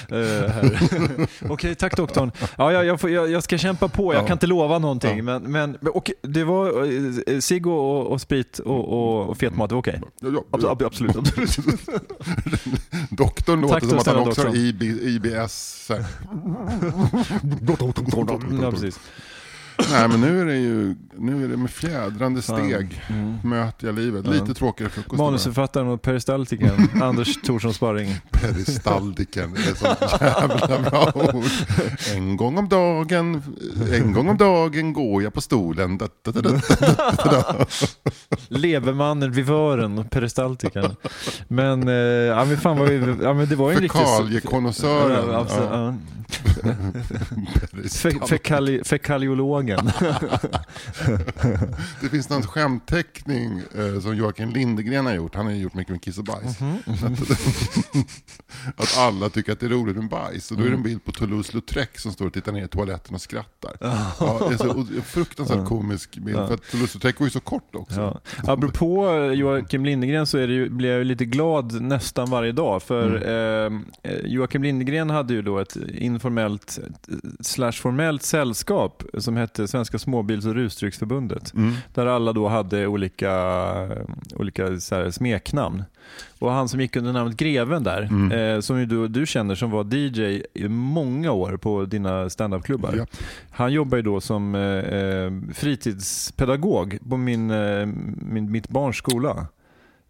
Här. 0.09 0.79
Okej, 1.49 1.75
tack 1.75 1.97
doktorn. 1.97 2.31
Ja, 2.57 2.71
jag, 2.71 2.86
jag, 2.86 2.99
får, 3.01 3.09
jag, 3.09 3.31
jag 3.31 3.43
ska 3.43 3.57
kämpa 3.57 3.88
på, 3.88 4.13
jag 4.13 4.23
Ja. 4.23 4.27
kan 4.27 4.36
inte 4.36 4.47
lova 4.47 4.79
någonting. 4.79 5.17
Ja. 5.17 5.23
Men, 5.23 5.51
men, 5.51 5.75
och 5.75 6.12
det 6.21 6.43
var 6.43 6.62
eh, 7.28 7.39
cigg 7.39 7.67
och, 7.67 8.08
och 8.08 8.21
sprit 8.21 8.60
och, 8.60 8.93
och, 8.93 9.30
och 9.30 9.38
fet 9.38 9.56
mat, 9.56 9.69
det 9.69 9.76
var 9.76 9.80
okej? 9.82 10.02
Ja, 10.19 10.30
ja, 10.34 10.43
Abs- 10.52 10.71
ab- 10.71 10.86
Absolut. 10.86 11.15
absolut. 11.15 11.58
Doktorn 13.10 13.62
låter 13.62 13.73
Tack 13.80 13.89
som 13.89 13.97
att 13.99 14.06
han 14.08 14.17
också 14.28 14.47
har. 14.47 14.56
IB, 14.56 14.84
IBS. 14.84 15.91
Ja, 18.62 18.71
precis. 18.71 18.99
Nej 19.91 20.07
men 20.07 20.21
nu 20.21 20.41
är 20.41 20.45
det 20.45 20.57
ju 20.57 20.95
nu 21.17 21.43
är 21.45 21.47
det 21.47 21.57
med 21.57 21.69
fjädrande 21.71 22.41
steg 22.41 23.01
Mm. 23.09 23.38
möter 23.43 23.88
jag 23.88 23.95
livet. 23.95 24.27
Lite 24.27 24.53
tråkigare 24.53 24.91
frukost. 24.91 25.17
Manusförfattaren 25.19 25.88
och 25.88 26.01
peristaltikern 26.01 26.89
Anders 27.03 27.41
Thorsson 27.41 27.73
Sparring. 27.73 28.15
Peristaldiken, 28.31 29.53
det 29.53 29.69
är 29.69 29.75
så 29.75 29.86
jävla 30.21 30.89
bra 30.89 31.12
ord. 31.15 31.43
En 32.15 32.38
gång 32.38 32.57
om 32.57 32.69
dagen, 32.69 33.41
en 33.93 34.13
gång 34.13 34.29
om 34.29 34.38
dagen 34.38 34.93
går 34.93 35.23
jag 35.23 35.33
på 35.33 35.41
stolen. 35.41 35.97
Da, 35.97 36.07
da, 36.23 36.41
da. 36.41 36.62
Levermannen, 38.47 39.31
vivören 39.31 40.05
peristaltikern. 40.12 40.95
Men, 41.47 41.88
eh, 41.88 41.93
ja, 41.93 42.45
men 42.45 42.57
fan 42.57 42.77
vad 42.77 42.89
vi, 42.89 43.15
ja, 43.23 43.33
men 43.33 43.49
det 43.49 43.55
var 43.55 43.69
ju 43.69 43.75
en 43.75 43.81
riktig... 43.81 44.01
Fekaliekonnässören. 44.01 45.29
Ja, 45.31 45.45
ja. 45.71 45.93
Fekaliologen. 49.67 49.91
Det 52.02 52.10
finns 52.10 52.30
någon 52.30 52.41
skämtteckning 52.43 53.62
eh, 53.78 53.99
som 54.02 54.15
Joakim 54.17 54.49
Lindegren 54.49 55.06
har 55.06 55.13
gjort. 55.13 55.36
Han 55.36 55.45
har 55.45 55.54
ju 55.54 55.60
gjort 55.62 55.73
mycket 55.73 55.91
med 55.91 56.02
kiss 56.02 56.17
och 56.17 56.23
bajs. 56.23 56.60
Mhm, 56.60 56.78
att 58.78 58.97
alla 58.97 59.30
tycker 59.30 59.52
att 59.52 59.60
det 59.60 59.65
är 59.65 59.69
roligt 59.69 59.95
med 59.95 60.10
bajs. 60.10 60.52
Och 60.52 60.58
då 60.58 60.63
är 60.63 60.67
Mm. 60.67 60.84
det 60.84 60.89
en 60.89 60.93
bild 60.93 61.06
på 61.06 61.12
Toulouse-Lautrec 61.12 61.88
som 61.97 62.12
står 62.12 62.26
och 62.28 62.34
tittar 62.34 62.52
ner 62.52 62.65
i 62.65 62.67
toaletten 62.67 63.15
och 63.15 63.21
skrattar. 63.21 63.71
Ja, 63.80 64.39
det 64.49 64.54
är 64.54 64.58
så 64.58 64.69
och- 64.69 64.78
en 64.78 65.02
fruktansvärt 65.02 65.67
komisk 65.67 66.17
bild. 66.17 66.38
Ja. 66.38 66.47
För 66.47 66.54
att 66.54 66.62
Toulouse-Lautrec 66.63 67.13
var 67.19 67.28
ju 67.28 67.32
så 67.32 67.39
kort 67.39 67.76
också. 67.76 68.02
Ja. 68.02 68.19
Apropå 68.54 69.08
eh, 69.10 69.32
Joakim 69.32 69.86
Lindgren 69.86 70.28
så 70.28 70.38
är 70.38 70.47
det 70.47 70.54
ju, 70.54 70.69
blir 70.69 70.89
jag 70.89 70.97
ju 70.97 71.04
lite 71.04 71.26
glad 71.26 71.82
nästan 71.82 72.30
varje 72.30 72.52
dag. 72.52 72.84
För 72.84 73.15
Mm. 73.15 73.86
eh, 74.04 74.12
Joakim 74.26 74.63
Lindgren 74.63 75.10
hade 75.10 75.34
ju 75.34 75.41
då 75.41 75.60
ett 75.60 75.76
informellt 75.93 76.80
eh, 76.82 77.15
slash 77.41 77.71
formellt 77.71 78.23
sällskap 78.23 79.04
som 79.17 79.38
hette 79.38 79.52
Svenska 79.67 79.99
Småbils 79.99 80.45
och 80.45 80.53
Rusdrycksförbundet. 80.55 81.53
Mm. 81.53 81.73
Där 81.93 82.05
alla 82.05 82.33
då 82.33 82.47
hade 82.47 82.87
olika, 82.87 83.31
olika 84.35 84.79
så 84.79 85.11
smeknamn. 85.11 85.83
Och 86.39 86.51
han 86.51 86.69
som 86.69 86.79
gick 86.81 86.95
under 86.95 87.13
namnet 87.13 87.37
Greven 87.37 87.83
där, 87.83 88.01
Mm. 88.01 88.31
eh, 88.55 88.59
som 88.59 88.87
du, 88.87 89.07
du 89.07 89.25
känner 89.25 89.55
som 89.55 89.71
var 89.71 89.95
DJ 89.95 90.43
i 90.53 90.67
många 90.67 91.31
år 91.31 91.57
på 91.57 91.85
dina 91.85 92.29
standupklubbar. 92.29 92.93
Ja. 92.97 93.05
Han 93.51 93.73
jobbar 93.73 93.97
ju 93.97 94.01
då 94.01 94.21
som 94.21 94.55
eh, 94.55 94.61
eh, 94.61 95.31
fritidspedagog 95.53 96.97
på 97.09 97.17
min, 97.17 97.51
eh, 97.51 97.85
min, 98.21 98.51
mitt 98.51 98.69
barns 98.69 98.95
skola. 98.97 99.47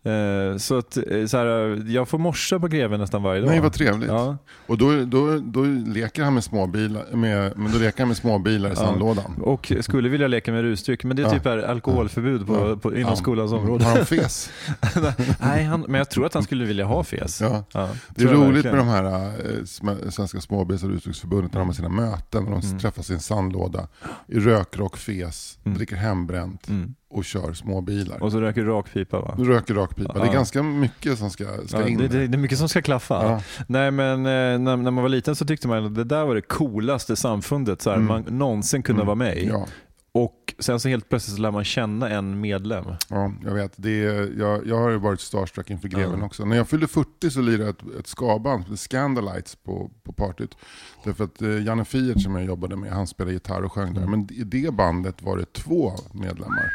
Eh, 0.06 0.58
så 0.58 0.78
att 0.78 0.98
eh, 0.98 1.26
så 1.26 1.38
här, 1.38 1.84
jag 1.92 2.08
får 2.10 2.18
morsa 2.18 2.60
på 2.60 2.68
Greven 2.68 3.00
nästan 3.00 3.24
varje 3.24 3.42
dag. 3.42 3.50
Nej, 3.50 3.60
vad 3.60 3.74
trevligt. 3.74 4.10
Ja. 4.10 4.38
Och 4.68 4.78
då, 4.78 5.06
då, 5.06 5.40
då 5.40 5.64
leker 5.88 6.24
han 6.24 6.34
med 6.34 6.44
småbilar, 6.44 7.06
med, 7.16 7.54
men 7.58 7.72
då 7.72 7.78
leker 7.78 8.00
han 8.00 8.08
med 8.08 8.18
småbilar 8.18 8.72
i 8.72 8.76
sandlådan. 8.76 9.34
Och 9.42 9.72
skulle 9.82 10.10
vilja 10.10 10.28
leka 10.28 10.52
med 10.52 10.62
rusdryck, 10.62 11.04
men 11.04 11.16
det 11.18 11.22
är 11.22 11.26
Ja. 11.28 11.32
typ 11.34 11.46
är 11.46 11.58
alkoholförbud 11.58 12.48
på, 12.48 12.54
Ja. 12.70 12.76
på, 12.76 12.96
inom 12.96 13.10
Ja. 13.10 13.16
skolans 13.16 13.52
område. 13.52 13.84
Har 13.86 13.96
han 13.96 14.06
fes? 14.06 14.50
Nej, 15.40 15.64
han, 15.64 15.82
men 15.88 15.96
jag 15.98 16.10
tror 16.10 16.26
att 16.26 16.34
han 16.34 16.44
skulle 16.44 16.66
vilja 16.66 16.86
ha 16.86 17.04
fes. 17.04 17.42
Ja. 17.42 17.64
Ja, 17.74 17.90
Det 18.10 18.24
är 18.24 18.28
roligt 18.28 18.64
med 18.66 18.76
de 18.78 18.88
här 18.88 19.04
sm- 19.64 20.10
Svenska 20.10 20.42
Småbils 20.42 20.84
och 20.84 20.90
Rusdrycksförbundet 20.90 21.54
när 21.54 21.60
de 21.60 21.68
har 21.68 21.74
sina 21.74 21.90
möten 21.90 22.44
och 22.46 22.52
de 22.52 22.68
Mm. 22.68 22.80
träffas 22.80 23.10
i 23.10 23.14
en 23.14 23.20
sandlåda 23.20 23.88
i 24.28 24.40
rökrock, 24.40 24.98
fes, 24.98 25.60
Mm. 25.66 25.78
dricker 25.78 25.96
hembränt 25.96 26.70
Mm. 26.70 26.96
Och 27.14 27.26
kör 27.26 27.54
småbilar. 27.54 28.24
Och 28.24 28.32
så 28.32 28.42
röker 28.42 28.64
rakpipa 28.64 29.20
va? 29.22 29.36
Röker 29.38 29.74
rakpipa. 29.74 30.14
Det 30.14 30.20
Ja. 30.20 30.26
är 30.26 30.34
ganska 30.34 30.64
mycket 30.64 31.18
som 31.20 31.30
ska, 31.30 31.46
ska 31.68 31.80
Ja, 31.82 31.88
in. 31.88 31.98
det, 31.98 32.08
det, 32.08 32.28
det 32.28 32.36
är 32.36 32.40
mycket 32.40 32.58
som 32.58 32.70
ska 32.70 32.82
klaffa. 32.82 33.24
Ja. 33.26 33.42
Nej 33.68 33.92
men 33.92 34.20
eh, 34.20 34.24
när, 34.60 34.78
när 34.78 34.92
man 34.92 34.96
var 34.96 35.10
liten 35.10 35.36
så 35.36 35.46
tyckte 35.46 35.68
man 35.68 35.86
att 35.86 35.96
det 35.96 36.04
där 36.04 36.26
var 36.26 36.36
det 36.36 36.42
coolaste 36.42 37.16
samfundet 37.16 37.82
så 37.82 37.90
här, 37.90 37.98
Mm. 37.98 38.08
man 38.08 38.38
någonsin 38.38 38.84
kunde 38.84 39.02
Mm. 39.02 39.08
vara 39.08 39.16
med 39.16 39.38
i. 39.38 39.52
Och 40.16 40.54
sen 40.60 40.80
så 40.80 40.90
helt 40.90 41.10
plötsligt 41.10 41.36
så 41.36 41.42
lär 41.42 41.52
man 41.52 41.64
känna 41.64 42.10
en 42.10 42.42
medlem. 42.42 42.86
ja, 43.10 43.32
jag 43.44 43.54
vet. 43.54 43.74
Det 43.76 44.04
är, 44.06 44.40
jag, 44.40 44.68
jag 44.68 44.78
har 44.80 44.90
ju 44.90 44.98
varit 44.98 45.20
starstruck 45.22 45.70
inför 45.70 45.88
greven 45.88 46.20
Ja. 46.20 46.26
också. 46.26 46.46
När 46.46 46.56
jag 46.58 46.68
fyllde 46.70 46.88
40 46.88 47.30
så 47.32 47.42
lirade 47.42 47.64
jag 47.64 47.70
ett, 47.70 48.00
ett 48.00 48.08
skaband, 48.08 48.80
Scandalites, 48.80 49.56
på, 49.56 49.92
på 50.04 50.14
partyt. 50.14 50.58
Därför 51.04 51.24
att 51.24 51.42
eh, 51.42 51.64
Janne 51.66 51.86
Fiert 51.86 52.22
som 52.22 52.36
jag 52.36 52.46
jobbade 52.46 52.76
med, 52.76 52.92
han 52.92 53.08
spelade 53.08 53.34
gitarr 53.34 53.62
och 53.64 53.72
sjöng 53.74 53.88
Mm. 53.90 54.02
där. 54.02 54.08
Men 54.10 54.28
i 54.34 54.44
det 54.44 54.74
bandet 54.74 55.22
var 55.22 55.38
det 55.38 55.54
två 55.54 55.92
medlemmar. 56.14 56.70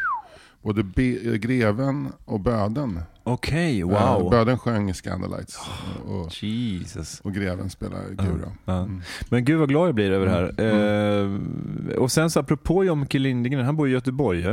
Både 0.69 0.83
Be- 0.83 1.39
Greven 1.39 2.13
och 2.25 2.41
Böden. 2.41 3.01
Okej, 3.25 3.81
Eh, 3.81 3.89
wow. 3.89 4.31
Böden 4.31 4.59
sjöng 4.59 4.91
i 4.91 4.95
Scandalites. 4.95 5.59
Och, 6.07 6.43
Jesus. 6.43 7.21
och 7.21 7.35
Greven 7.35 7.71
spelade 7.71 8.15
gura. 8.15 8.53
Ja. 8.65 8.79
Mm. 8.79 9.03
Men 9.29 9.45
gud 9.45 9.59
vad 9.59 9.69
glad 9.69 9.89
jag 9.89 9.95
blir 9.95 10.11
över 10.11 10.27
det 10.27 10.33
här. 10.33 10.55
Mm. 10.61 11.91
Eh, 11.91 11.97
och 11.97 12.13
sen 12.13 12.31
så 12.31 12.41
apropå 12.41 12.85
Jomke 12.85 13.19
Lindgren, 13.19 13.65
han 13.65 13.77
bor 13.77 13.89
i 13.89 13.93
Göteborg. 13.93 14.41
ju. 14.41 14.51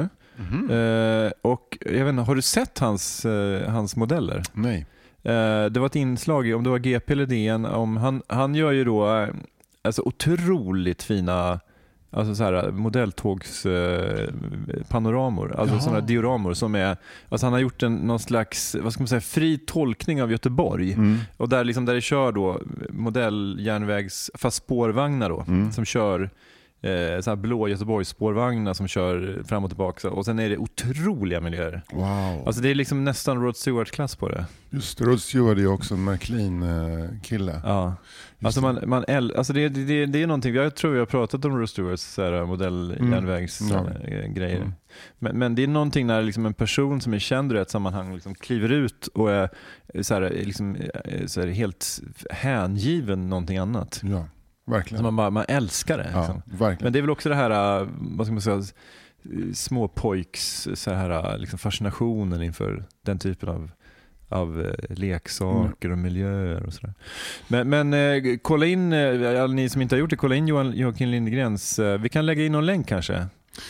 Eh, 0.76 1.32
och 1.42 1.78
jag 1.86 2.06
vet 2.06 2.10
inte, 2.10 2.22
har 2.24 2.36
du 2.36 2.42
sett 2.42 2.80
hans, 2.80 3.26
hans 3.68 3.96
modeller? 3.96 4.42
Nej. 4.54 4.86
Det 5.72 5.78
var 5.80 5.86
ett 5.86 5.96
inslag, 5.96 6.54
om 6.56 6.64
det 6.64 6.70
var 6.70 6.80
GP 6.80 7.14
eller 7.14 7.26
DN, 7.26 7.66
om 7.66 7.98
han, 7.98 8.22
han 8.28 8.56
gör 8.56 8.72
ju 8.72 8.84
då 8.84 9.28
alltså 9.84 10.02
otroligt 10.06 11.04
fina 11.04 11.60
Alltså 12.16 12.36
så 12.36 12.44
här 12.44 12.72
modelltågs 12.72 13.66
eh, 13.66 14.30
alltså 15.58 15.80
sådana 15.80 16.02
dioramor 16.02 16.54
som 16.54 16.76
är, 16.76 16.98
alltså 17.30 17.46
han 17.46 17.54
har 17.54 17.60
gjort 17.60 17.84
en, 17.84 17.96
någon 17.96 18.20
slags, 18.20 18.76
vad 18.82 18.94
ska 18.94 19.02
man 19.02 19.08
säga, 19.08 19.22
fri 19.22 19.58
tolkning 19.58 20.24
av 20.24 20.32
Göteborg. 20.32 20.94
Mm. 20.94 21.18
Och 21.38 21.50
där, 21.50 21.64
liksom, 21.64 21.86
där 21.86 21.94
det 21.94 22.02
kör 22.02 22.32
då 22.32 22.62
modelljärnvägs, 22.90 24.32
fast 24.34 24.58
spårvagnar 24.58 25.30
då, 25.30 25.46
Mm. 25.48 25.72
som 25.72 25.86
kör 25.86 26.22
eh, 26.82 27.22
så 27.22 27.30
här 27.32 27.36
blå 27.36 27.68
Göteborgs 27.68 28.10
spårvagnar 28.10 28.74
som 28.74 28.88
kör 28.88 29.44
fram 29.48 29.64
och 29.64 29.70
tillbaka. 29.70 30.10
Och 30.10 30.26
sen 30.26 30.40
är 30.40 30.50
det 30.50 30.58
otroliga 30.58 31.42
miljöer. 31.42 31.82
Wow. 31.92 32.48
Alltså 32.48 32.62
det 32.62 32.70
är 32.70 32.76
liksom 32.76 33.04
nästan 33.04 33.42
Rod 33.42 33.58
Stewart-klass 33.58 34.16
på 34.16 34.30
det. 34.30 34.46
Just 34.70 35.02
Rod 35.02 35.22
Stewart 35.22 35.58
är 35.58 35.68
också 35.68 35.94
en 35.94 36.04
Märklin-kille. 36.04 37.62
Ja. 37.64 37.94
Alltså, 38.42 38.62
man, 38.62 38.80
man 38.86 39.06
alltså 39.10 39.54
det, 39.54 39.70
det, 39.70 40.06
det 40.06 40.24
är 40.24 40.28
någonting, 40.28 40.56
jag 40.56 40.76
tror 40.76 40.92
vi 40.92 41.00
har 41.00 41.06
pratat 41.06 41.46
om 41.46 41.58
Rod 41.60 41.70
Stewarts 41.70 42.04
så 42.04 42.24
här, 42.24 42.46
modelljärnvägsgrejer. 42.46 44.58
Mm. 44.58 44.74
Men, 45.20 45.40
men 45.40 45.56
det 45.56 45.64
är 45.64 45.68
någonting 45.68 46.08
när 46.08 46.22
liksom 46.22 46.46
en 46.46 46.54
person 46.54 47.02
som 47.02 47.14
är 47.14 47.20
känd 47.20 47.54
i 47.54 47.58
ett 47.58 47.70
sammanhang 47.70 48.14
liksom 48.14 48.36
kliver 48.36 48.72
ut 48.72 49.08
och 49.08 49.32
är 49.32 49.50
så 50.02 50.14
här, 50.14 50.22
liksom, 50.30 50.76
eh, 50.76 51.26
så 51.26 51.42
här, 51.42 51.48
helt 51.48 52.00
hängiven 52.30 53.30
någonting 53.30 53.58
annat. 53.58 54.02
Ja, 54.04 54.26
verkligen. 54.66 55.04
man, 55.04 55.16
bara, 55.16 55.30
man 55.30 55.46
älskar 55.48 55.98
det. 55.98 56.10
Ja, 56.14 56.20
Liksom. 56.20 56.42
verkligen. 56.46 56.84
Men 56.84 56.94
det 56.94 57.00
är 57.00 57.02
väl 57.02 57.10
också 57.10 57.30
det 57.30 57.36
här, 57.36 57.88
vad 58.00 58.28
ska 58.28 58.34
man 58.34 58.42
säga, 58.42 58.58
eh, 58.58 58.64
småpojks 59.54 60.68
så 60.74 60.94
här, 60.94 61.38
liksom 61.38 61.60
fascinationen 61.60 62.42
inför 62.42 62.84
den 63.06 63.20
typen 63.20 63.50
av, 63.50 63.72
av 64.30 64.62
eh, 64.62 64.96
leksaker 64.98 65.92
och 65.92 65.98
miljöer 65.98 66.64
och 66.64 66.74
sådär. 66.74 66.94
Men, 67.48 67.70
men 67.70 67.94
eh, 67.94 68.38
kolla 68.42 68.66
in, 68.66 68.94
eh, 68.94 69.44
alla 69.44 69.48
ni 69.48 69.70
som 69.70 69.82
inte 69.82 69.96
har 69.96 70.00
gjort 70.00 70.10
det, 70.10 70.16
kolla 70.16 70.36
in 70.36 70.48
Johan, 70.48 70.72
Joakim 70.72 71.10
Lindgrens, 71.10 71.80
eh, 71.80 72.00
vi 72.00 72.10
kan 72.10 72.26
lägga 72.26 72.46
in 72.46 72.52
någon 72.52 72.66
länk 72.66 72.88
kanske 72.88 73.26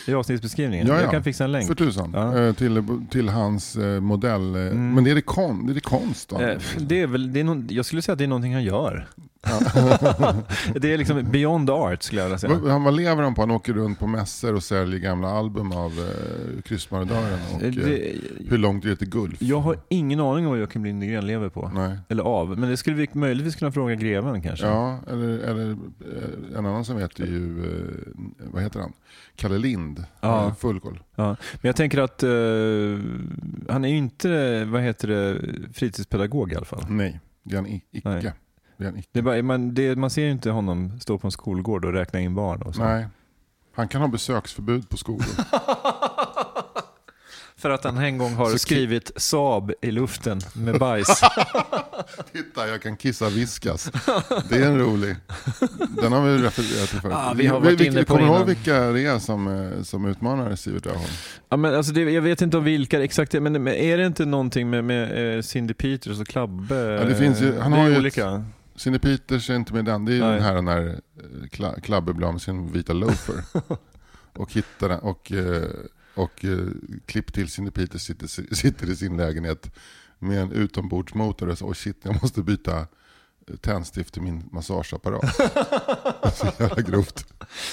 i 0.06 0.14
avsnittsbeskrivningen. 0.14 0.86
Ja, 0.86 0.94
ja. 0.94 1.00
Jag 1.00 1.10
kan 1.10 1.24
fixa 1.24 1.44
en 1.44 1.52
länk. 1.52 1.66
För 1.66 1.74
tusan. 1.74 2.12
Ja. 2.14 2.52
Till, 2.52 2.82
till 3.10 3.28
hans 3.28 3.76
modell. 4.00 4.56
Mm. 4.56 4.94
Men 4.94 5.04
det 5.04 5.10
är 5.10 5.14
det, 5.14 5.22
kon, 5.22 5.66
det 5.66 5.72
är 5.72 5.74
det 5.74 5.80
konst 5.80 6.28
då? 6.28 6.38
Det 6.78 7.00
är 7.00 7.06
väl, 7.06 7.32
det 7.32 7.40
är 7.40 7.44
någon, 7.44 7.66
jag 7.70 7.84
skulle 7.84 8.02
säga 8.02 8.12
att 8.12 8.18
det 8.18 8.24
är 8.24 8.28
någonting 8.28 8.54
han 8.54 8.64
gör. 8.64 9.08
det 10.74 10.92
är 10.92 10.98
liksom 10.98 11.30
beyond 11.30 11.70
art 11.70 12.02
skulle 12.02 12.20
jag 12.20 12.26
vilja 12.26 12.38
säga. 12.38 12.54
Vad, 12.54 12.82
vad 12.82 12.96
lever 12.96 13.22
han 13.22 13.34
på? 13.34 13.42
Han 13.42 13.50
åker 13.50 13.72
runt 13.72 13.98
på 13.98 14.06
mässor 14.06 14.54
och 14.54 14.62
säljer 14.62 14.98
gamla 15.00 15.28
album 15.28 15.72
av 15.72 15.92
eh, 15.92 16.62
Kryssmarodören. 16.62 17.38
Och, 17.54 17.62
eh, 17.62 17.70
Det, 17.72 18.14
hur 18.48 18.58
långt 18.58 18.84
är 18.84 18.88
det 18.88 18.96
till 18.96 19.08
Gulf? 19.10 19.42
jag 19.42 19.60
har 19.60 19.78
ingen 19.88 20.20
aning 20.20 20.44
om 20.46 20.50
vad 20.50 20.58
Joakim 20.60 20.84
Lindgren 20.84 21.26
lever 21.26 21.48
på. 21.48 21.70
Nej. 21.74 21.98
Eller 22.08 22.22
av. 22.22 22.58
Men 22.58 22.70
det 22.70 22.76
skulle 22.76 22.96
vi 22.96 23.08
möjligtvis 23.12 23.56
kunna 23.56 23.72
fråga 23.72 23.94
greven 23.94 24.42
kanske. 24.42 24.66
Ja, 24.66 24.98
eller, 25.10 25.38
eller 25.38 25.70
eh, 25.70 26.58
en 26.58 26.66
annan 26.66 26.84
som 26.84 26.96
vet 26.96 27.20
är 27.20 27.26
ju, 27.26 27.64
eh, 27.64 28.50
vad 28.52 28.62
heter 28.62 28.80
han? 28.80 28.92
Kalle 29.36 29.58
Lind. 29.58 30.04
Ja. 30.20 30.54
Full 30.58 30.80
koll. 30.80 31.02
Ja. 31.14 31.26
Men 31.26 31.36
jag 31.68 31.76
tänker 31.76 31.98
att 31.98 32.22
eh, 32.22 32.28
han 33.72 33.84
är 33.84 33.88
ju 33.88 33.96
inte, 33.96 34.64
vad 34.64 34.82
heter 34.82 35.08
det, 35.08 35.40
fritidspedagog 35.72 36.52
i 36.52 36.56
alla 36.56 36.64
fall. 36.64 36.84
Nej, 36.88 37.20
det 37.42 37.54
är 37.54 37.56
han 37.56 37.66
icke. 37.66 38.00
Nej. 38.04 38.32
Det 38.76 38.84
är 38.84 38.88
han 38.90 38.98
icke. 38.98 39.08
Det 39.12 39.18
är 39.18 39.22
bara, 39.22 39.42
man, 39.42 39.74
det, 39.74 39.96
man 39.96 40.10
ser 40.10 40.22
ju 40.22 40.30
inte 40.30 40.50
honom 40.50 41.00
stå 41.00 41.18
på 41.18 41.26
en 41.26 41.30
skolgård 41.32 41.84
och 41.84 41.92
räkna 41.92 42.20
in 42.20 42.34
barn 42.34 42.62
och 42.62 42.74
så. 42.74 42.84
Nej. 42.84 43.06
Han 43.74 43.88
kan 43.88 44.00
ha 44.00 44.08
besöksförbud 44.08 44.88
på 44.88 44.96
skolor. 44.96 45.26
För 47.58 47.70
att 47.70 47.84
han 47.84 47.98
en 47.98 48.18
gång 48.18 48.34
har 48.34 48.50
Så- 48.50 48.58
skrivit 48.58 49.10
Saab 49.16 49.72
i 49.82 49.90
luften 49.90 50.40
med 50.54 50.78
bajs. 50.80 51.20
Titta, 52.32 52.68
jag 52.68 52.82
kan 52.82 52.96
kissa 52.96 53.28
viskas. 53.28 53.90
Det 54.48 54.56
är 54.56 54.66
en 54.66 54.78
rolig. 54.78 55.16
Den 56.02 56.12
har 56.12 56.22
vi 56.24 56.38
refererat 56.38 56.88
till 56.90 57.00
förut. 57.00 57.14
Ah, 57.16 57.32
vi 57.36 57.46
har 57.46 57.60
varit 57.60 57.80
Vi- 57.80 57.86
inne 57.86 58.04
på 58.04 58.14
Kommer 58.16 58.28
du 58.32 58.38
ihåg 58.38 58.46
vilka 58.46 58.80
det 58.80 59.06
är 59.06 59.18
som, 59.18 59.48
eh, 59.72 59.82
som 59.82 60.04
utmanar 60.06 60.56
Sivert 60.56 60.86
Öholm? 60.86 61.04
ja, 61.48 61.56
men 61.56 61.74
alltså 61.74 61.92
det, 61.92 62.00
jag 62.00 62.22
vet 62.22 62.42
inte 62.42 62.56
om 62.56 62.64
vilka 62.64 63.04
exakt 63.04 63.32
det 63.32 63.38
är, 63.38 63.42
men 63.42 63.68
är 63.68 63.96
det 63.98 64.06
inte 64.06 64.24
någonting 64.24 64.70
med, 64.70 64.84
med 64.84 65.36
eh, 65.36 65.42
Cindy 65.42 65.74
Peters 65.74 66.20
och 66.20 66.26
Klabbe? 66.26 66.74
Ja, 66.74 67.04
det 67.04 67.14
finns 67.14 67.42
ju- 67.42 67.58
han 67.58 67.72
har 67.72 67.86
ju 67.86 67.92
ett- 67.92 67.98
olika. 67.98 68.44
Cindy 68.76 68.98
Peters 68.98 69.50
är 69.50 69.56
inte 69.56 69.74
med 69.74 69.84
den. 69.84 70.04
Det 70.04 70.14
är 70.14 70.20
Nej. 70.20 70.34
den 70.34 70.42
här 70.42 70.62
när 70.62 70.86
eh, 70.88 71.46
Kla- 71.50 71.80
Klabbe 71.80 72.12
blir 72.12 72.26
av 72.26 72.32
med 72.32 72.42
sin 72.42 72.72
vita 72.72 72.92
loafer. 72.92 73.44
och 74.32 74.52
hittar 74.52 74.88
den. 74.88 75.00
Och, 75.00 75.32
eh, 75.32 75.68
och 76.14 76.44
eh, 76.44 76.58
klipp 77.06 77.32
till 77.32 77.48
Cindy 77.50 77.70
Peters 77.70 78.02
sitter, 78.02 78.54
sitter 78.54 78.90
i 78.90 78.96
sin 78.96 79.16
lägenhet 79.16 79.74
med 80.18 80.40
en 80.42 80.52
utombordsmotor 80.52 81.48
och 81.48 81.58
så, 81.58 81.66
oh 81.66 81.72
shit, 81.72 81.96
jag 82.02 82.22
måste 82.22 82.42
byta 82.42 82.86
tändstift 83.60 84.12
till 84.14 84.22
min 84.22 84.48
massageapparat. 84.52 85.36
så 86.36 86.46
jävla 86.58 86.82
grovt. 86.82 87.26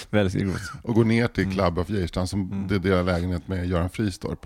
Väldigt 0.10 0.42
grovt. 0.42 0.62
Och 0.84 0.96
går 0.96 1.06
ner 1.06 1.28
till 1.28 1.44
Mm. 1.44 1.56
Club 1.56 1.78
of 1.80 1.90
Geijerstam 1.90 2.28
som 2.28 2.52
Mm. 2.52 2.82
delar 2.82 3.04
lägenhet 3.04 3.48
med 3.48 3.68
Göran 3.68 3.90
Fristorp. 3.90 4.46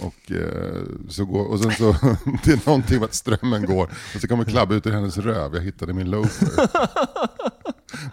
Och, 0.00 0.32
eh, 0.32 0.82
så 1.08 1.24
går, 1.24 1.44
och 1.46 1.60
sen 1.60 1.72
så, 1.72 1.92
det 2.44 2.52
är 2.52 2.66
någonting 2.66 2.98
med 2.98 3.04
att 3.04 3.14
strömmen 3.14 3.66
går. 3.66 3.84
Och 4.14 4.20
så 4.20 4.28
kommer 4.28 4.44
Club 4.44 4.72
ut 4.72 4.86
ur 4.86 4.90
hennes 4.92 5.18
röv, 5.18 5.54
jag 5.54 5.62
hittade 5.62 5.92
min 5.92 6.10
loafer. 6.10 6.48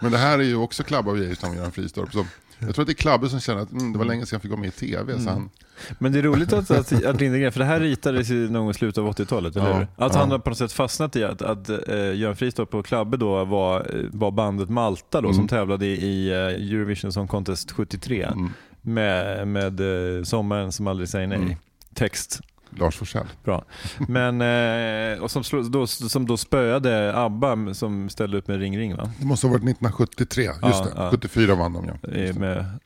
Men 0.00 0.12
det 0.12 0.18
här 0.18 0.38
är 0.38 0.42
ju 0.42 0.56
också 0.56 0.82
Club 0.82 1.08
of 1.08 1.18
Geijerstam 1.18 1.50
och 1.50 1.56
Göran 1.56 1.72
Fristorp. 1.72 2.12
Så 2.12 2.26
jag 2.58 2.74
tror 2.74 2.82
att 2.82 2.86
det 2.86 2.92
är 2.92 2.94
Klabbe 2.94 3.28
som 3.28 3.40
känner 3.40 3.60
att 3.62 3.72
mm, 3.72 3.92
det 3.92 3.98
var 3.98 4.06
länge 4.06 4.26
sedan 4.26 4.36
jag 4.36 4.42
fick 4.42 4.50
vara 4.50 4.60
med 4.60 4.68
i 4.68 4.72
tv. 4.72 5.20
Så 5.20 5.30
han, 5.30 5.50
Men 5.98 6.12
det 6.12 6.18
är 6.18 6.22
roligt 6.22 6.52
att, 6.52 6.70
att, 6.70 7.04
att 7.04 7.20
Lindegren, 7.20 7.52
för 7.52 7.60
det 7.60 7.66
här 7.66 7.80
ritades 7.80 8.28
ju 8.28 8.50
någon 8.50 8.62
gång 8.62 8.70
i 8.70 8.74
slutet 8.74 8.98
av 8.98 9.10
80-talet, 9.10 9.56
eller 9.56 9.68
Ja, 9.68 9.74
hur? 9.76 9.86
Att 9.96 10.14
ja. 10.14 10.20
han 10.20 10.30
har 10.30 10.38
på 10.38 10.50
något 10.50 10.58
sätt 10.58 10.72
fastnat 10.72 11.16
i 11.16 11.24
att, 11.24 11.42
att 11.42 11.70
uh, 11.70 12.16
Göran 12.16 12.36
Fristorp 12.36 12.74
och 12.74 12.86
Klabbe 12.86 13.16
då 13.16 13.44
var, 13.44 13.90
var 14.12 14.30
bandet 14.30 14.68
Malta 14.70 15.20
då, 15.20 15.28
Mm. 15.28 15.36
som 15.36 15.48
tävlade 15.48 15.86
i 15.86 16.28
eh, 16.30 16.36
Eurovision 16.36 17.12
Song 17.12 17.28
Contest 17.28 17.72
73 17.72 18.22
mm, 18.22 18.50
med, 18.82 19.48
med 19.48 19.80
eh, 20.18 20.22
Sommaren 20.24 20.72
som 20.72 20.86
aldrig 20.86 21.08
säger 21.08 21.26
nej. 21.26 21.38
Mm. 21.38 21.54
Text. 21.94 22.40
Lars 22.76 22.96
Forssell. 22.96 23.26
Bra. 23.44 23.64
Men, 24.08 24.40
eh, 24.40 25.22
och 25.22 25.30
som, 25.30 25.70
då, 25.70 25.86
som 25.86 26.26
då 26.26 26.36
spöade 26.36 27.16
ABBA 27.16 27.74
som 27.74 28.08
ställde 28.08 28.38
upp 28.38 28.48
med 28.48 28.58
Ring 28.60 28.78
Ring 28.78 28.96
va? 28.96 29.10
Det 29.18 29.26
måste 29.26 29.46
ha 29.46 29.52
varit 29.52 29.62
1973, 29.62 30.42
just 30.42 30.58
Ja, 30.62 30.84
det. 30.84 30.92
ja. 30.96 31.10
74 31.10 31.54
vann 31.54 31.72
de 31.72 31.84
ja. 31.86 31.94
Med 32.32 32.78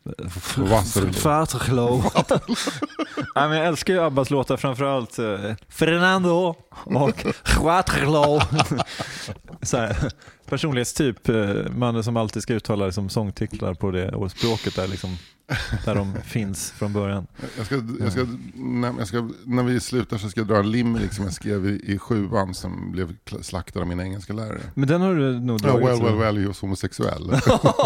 Waterloo. 1.25 2.03
Men 3.35 3.53
jag 3.53 3.67
älskar 3.67 3.95
ju 3.95 4.01
Abbas 4.01 4.31
låtar, 4.31 4.57
framförallt 4.57 5.19
eh, 5.19 5.39
Fernando 5.69 6.31
och 6.31 7.25
Waterloo. 7.61 8.41
Personlighetstyp, 10.49 11.29
mannen 11.77 12.05
som 12.05 12.17
alltid 12.17 12.43
ska 12.43 12.55
uttala 12.55 12.85
liksom, 12.87 13.09
sångtitlar 13.09 13.75
på 13.75 13.91
det 13.91 14.13
och 14.13 14.31
språket 14.31 14.77
där, 14.77 14.89
liksom, 14.89 15.17
där 15.85 15.95
de 15.95 16.15
finns 16.25 16.71
från 16.71 16.93
början. 16.93 17.27
Jag 17.57 17.67
ska, 17.67 17.83
jag 18.01 18.13
ska, 18.13 18.27
när, 18.55 18.95
jag 18.99 19.09
ska, 19.09 19.29
när 19.45 19.63
vi 19.63 19.81
slutar 19.81 20.19
så 20.19 20.29
ska 20.29 20.41
jag 20.41 20.49
dra 20.49 20.57
en 20.57 20.71
limerick 20.71 21.13
som 21.13 21.25
jag 21.25 21.35
skrev 21.35 21.67
i, 21.67 21.93
i 21.93 21.99
sjuan 21.99 22.55
som 22.55 22.93
blev 22.93 23.17
slaktad 23.43 23.81
av 23.81 23.87
min 23.87 24.01
engelska 24.01 24.33
lärare. 24.33 24.61
Men 24.75 24.89
den 24.89 25.01
har 25.01 25.15
du 25.15 25.41
nog 25.41 25.61
Ja, 25.63 25.67
dragit. 25.69 25.87
well, 25.89 25.99
så- 25.99 26.05
well, 26.05 26.17
well, 26.19 26.39
he 26.43 26.47
was 26.47 26.61
homosexuell. 26.61 27.31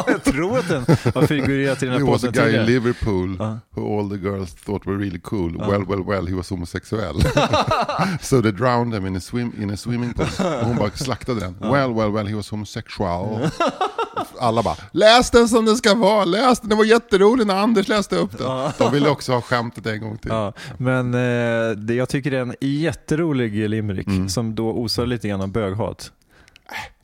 jag 0.07 0.25
tror 0.25 0.59
att 0.59 0.69
den 0.69 0.85
har 1.15 1.27
figurerat 1.27 1.83
i 1.83 1.87
den 1.87 1.95
här 1.95 2.01
was 2.11 2.25
a 2.25 2.27
podden 2.27 2.45
guy 2.45 2.61
in. 2.61 2.67
Liverpool 2.67 3.37
Ja. 3.39 3.59
who 3.71 3.99
all 4.01 4.11
the 4.11 4.17
girls 4.17 4.55
thought 4.55 4.87
were 4.87 4.97
really 4.97 5.21
cool. 5.21 5.57
Ja. 5.59 5.71
Well, 5.71 5.85
well, 5.89 6.05
well, 6.07 6.27
he 6.27 6.35
was 6.35 6.51
homosexuell. 6.51 7.23
so 8.21 8.43
they 8.43 8.53
drowned 8.53 8.95
him 8.95 9.07
in 9.07 9.17
a, 9.17 9.21
swim, 9.21 9.53
in 9.63 9.71
a 9.71 9.77
swimming 9.77 10.13
pool. 10.15 10.27
Och 10.47 10.67
hon 10.67 10.77
bara 10.77 10.91
slaktade 10.91 11.41
den. 11.41 11.57
Well, 11.61 11.95
well, 11.95 12.13
well, 12.13 12.27
he 12.27 12.35
was 12.35 12.51
homosexual. 12.51 13.51
Alla 14.41 14.63
bara, 14.63 14.77
läs 14.93 15.31
den 15.31 15.49
som 15.49 15.65
den 15.65 15.77
ska 15.77 15.95
vara, 15.95 16.25
läs 16.25 16.61
den, 16.61 16.69
det 16.71 16.75
var 16.77 16.85
jätteroligt 16.85 17.47
när 17.47 17.55
Anders 17.57 17.89
läste 17.89 18.17
upp 18.17 18.39
den. 18.39 18.71
De 18.79 18.93
ville 18.93 19.09
också 19.09 19.33
ha 19.33 19.41
skämtet 19.41 19.87
en 19.87 20.01
gång 20.01 20.19
till. 20.19 20.31
Ja, 20.31 20.53
men 20.79 21.15
eh, 21.15 21.71
det, 21.77 21.95
jag 21.95 22.09
tycker 22.09 22.31
det 22.31 22.37
är 22.39 22.43
en 22.43 22.55
jätterolig 22.61 23.69
limerick 23.69 24.07
Mm. 24.07 24.29
som 24.29 24.55
då 24.55 24.71
osar 24.73 25.07
lite 25.07 25.29
grann 25.29 25.41
av 25.41 25.49
böghat. 25.49 26.13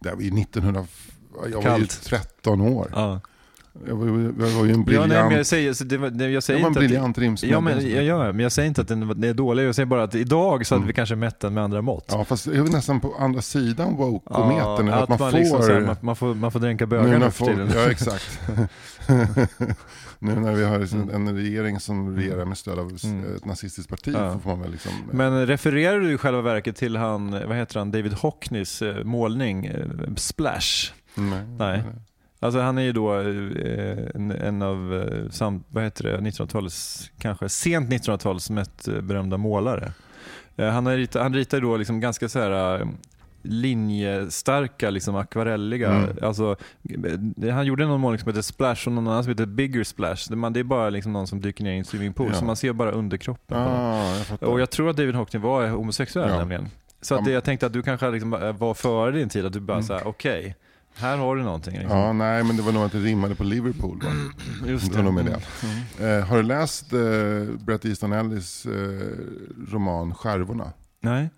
Det 0.01 0.11
var 0.15 0.21
ju 0.23 0.41
1900, 0.41 0.87
jag 1.35 1.41
var 1.41 1.47
ju 1.49 1.62
Kallt. 1.62 2.01
13 2.05 2.61
år. 2.61 2.91
Ja. 2.95 3.21
Jag 3.87 3.95
var, 3.97 4.07
ju- 4.07 4.35
jag 4.39 4.47
var 4.47 4.64
ju 4.64 4.70
en 4.72 4.79
Ja, 4.79 4.85
briljant, 4.85 5.09
nej, 5.09 5.25
men 5.25 5.37
jag 5.37 5.47
säger, 5.47 5.72
så 5.72 5.85
det, 5.85 5.99
var- 5.99 6.11
det, 6.11 6.29
jag 6.31 6.43
säger 6.43 6.61
jag 6.61 6.64
var 6.64 6.68
en 6.68 6.70
inte 6.72 6.81
att, 6.81 6.87
briljant 6.87 7.18
rimsmed. 7.18 7.51
Ja, 7.53 7.61
men, 7.61 8.07
jag, 8.07 8.35
men 8.35 8.51
säger 8.51 8.68
inte 8.68 8.81
att 8.81 8.89
den, 8.89 9.25
är 9.25 9.35
dålig, 9.35 9.64
jag 9.64 9.75
säger 9.75 9.87
bara 9.87 10.03
att 10.03 10.14
idag 10.14 10.66
så 10.66 10.75
hade 10.75 10.79
Mm. 10.81 10.87
vi 10.87 10.93
kanske 10.93 11.16
mätt 11.16 11.41
den 11.41 11.55
med 11.55 11.64
andra 11.64 11.83
mått. 11.83 12.05
Ja, 12.09 12.25
fast 12.25 12.47
jag 12.47 12.57
är 12.57 12.62
nästan 12.72 13.01
på 13.01 13.14
andra 13.18 13.43
sidan 13.43 13.97
woke-metern. 13.97 14.89
att, 14.89 15.03
att 15.03 15.09
man, 15.09 15.18
man, 15.20 15.31
får... 15.31 15.39
liksom, 15.39 15.61
här, 15.61 15.81
man, 15.81 15.97
man, 16.01 16.16
får, 16.16 16.35
man 16.35 16.53
får 16.53 16.61
dränka 16.61 16.87
bögar 16.87 17.18
nu 17.18 17.31
för 17.31 17.45
tiden. 17.47 17.70
ja, 17.75 17.91
exakt. 17.91 18.41
nu 20.18 20.35
när 20.41 20.53
vi 20.55 20.64
har 20.64 20.75
en, 20.81 20.85
Mm. 21.03 21.27
en 21.29 21.35
regering 21.37 21.81
som 21.81 22.16
regerar 22.16 22.45
med 22.45 22.59
stöd 22.59 22.79
av 22.79 22.91
Mm. 23.05 23.37
ett 23.37 23.45
nazistiskt 23.45 23.91
parti 23.91 24.12
Ja. 24.14 24.39
får 24.39 24.51
man 24.51 24.61
väl 24.61 24.70
liksom... 24.70 24.93
Men 25.12 25.47
refererar 25.47 26.01
du 26.01 26.12
i 26.12 26.18
själva 26.18 26.41
verket 26.43 26.77
till 26.77 26.97
han, 26.97 27.31
vad 27.31 27.57
heter 27.57 27.79
han, 27.79 27.91
David 27.91 28.12
Hockneys 28.12 28.83
eh, 28.83 29.05
målning, 29.05 29.66
eh, 29.66 29.87
Splash? 30.16 30.93
nej. 31.14 31.43
Nej. 31.59 31.83
Alltså 32.45 32.61
han 32.61 32.78
är 32.78 32.82
ju 32.82 32.92
då 32.92 33.14
eh, 33.20 33.99
en, 34.14 34.30
en 34.30 34.62
av, 34.62 34.95
eh, 34.95 35.30
sam, 35.30 35.64
vad 35.68 35.84
heter 35.84 36.05
det, 36.05 36.16
1900-talets, 36.18 37.11
kanske 37.18 37.49
sent 37.49 37.90
1900-tals 37.90 38.51
mest 38.51 38.88
eh, 38.88 39.01
berömda 39.01 39.36
målare. 39.36 39.92
Han, 40.57 40.86
har 40.86 40.97
ritat, 40.97 41.22
han 41.22 41.34
ritar 41.34 41.61
då 41.61 41.76
liksom 41.76 42.01
ganska 42.01 42.28
så 42.28 42.38
här 42.38 42.86
linjestarka, 43.42 44.90
liksom 44.90 45.16
akvarelliga. 45.16 45.90
Mm. 45.90 46.11
Alltså, 46.22 46.57
han 47.53 47.66
gjorde 47.66 47.86
någon 47.86 48.01
målning 48.01 48.18
som 48.18 48.28
heter 48.28 48.42
Splash 48.42 48.86
och 48.86 48.92
någon 48.92 49.09
annan 49.09 49.24
som 49.24 49.30
heter 49.30 49.47
Bigger 49.47 49.84
Splash. 49.84 50.26
Det, 50.30 50.36
man, 50.36 50.53
det 50.53 50.61
är 50.61 50.64
bara 50.64 50.90
liksom 50.90 51.12
någon 51.12 51.26
som 51.26 51.40
dyker 51.40 51.64
ner 51.64 51.72
i 51.72 51.78
en 51.78 51.84
swimmingpool, 51.84 52.28
Ja. 52.32 52.38
så 52.38 52.45
man 52.45 52.57
ser 52.57 52.72
bara 52.72 52.90
underkroppen. 52.90 53.59
Ah, 53.59 54.16
jag. 54.40 54.49
Och 54.51 54.61
jag 54.61 54.70
tror 54.70 54.90
att 54.90 54.97
David 54.97 55.14
Hockney 55.14 55.42
var 55.42 55.68
homosexuell 55.68 56.30
Ja. 56.30 56.38
nämligen. 56.38 56.68
Så 57.01 57.14
att 57.14 57.24
det, 57.24 57.30
jag 57.30 57.45
tänkte 57.45 57.66
att 57.66 57.72
du 57.72 57.82
kanske 57.82 58.11
liksom 58.11 58.30
var 58.59 58.74
före 58.74 59.11
din 59.11 59.28
tid, 59.28 59.47
att 59.47 59.53
du 59.53 59.61
bara 59.61 59.72
Mm. 59.76 59.86
såhär, 59.86 60.07
okej, 60.07 60.57
här 60.97 61.16
har 61.16 61.36
du 61.36 61.42
någonting. 61.42 61.78
Liksom. 61.78 61.99
Ja, 61.99 62.12
nej, 62.12 62.45
men 62.45 62.57
det 62.57 62.62
var 62.62 62.72
nog 62.72 62.82
att 62.82 62.92
det 62.92 62.99
rimmade 62.99 63.34
på 63.34 63.45
Liverpool. 63.45 64.01
Va? 64.03 64.11
Just 64.66 64.92
det 64.92 65.03
det. 65.03 65.40
Mm. 66.01 66.20
Eh, 66.20 66.26
har 66.26 66.36
du 66.36 66.42
läst 66.42 66.92
eh, 66.92 67.01
Bret 67.64 67.84
Easton 67.84 68.12
Ellis 68.12 68.66
eh, 68.66 68.72
roman 69.68 70.14
Skärvorna? 70.14 70.72
Nej. 71.01 71.30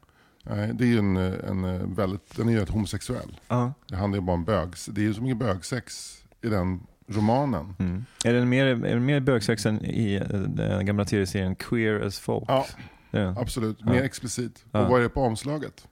Nej, 0.42 0.70
det 0.74 0.84
är 0.84 0.88
ju 0.88 0.98
en, 0.98 1.16
en 1.16 1.64
eh, 1.64 1.86
väldigt, 1.86 2.36
den 2.36 2.48
är 2.48 2.52
ju 2.52 2.62
ett 2.62 2.68
homosexuell. 2.68 3.40
Ja. 3.48 3.72
Det 3.88 3.96
handlar 3.96 4.18
ju 4.18 4.24
bara 4.26 4.34
om 4.34 4.44
bögs. 4.44 4.86
Det 4.86 5.00
är 5.00 5.02
ju 5.02 5.14
så 5.14 5.22
mycket 5.22 5.38
bögsex 5.38 6.16
i 6.42 6.48
den 6.48 6.80
romanen. 7.08 7.74
Mm. 7.78 8.04
Är 8.24 8.32
det 8.32 8.44
mer, 8.44 8.66
är 8.66 8.98
mer 8.98 9.20
bögsex 9.20 9.66
än 9.66 9.84
i 9.84 10.14
eh, 10.14 10.38
den 10.40 10.86
gamla 10.86 11.04
tv-serien 11.04 11.54
Queer 11.54 12.00
as 12.00 12.18
Folk? 12.18 12.44
Ja, 12.48 12.66
det. 13.10 13.34
absolut. 13.38 13.76
Ja. 13.80 13.92
Mer 13.92 14.02
explicit. 14.02 14.64
Ja. 14.72 14.80
Och 14.80 14.90
vad 14.90 14.98
är 14.98 15.02
det 15.02 15.08
på 15.08 15.22
omslaget? 15.22 15.88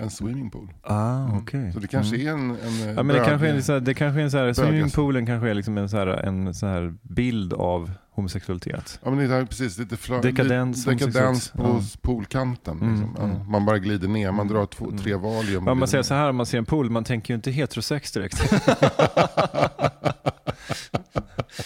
En 0.00 0.10
swimmingpool. 0.10 0.68
Ah, 0.82 1.26
okej. 1.36 1.72
Så 1.72 1.78
det 1.78 1.86
kanske 1.88 2.16
Mm. 2.16 2.26
är 2.26 2.32
en, 2.32 2.50
en 2.86 2.94
Ja, 2.96 3.02
men 3.02 3.16
det 3.16 3.24
kanske 3.24 3.48
är, 3.48 3.54
en 3.54 3.62
så 3.62 3.72
här, 3.72 3.80
det 3.80 3.94
kanske 3.94 4.20
är 4.20 4.24
en 4.24 4.30
så 4.30 4.38
här, 4.38 4.52
swimmingpoolen 4.52 5.26
kanske 5.26 5.50
är 5.50 5.54
liksom 5.54 5.78
en, 5.78 5.88
så 5.88 5.96
här, 5.96 6.06
en 6.06 6.54
så 6.54 6.66
här 6.66 6.94
bild 7.02 7.52
av 7.52 7.90
homosexualitet. 8.10 9.00
Ja 9.04 9.10
men 9.10 9.28
det 9.28 9.34
är 9.36 9.44
precis 9.44 9.78
lite 9.78 9.96
fla- 9.96 10.22
Dekadens, 10.22 10.84
dekadens 10.84 11.50
på 11.50 11.62
homosexualitet. 11.62 12.02
poolkanten. 12.02 12.76
Mm, 12.80 12.90
Liksom. 12.94 13.14
Ja, 13.18 13.24
mm. 13.24 13.50
Man 13.50 13.64
bara 13.66 13.78
glider 13.78 14.08
ner, 14.08 14.32
man 14.32 14.48
drar 14.48 14.66
två, 14.66 14.84
Mm. 14.84 14.98
tre 14.98 15.14
valium. 15.14 15.68
Om 15.68 15.78
man 15.78 15.88
säger 15.88 16.02
så 16.02 16.14
här, 16.14 16.30
om 16.30 16.36
man 16.36 16.46
ser 16.46 16.58
en 16.58 16.64
pool, 16.64 16.90
man 16.90 17.04
tänker 17.04 17.34
ju 17.34 17.36
inte 17.36 17.50
heterosex 17.50 18.12
direkt. 18.12 18.52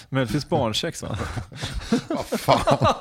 Men 0.09 0.21
det 0.21 0.27
finns 0.27 0.49
barnsex 0.49 1.03
va? 1.03 1.17
Fan. 2.39 2.95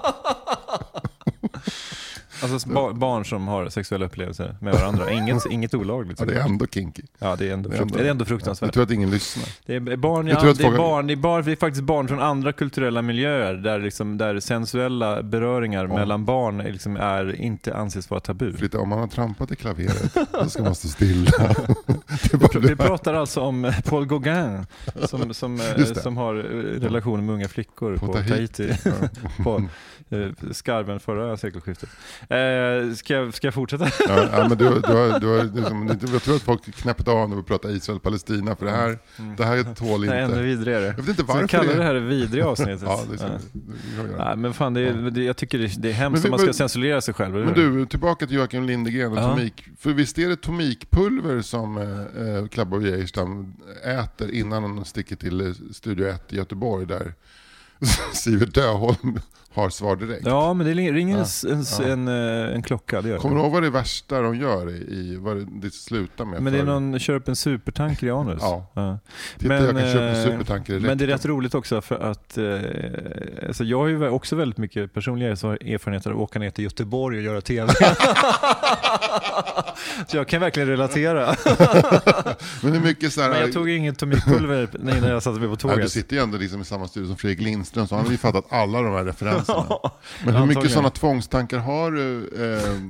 Alltså 2.54 2.70
ba 2.70 2.94
barn 2.94 3.26
som 3.26 3.48
har 3.48 3.70
sexuella 3.70 4.06
upplevelser 4.06 4.56
med 4.62 4.74
varandra. 4.74 5.12
Inget, 5.12 5.46
inget 5.52 5.74
olagligt. 5.74 6.20
Ja, 6.20 6.26
det 6.26 6.36
är 6.36 6.42
ändå 6.42 6.68
kinky. 6.68 7.02
Ja, 7.20 7.36
det 7.36 7.50
är 7.50 7.54
ändå, 7.54 7.70
frukt, 7.72 7.94
det 7.94 8.06
är 8.08 8.12
ändå 8.12 8.22
Jag 8.22 8.28
fruktansvärt. 8.28 8.74
tror 8.74 8.84
att 8.84 8.92
ingen 8.92 9.10
lyssnar. 9.12 9.46
Det 9.66 9.76
är 9.76 9.98
barn, 9.98 10.28
Jag 10.28 10.38
ja, 10.38 10.42
det, 10.44 10.50
är 10.50 10.64
folk- 10.64 10.78
barn, 10.78 11.08
det, 11.08 11.14
är 11.14 11.16
barn, 11.16 11.44
det 11.46 11.52
är 11.52 11.56
faktiskt 11.56 11.84
barn 11.84 12.08
från 12.08 12.20
andra 12.22 12.54
kulturella 12.54 13.02
miljöer 13.02 13.54
där, 13.54 13.80
liksom, 13.80 14.18
där 14.18 14.40
sensuella 14.40 15.24
beröringar 15.24 15.88
Ja. 15.88 15.96
mellan 15.96 16.26
barn 16.26 16.60
är 16.62 16.72
liksom 16.72 16.98
är, 16.98 17.36
inte 17.42 17.76
anses 17.76 18.10
vara 18.10 18.20
tabu. 18.20 18.54
För 18.54 18.62
lite, 18.62 18.78
om 18.78 18.90
man 18.90 19.00
har 19.00 19.08
trampat 19.08 19.52
i 19.52 19.56
klaveret, 19.56 20.18
då 20.32 20.50
ska 20.50 20.64
man 20.64 20.76
stå 20.76 20.88
stilla. 20.88 21.32
Vi 22.62 22.76
pratar 22.76 23.14
alltså 23.14 23.42
om 23.42 23.66
eh, 23.66 23.80
Paul 23.82 24.06
Gauguin 24.06 24.66
som, 25.06 25.34
som, 25.34 25.62
eh, 25.62 25.84
som 25.86 26.18
har 26.18 26.36
eh, 26.36 26.42
relationer 26.82 27.24
med 27.24 27.36
unga 27.36 27.48
flickor 27.48 27.98
på, 27.98 28.08
På 28.08 28.14
Tahiti, 28.14 28.74
Ja. 28.86 28.92
på 29.44 29.64
skarven 30.52 31.00
förra 31.00 31.38
sekelskiftet. 31.38 31.90
Eh, 32.22 32.94
ska, 32.96 33.14
jag, 33.14 33.34
ska 33.34 33.48
jag 33.48 33.54
fortsätta? 33.54 33.86
Ja, 34.08 34.28
ja, 34.32 34.48
men 34.50 34.58
du, 34.58 34.66
du 34.66 34.70
har, 34.94 35.20
du 35.20 35.28
har, 35.28 35.44
liksom, 35.56 35.88
jag 36.14 36.24
tror 36.24 36.36
att 36.36 36.42
folk 36.42 36.76
knäppte 36.76 37.12
av 37.12 37.30
när 37.30 37.36
vi 37.36 37.44
pratar 37.44 37.70
Israel-Palestina, 37.70 38.56
för 38.56 38.66
det 38.66 38.72
här, 38.72 39.00
det 39.38 39.46
här 39.46 39.74
tål 39.76 40.02
Det 40.02 40.08
är 40.14 40.18
ännu 40.22 40.26
inte. 40.26 40.42
vidrigare. 40.42 40.86
Jag 40.86 40.94
vet 40.94 41.08
inte 41.10 41.24
varför 41.24 41.42
vi 41.42 41.48
kalla 41.48 41.70
det 41.72 41.78
det 41.78 41.84
här 41.84 41.94
det 41.94 42.00
vidriga 42.00 42.46
avsnittet? 42.48 42.82
Ja, 42.86 43.04
det 43.12 43.18
ska 43.18 43.28
Ja. 43.28 44.26
Nej, 44.26 44.36
men 44.38 44.54
fan, 44.54 44.74
det 44.74 44.82
är, 44.82 44.94
det, 45.12 45.24
jag 45.24 45.38
tycker 45.38 45.60
det, 45.60 45.82
det 45.82 45.90
är 45.90 45.94
hemskt 45.94 46.26
om 46.26 46.32
man 46.32 46.40
ska 46.40 46.54
censurera 46.54 47.02
sig 47.02 47.14
själv. 47.14 47.34
Men 47.36 47.54
du, 47.54 47.86
tillbaka 47.86 48.28
till 48.28 48.36
Joakim 48.36 48.64
Lindegren 48.64 49.12
och 49.12 49.18
Ja. 49.18 49.30
tomik. 49.36 49.64
För 49.80 49.90
visst 49.94 50.18
är 50.18 50.30
det 50.30 50.36
tomikpulver 50.36 51.42
som 51.42 51.78
eh, 51.78 52.28
eh, 52.38 52.48
Klabbe 52.48 52.76
och 52.76 52.84
Geijerstam 52.84 53.54
äter 53.84 54.32
innan 54.32 54.64
de 54.64 54.86
sticker 54.86 55.16
till 55.16 55.42
eh, 55.42 55.54
Studio 55.72 56.08
1 56.08 56.34
i 56.34 56.36
Göteborg 56.36 56.86
där 56.86 57.14
Sivert 58.14 58.54
Döholm 58.54 59.20
har 59.58 59.70
svar 59.70 59.96
direkt. 59.96 60.26
Ja, 60.26 60.54
men 60.54 60.68
det 60.68 60.74
ringer 60.74 60.94
en, 60.94 61.20
en, 61.20 61.26
Ja. 61.80 61.84
en, 61.84 62.08
eh, 62.08 62.56
en 62.56 62.64
klocka. 62.64 63.02
Det 63.02 63.10
gör 63.10 63.18
Kommer 63.18 63.36
du 63.36 63.42
ihåg 63.42 63.52
vad 63.52 63.64
det 63.64 63.70
värsta 63.70 64.22
de 64.22 64.36
gör 64.36 64.70
i, 64.70 65.18
vad 65.20 65.62
det, 65.62 65.74
slutar 65.74 66.26
med? 66.26 66.42
Men 66.42 66.54
det 66.54 66.60
är 66.60 66.64
någon, 66.64 67.00
kör 67.00 67.16
upp 67.16 67.28
en 67.28 67.36
supertanker 67.36 68.08
i 68.08 68.10
anus. 68.10 68.38
Ja. 68.42 69.00
Titta, 69.38 69.54
jag 69.54 69.70
kan 69.70 69.80
köpa 69.80 70.04
en 70.04 70.16
eh, 70.16 70.24
supertanker 70.24 70.74
direkt. 70.74 70.88
Men 70.88 70.98
det 70.98 71.04
är 71.04 71.08
rätt 71.08 71.26
roligt 71.26 71.56
också 71.56 71.82
för 71.82 71.96
att 71.96 72.38
eh, 72.38 73.48
alltså 73.48 73.64
jag 73.64 73.78
har 73.78 73.88
ju 73.88 74.10
också 74.10 74.36
väldigt 74.36 74.58
mycket 74.58 74.94
personliga 74.94 75.30
erfarenheter 75.30 76.10
av 76.12 76.18
att 76.18 76.24
åka 76.24 76.40
ner 76.40 76.50
till 76.50 76.64
Göteborg 76.64 77.18
och 77.18 77.24
göra 77.24 77.42
TV. 77.42 77.74
så 80.08 80.18
jag 80.18 80.28
kan 80.28 80.42
verkligen 80.42 80.70
relatera. 80.70 81.26
Men 82.62 82.72
det 82.72 82.78
är 82.78 82.82
mycket 82.82 83.14
så 83.14 83.22
här... 83.22 83.30
Men 83.30 83.40
jag 83.40 83.54
tog 83.54 83.70
inget 83.70 84.00
tomikpulver 84.00 84.68
innan 84.82 85.10
jag 85.10 85.24
satte 85.24 85.40
mig 85.40 85.48
på 85.48 85.68
Nej, 85.68 85.76
du 85.76 85.76
tåget. 85.76 85.92
sitter 85.92 86.16
ju 86.16 86.22
ändå 86.22 86.38
liksom 86.38 86.62
i 86.62 86.66
samma 86.66 86.88
studio 86.88 87.08
som 87.08 87.18
Fredrik 87.18 87.42
Lindström, 87.42 87.88
så 87.88 87.96
han 87.96 88.06
har 88.06 88.12
ju 88.12 88.18
fattat 88.18 88.46
alla 88.50 88.82
de 88.82 88.94
här 88.94 89.06
referenserna. 89.06 89.47
Men 90.26 90.36
hur 90.36 90.46
mycket 90.46 90.72
sådana 90.72 90.90
tvångstankar 90.90 91.58
har 91.60 91.92
du? 91.92 92.18
Eh, 92.18 92.82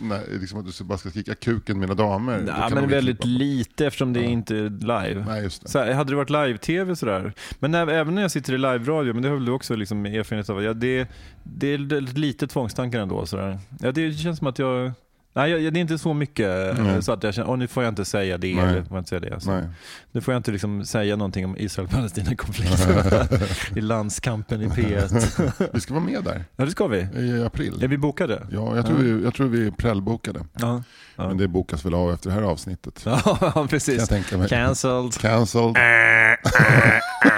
när, 0.00 0.40
liksom 0.40 0.58
att 0.60 0.78
du 0.78 0.84
bara 0.84 0.98
ska 0.98 1.10
skrika 1.10 1.34
kuken 1.34 1.78
mina 1.78 1.94
damer? 1.94 2.46
Kan 2.46 2.74
men 2.74 2.88
väldigt 2.88 3.20
klippa 3.22 3.38
lite 3.38 3.86
eftersom 3.86 4.12
det 4.12 4.20
Ja. 4.20 4.26
inte 4.26 4.56
är 4.56 4.70
live. 4.70 5.24
Nej, 5.28 5.42
just 5.42 5.62
det. 5.62 5.68
Så 5.68 5.78
här, 5.78 5.92
hade 5.92 6.12
det 6.12 6.16
varit 6.16 6.30
live-tv 6.30 6.96
sådär, 6.96 7.32
men 7.58 7.70
när, 7.70 7.86
även 7.88 8.14
när 8.14 8.22
jag 8.22 8.30
sitter 8.30 8.52
i 8.52 8.58
live-radio, 8.58 9.12
men 9.12 9.22
det 9.22 9.28
har 9.28 9.36
väl 9.36 9.44
du 9.44 9.52
också 9.52 9.76
liksom 9.76 10.06
erfarenhet 10.06 10.50
av, 10.50 10.62
ja, 10.62 10.72
det, 10.74 11.08
det 11.42 11.66
är 11.66 11.78
väldigt 11.78 12.18
lite 12.18 12.46
tvångstankar 12.46 13.00
ändå. 13.00 13.26
Sådär. 13.26 13.58
Ja, 13.80 13.92
det 13.92 14.12
känns 14.12 14.38
som 14.38 14.46
att 14.46 14.58
jag, 14.58 14.92
nej 15.36 15.70
det 15.70 15.78
är 15.78 15.80
inte 15.80 15.98
så 15.98 16.14
mycket 16.14 16.78
Mm. 16.78 17.02
så 17.02 17.12
att 17.12 17.22
jag 17.22 17.34
känner, 17.34 17.50
åh 17.50 17.56
nu 17.58 17.66
får 17.66 17.82
jag 17.82 17.90
inte 17.90 18.04
säga 18.04 18.38
det, 18.38 18.54
Nej. 18.54 18.64
eller 18.64 18.82
får 18.82 18.98
inte 18.98 19.08
säga 19.08 19.20
det. 19.20 19.40
Så. 19.40 19.50
Nej. 19.50 19.64
Nu 20.12 20.20
får 20.20 20.34
jag 20.34 20.38
inte 20.38 20.50
liksom 20.52 20.84
säga 20.84 21.16
någonting 21.16 21.44
om 21.44 21.56
Israel-Palestina-konflikten 21.58 23.38
i 23.76 23.80
landskampen 23.80 24.62
i 24.62 24.66
P1. 24.66 25.68
Vi 25.72 25.80
ska 25.80 25.94
vara 25.94 26.04
med 26.04 26.24
där 26.24 26.44
Ja 26.56 26.64
det 26.64 26.70
ska 26.70 26.86
vi. 26.86 26.98
i 26.98 27.44
april. 27.46 27.82
Är 27.82 27.88
vi 27.88 27.98
bokade? 27.98 28.46
Ja, 28.50 28.76
jag 28.76 28.86
tror, 28.86 28.96
Vi, 28.96 29.24
jag 29.24 29.34
tror 29.34 29.48
vi 29.48 29.66
är 29.66 29.70
prällbokade. 29.70 30.40
Ja. 30.52 30.82
Ja, 31.16 31.28
Men 31.28 31.36
det 31.36 31.48
bokas 31.48 31.84
väl 31.86 31.94
av 31.94 32.12
efter 32.12 32.28
det 32.30 32.34
här 32.34 32.42
avsnittet. 32.42 33.02
ja 33.06 33.18
Kan 33.54 33.68
precis. 33.68 33.98
jag 33.98 34.08
tänka 34.08 34.38
mig. 34.38 34.48
Cancelled. 34.48 35.14
Cancelled. 35.20 35.76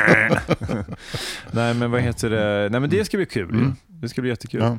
Nej 1.51 1.75
men 1.75 1.91
vad 1.91 2.01
heter 2.01 2.31
det? 2.31 2.69
Nej 2.71 2.81
men 2.81 2.91
det 2.91 3.05
ska 3.05 3.17
bli 3.17 3.27
kul. 3.27 3.51
Mm. 3.51 3.77
Det 3.89 4.09
ska 4.09 4.21
bli 4.21 4.31
jättekul. 4.31 4.61
Ja. 4.61 4.79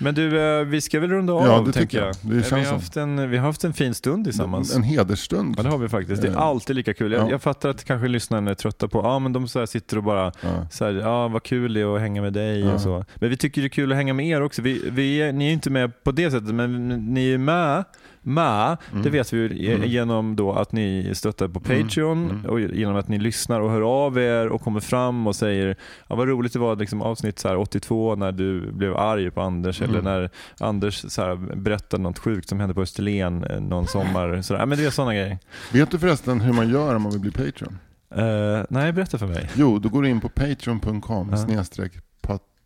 Men 0.00 0.14
du, 0.14 0.40
eh, 0.40 0.64
vi 0.64 0.80
ska 0.80 1.00
väl 1.00 1.10
runda 1.10 1.32
av 1.32 1.46
Ja, 1.46 1.58
det 1.58 1.64
tänker 1.72 1.80
tycker 1.80 1.98
jag. 1.98 2.06
jag. 2.06 2.14
Det 2.22 2.34
vi, 2.34 2.42
känns 2.42 2.52
har 2.52 2.64
som. 2.64 2.74
haft 2.74 2.96
en, 2.96 3.30
vi 3.30 3.36
har 3.36 3.46
haft 3.46 3.64
en 3.64 3.72
fin 3.72 3.94
stund 3.94 4.24
tillsammans. 4.24 4.76
En 4.76 4.82
hedersstund. 4.82 5.54
Ja 5.58 5.62
det 5.62 5.68
har 5.68 5.78
vi 5.78 5.88
faktiskt. 5.88 6.22
Det 6.22 6.28
är 6.28 6.32
Eh. 6.32 6.38
alltid 6.38 6.76
lika 6.76 6.94
kul. 6.94 7.12
Jag, 7.12 7.26
Ja. 7.26 7.30
jag 7.30 7.42
fattar 7.42 7.68
att 7.68 7.84
kanske 7.84 8.08
lyssnarna 8.08 8.50
är 8.50 8.54
trötta 8.54 8.88
på, 8.88 8.98
ja 8.98 9.18
men 9.18 9.32
de 9.32 9.48
så 9.48 9.58
här 9.58 9.66
sitter 9.66 9.96
och 9.96 10.02
bara, 10.02 10.32
Ja. 10.40 10.66
så 10.70 10.84
här, 10.84 10.92
ja 10.92 11.28
vad 11.28 11.42
kul 11.42 11.74
det 11.74 11.80
är 11.80 11.94
att 11.94 12.00
hänga 12.00 12.22
med 12.22 12.32
dig 12.32 12.60
Ja. 12.60 12.72
och 12.74 12.80
så. 12.80 13.04
Men 13.14 13.30
vi 13.30 13.36
tycker 13.36 13.60
det 13.60 13.66
är 13.66 13.68
kul 13.70 13.92
att 13.92 13.96
hänga 13.98 14.14
med 14.14 14.26
er 14.26 14.42
också. 14.42 14.62
Vi, 14.62 14.82
vi 14.92 15.32
ni 15.32 15.48
är 15.48 15.52
inte 15.52 15.70
med 15.70 16.04
på 16.04 16.12
det 16.12 16.30
sättet, 16.30 16.54
men 16.54 16.88
ni 17.14 17.32
är 17.32 17.38
med 17.38 17.84
med, 18.28 18.76
Mm. 18.90 19.02
det 19.02 19.10
vet 19.10 19.32
vi 19.32 19.36
ju 19.38 19.74
Mm. 19.74 19.88
genom 19.88 20.36
då 20.36 20.52
att 20.52 20.72
ni 20.72 21.10
stöttar 21.14 21.48
på 21.48 21.60
Mm. 21.66 21.82
Patreon 21.82 22.30
Mm. 22.30 22.46
och 22.46 22.60
genom 22.60 22.96
att 22.96 23.08
ni 23.08 23.18
lyssnar 23.18 23.60
och 23.60 23.70
hör 23.70 23.80
av 24.04 24.18
er 24.18 24.46
och 24.48 24.60
kommer 24.62 24.80
fram 24.80 25.26
och 25.26 25.36
säger 25.36 25.76
ja, 26.08 26.16
vad 26.16 26.28
roligt 26.28 26.52
det 26.52 26.58
var 26.58 26.76
liksom 26.76 27.02
avsnitt 27.02 27.38
så 27.38 27.48
här 27.48 27.56
82 27.56 28.14
när 28.16 28.32
du 28.32 28.72
blev 28.72 28.96
arg 28.96 29.30
på 29.30 29.40
Anders 29.40 29.80
Mm. 29.80 29.90
eller 29.90 30.02
när 30.02 30.30
Anders 30.60 31.04
så 31.08 31.22
här 31.22 31.34
berättade 31.56 32.02
något 32.02 32.18
sjukt 32.18 32.48
som 32.48 32.60
hände 32.60 32.74
på 32.74 32.82
Österlen 32.82 33.44
eh, 33.44 33.60
någon 33.60 33.86
sommar. 33.86 34.42
Så 34.42 34.52
där. 34.52 34.60
Ja, 34.60 34.66
men 34.66 34.78
det 34.78 34.84
är 34.84 34.90
sådana 34.90 35.14
grejer. 35.14 35.38
Vet 35.72 35.90
du 35.90 35.98
förresten 35.98 36.40
hur 36.40 36.52
man 36.52 36.68
gör 36.70 36.94
om 36.94 37.02
man 37.02 37.12
vill 37.12 37.20
bli 37.20 37.30
Patreon? 37.30 37.78
Eh, 38.14 38.64
nej, 38.70 38.92
berätta 38.92 39.18
för 39.18 39.26
mig. 39.26 39.50
Jo, 39.54 39.78
då 39.78 39.88
går 39.88 40.02
du 40.02 40.08
in 40.08 40.20
på 40.20 40.28
patreon.com 40.28 41.36
snedstreck. 41.36 41.92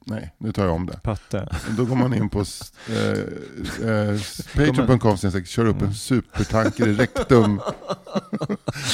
Nej, 0.07 0.35
nu 0.39 0.53
tar 0.53 0.65
jag 0.65 0.75
om 0.75 0.87
det. 0.87 1.01
Patte. 1.03 1.49
Då 1.77 1.85
går 1.85 1.97
man 1.97 2.15
in 2.15 2.29
på 2.29 2.39
eh, 2.89 3.89
eh, 3.91 4.21
patreon.com 4.55 5.17
snedstreck 5.17 5.47
kör 5.47 5.67
upp 5.67 5.83
en 5.83 5.95
supertanker 5.95 6.89
i 6.89 6.95
rektum. 6.97 7.61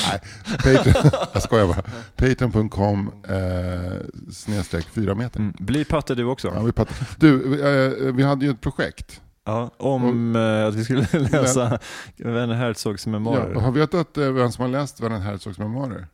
Nej, 0.08 0.20
Patreon, 0.56 1.10
jag 1.32 1.42
skojar 1.42 1.66
bara. 1.66 1.82
Patreon.com 2.16 3.10
eh, 3.28 4.32
snedstreck 4.32 4.86
fyra 4.86 5.14
meter. 5.14 5.40
Mm. 5.40 5.54
Bli 5.58 5.84
Patte 5.84 6.14
du 6.14 6.24
också. 6.24 6.48
Ja, 6.54 6.62
vi, 6.62 6.72
pratar. 6.72 6.96
du, 7.18 7.60
eh, 8.06 8.12
vi 8.14 8.22
hade 8.22 8.44
ju 8.44 8.50
ett 8.50 8.60
projekt. 8.60 9.20
Ja, 9.44 9.70
om 9.76 10.36
eh, 10.36 10.66
att 10.66 10.74
vi 10.74 10.84
skulle 10.84 11.06
läsa 11.12 11.78
Werner 12.16 12.54
Herzogs 12.54 13.06
memoarer. 13.06 13.52
Ja, 13.54 13.60
har 13.60 13.72
vi 13.72 13.80
vetat 13.80 14.16
eh, 14.18 14.32
vem 14.32 14.52
som 14.52 14.62
har 14.62 14.68
läst 14.68 15.00
Werner 15.00 15.18
Herzogs 15.18 15.58
memoarer? 15.58 16.06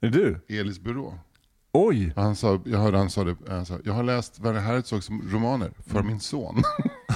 Är 0.00 0.08
du? 0.08 0.40
Elis 0.48 0.80
Byrå. 0.80 1.18
Oj! 1.74 2.12
Han 2.16 2.36
sa, 2.36 2.60
jag 2.64 2.78
hörde 2.78 2.98
han 2.98 3.10
sa 3.10 3.24
det, 3.24 3.36
han 3.48 3.66
sa, 3.66 3.74
jag 3.84 3.92
har 3.92 4.02
läst 4.02 4.40
Werner 4.40 4.60
Herzogs 4.60 5.08
romaner 5.32 5.70
för 5.86 5.94
Mm. 5.98 6.06
min 6.06 6.20
son. 6.20 6.62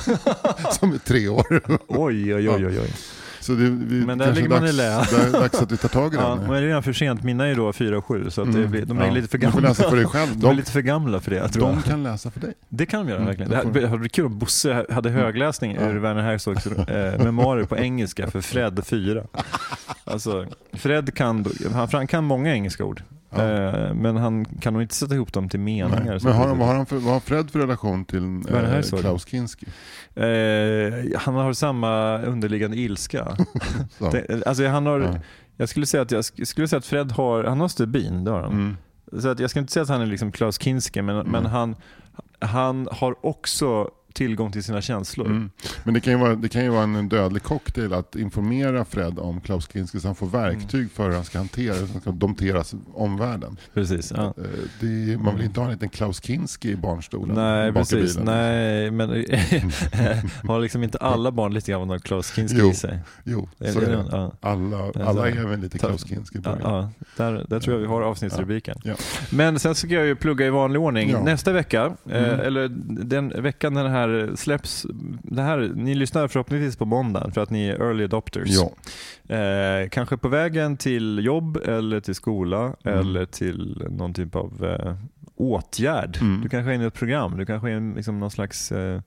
som 0.73 0.93
är 0.93 0.99
tre 0.99 1.29
år. 1.29 1.61
Oj, 1.89 2.35
oj, 2.35 2.49
oj, 2.51 2.67
oj. 2.67 2.81
oj. 2.81 2.93
Så 3.41 3.53
det, 3.53 3.71
vi, 3.71 4.07
Men 4.07 4.19
där 4.19 4.33
ligger 4.35 4.49
man 4.49 4.67
i 4.67 4.73
lä. 4.73 4.83
det 5.11 5.17
är 5.27 5.33
dags 5.33 5.55
att 5.63 5.73
vi 5.73 5.77
tar 5.77 5.89
tag 5.89 6.15
i 6.15 6.17
Ja, 6.21 6.29
den. 6.29 6.39
men 6.39 6.47
nu. 6.47 6.53
det 6.55 6.59
är 6.59 6.63
redan 6.63 6.83
för 6.83 6.93
sent. 6.93 7.23
Mina 7.23 7.47
är 7.47 7.55
då 7.55 7.73
4 7.73 7.99
och 7.99 8.05
7 8.05 8.31
så 8.31 8.43
Mm. 8.43 8.71
blir, 8.71 8.85
de 8.87 8.99
är 8.99 9.07
Ja. 9.07 9.13
lite 9.13 9.29
för 9.29 9.39
Du 9.39 9.47
får 9.47 9.53
gamla. 9.53 9.69
läsa 9.69 9.91
för 9.91 9.97
dig 9.97 10.07
själv. 10.07 10.31
De 10.39 10.47
är 10.47 10.51
De, 10.51 10.57
lite 10.57 10.71
för 10.71 10.81
gamla 10.81 11.21
för 11.21 11.31
det 11.31 11.49
tror 11.49 11.67
jag. 11.69 11.77
de 11.77 11.83
kan 11.83 12.03
läsa 12.03 12.31
för 12.31 12.41
dig. 12.41 12.55
Det 12.69 12.87
kan 12.87 13.01
de 13.07 13.09
göra 13.11 13.17
Mm, 13.23 13.27
verkligen. 13.27 13.51
det 13.73 13.87
hade 13.87 13.99
varit 13.99 14.13
kul 14.13 14.27
om 14.27 14.39
Bosse 14.39 14.87
hade 14.91 15.11
högläsning 15.11 15.75
Ja. 15.81 15.89
ur 15.89 15.97
Werner 15.97 16.23
Herzogs 16.23 16.67
eh, 16.67 17.25
memoarer 17.25 17.65
på 17.65 17.77
engelska 17.77 18.31
för 18.31 18.41
Fred 18.41 18.81
4. 18.87 19.23
Alltså, 20.05 20.47
Fred 20.73 21.15
kan, 21.15 21.45
han 21.93 22.07
kan 22.07 22.25
många 22.25 22.53
engelska 22.55 22.85
ord. 22.85 23.03
Ja. 23.31 23.43
Eh, 23.43 23.95
men 23.95 24.17
han 24.17 24.45
kan 24.45 24.73
nog 24.73 24.83
inte 24.83 24.95
sätta 24.95 25.15
ihop 25.15 25.33
dem 25.33 25.49
till 25.49 25.61
meningar. 25.61 25.89
Nej. 26.05 26.19
Men 26.23 26.33
har, 26.33 26.49
vad, 26.55 26.69
har 26.69 26.75
han 26.75 26.87
för, 26.87 26.97
vad 26.97 27.13
har 27.13 27.21
Fred 27.21 27.51
för 27.51 27.59
relation 27.59 28.05
till 28.05 28.43
eh? 28.49 28.83
Klaus 29.01 29.27
Kinski? 29.29 29.67
Eh, 30.15 31.19
han 31.21 31.35
har 31.35 31.53
samma 31.53 32.19
underliggande 32.19 32.77
ilska. 32.77 33.37
Det, 34.13 34.47
alltså 34.47 34.67
han 34.67 34.87
har, 34.87 35.01
Ja. 35.01 35.15
Jag 35.59 35.69
skulle 35.69 35.87
säga 35.87 36.03
att, 36.03 36.11
jag 36.11 36.21
sk- 36.21 36.45
skulle 36.45 36.69
säga 36.69 36.79
att 36.79 36.87
Fred 36.87 37.13
har, 37.13 37.45
han 37.45 37.61
har 37.61 37.69
stubin, 37.69 38.25
det 38.25 38.31
har 38.31 38.41
han. 38.43 38.53
Mm. 38.53 38.77
Så 39.23 39.29
att 39.29 39.41
jag 39.41 39.51
ska 39.51 39.61
inte 39.61 39.73
säga 39.73 39.83
att 39.83 39.89
han 39.89 40.01
är 40.03 40.07
liksom 40.07 40.33
Klaus 40.33 40.59
Kinski, 40.63 41.03
men, 41.03 41.17
Mm. 41.17 41.33
men 41.33 41.47
han, 41.47 41.77
han 42.41 42.89
har 42.93 43.27
också 43.27 43.91
tillgång 44.17 44.53
till 44.53 44.65
sina 44.65 44.81
känslor. 44.83 45.27
Mm. 45.27 45.51
Men 45.85 45.95
det 45.95 46.01
kan, 46.01 46.13
ju 46.13 46.19
vara, 46.19 46.35
det 46.35 46.49
kan 46.49 46.63
ju 46.65 46.69
vara 46.71 46.83
en 46.83 47.09
dödlig 47.09 47.43
cocktail 47.43 47.93
att 47.93 48.17
informera 48.17 48.85
Fred 48.85 49.19
om 49.19 49.41
Klaus 49.41 49.69
Kinski 49.73 50.01
så 50.01 50.09
han 50.09 50.15
får 50.15 50.27
verktyg 50.27 50.91
för 50.91 51.07
hur 51.09 51.15
han 51.15 51.25
ska 51.25 51.39
hantera, 51.39 51.75
hur 51.75 51.87
han 51.93 52.01
ska 52.01 52.11
dompteras 52.11 52.75
omvärlden. 52.95 53.57
Precis. 53.75 54.13
Ja. 54.17 54.25
Eh, 54.27 54.33
Det, 54.81 55.19
man 55.19 55.37
vill 55.37 55.45
inte 55.45 55.61
ha 55.61 55.67
en 55.67 55.73
liten 55.73 55.89
Klaus 55.89 56.23
Kinski 56.23 56.71
i 56.71 56.77
barnstolen 56.77 57.35
Nej, 57.37 57.69
i 57.69 57.73
precis. 57.73 58.19
Nej, 58.19 58.91
men 58.91 59.09
har 60.49 60.61
liksom 60.61 60.83
inte 60.83 60.99
alla 60.99 61.31
barn 61.33 61.55
lite 61.55 61.71
grann 61.71 61.91
av 61.91 61.99
Klaus 61.99 62.35
Kinski 62.35 62.59
Jo, 62.61 62.71
i 62.71 62.75
sig? 62.75 62.99
Jo, 63.25 63.49
så 63.59 63.81
är 63.81 63.87
det. 63.87 64.05
Ja. 64.11 64.33
Alla, 64.41 64.79
alla 65.05 65.29
är 65.29 65.47
väl 65.49 65.61
lite 65.61 65.79
Klaus 65.79 66.09
Kinski 66.09 66.41
på 66.41 66.57
Ja, 66.63 66.91
där, 67.17 67.45
där 67.49 67.61
tror 67.61 67.75
jag 67.77 67.81
vi 67.81 67.87
har 67.87 68.03
avsnittsrubriken. 68.03 68.77
Ja. 68.85 68.95
Men 69.31 69.59
sen 69.59 69.75
ska 69.75 69.89
jag 69.89 70.07
ju 70.07 70.15
plugga 70.17 70.47
i 70.47 70.51
vanlig 70.51 70.81
ordning. 70.83 71.25
Nästa 71.25 71.53
vecka, 71.53 71.93
Mm. 72.11 72.25
eh, 72.25 72.39
eller 72.47 72.69
den 73.05 73.43
veckan 73.43 73.75
när 73.75 73.85
det 73.85 73.91
här 74.09 74.37
släpps, 74.37 74.87
det 75.23 75.43
här, 75.43 75.73
ni 75.75 75.95
lyssnar 75.95 76.29
förhoppningsvis 76.29 76.77
på 76.77 76.85
måndag 76.85 77.31
för 77.35 77.41
att 77.41 77.51
ni 77.51 77.69
är 77.69 77.75
early 77.83 78.05
adopters. 78.05 78.49
Ja. 78.49 78.73
Eh, 79.37 79.89
kanske 79.89 80.17
på 80.17 80.29
vägen 80.29 80.77
till 80.77 81.21
jobb 81.25 81.57
eller 81.65 82.01
till 82.01 82.15
skola 82.15 82.75
Mm. 82.85 82.99
eller 82.99 83.27
till 83.27 83.87
någon 83.91 84.15
typ 84.15 84.37
av 84.37 84.65
eh, 84.65 84.97
åtgärd. 85.35 86.19
Mm. 86.21 86.41
Du 86.43 86.49
kanske 86.49 86.71
är 86.71 86.75
inne 86.75 86.85
i 86.85 86.87
ett 86.87 86.95
program, 86.95 87.37
du 87.37 87.47
kanske 87.47 87.71
är 87.71 87.95
liksom 87.97 88.21
någon 88.21 88.31
slags 88.31 88.73
eh, 88.73 89.01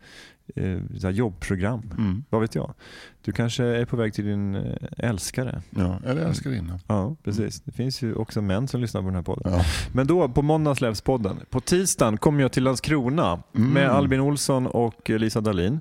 eh, 0.55 1.09
jobbprogram. 1.09 1.81
Mm. 1.97 2.23
Vad 2.29 2.41
vet 2.41 2.55
jag? 2.55 2.73
Du 3.21 3.31
kanske 3.31 3.63
är 3.63 3.85
på 3.85 3.97
väg 3.97 4.13
till 4.13 4.25
din 4.25 4.55
eh, 4.55 4.63
älskare. 4.97 5.61
Ja, 5.69 5.99
eller 6.05 6.21
älskarinna. 6.21 6.79
Ja, 6.87 7.15
precis. 7.23 7.61
Det 7.61 7.71
finns 7.71 8.01
ju 8.01 8.15
också 8.15 8.41
män 8.41 8.67
som 8.67 8.81
lyssnar 8.81 9.01
på 9.01 9.07
den 9.07 9.15
här 9.15 9.21
podden. 9.23 9.53
Ja. 9.53 9.61
Men 9.93 10.07
då, 10.07 10.29
på 10.29 10.41
måndag 10.41 10.75
släpps 10.75 11.01
podden. 11.01 11.39
På 11.49 11.59
tisdagen 11.59 12.17
kommer 12.17 12.41
jag 12.41 12.51
till 12.51 12.63
Landskrona 12.63 13.39
Mm. 13.55 13.69
med 13.73 13.89
Albin 13.89 14.19
Olsson 14.19 14.67
och 14.67 15.09
Lisa 15.09 15.41
Dahlin. 15.41 15.79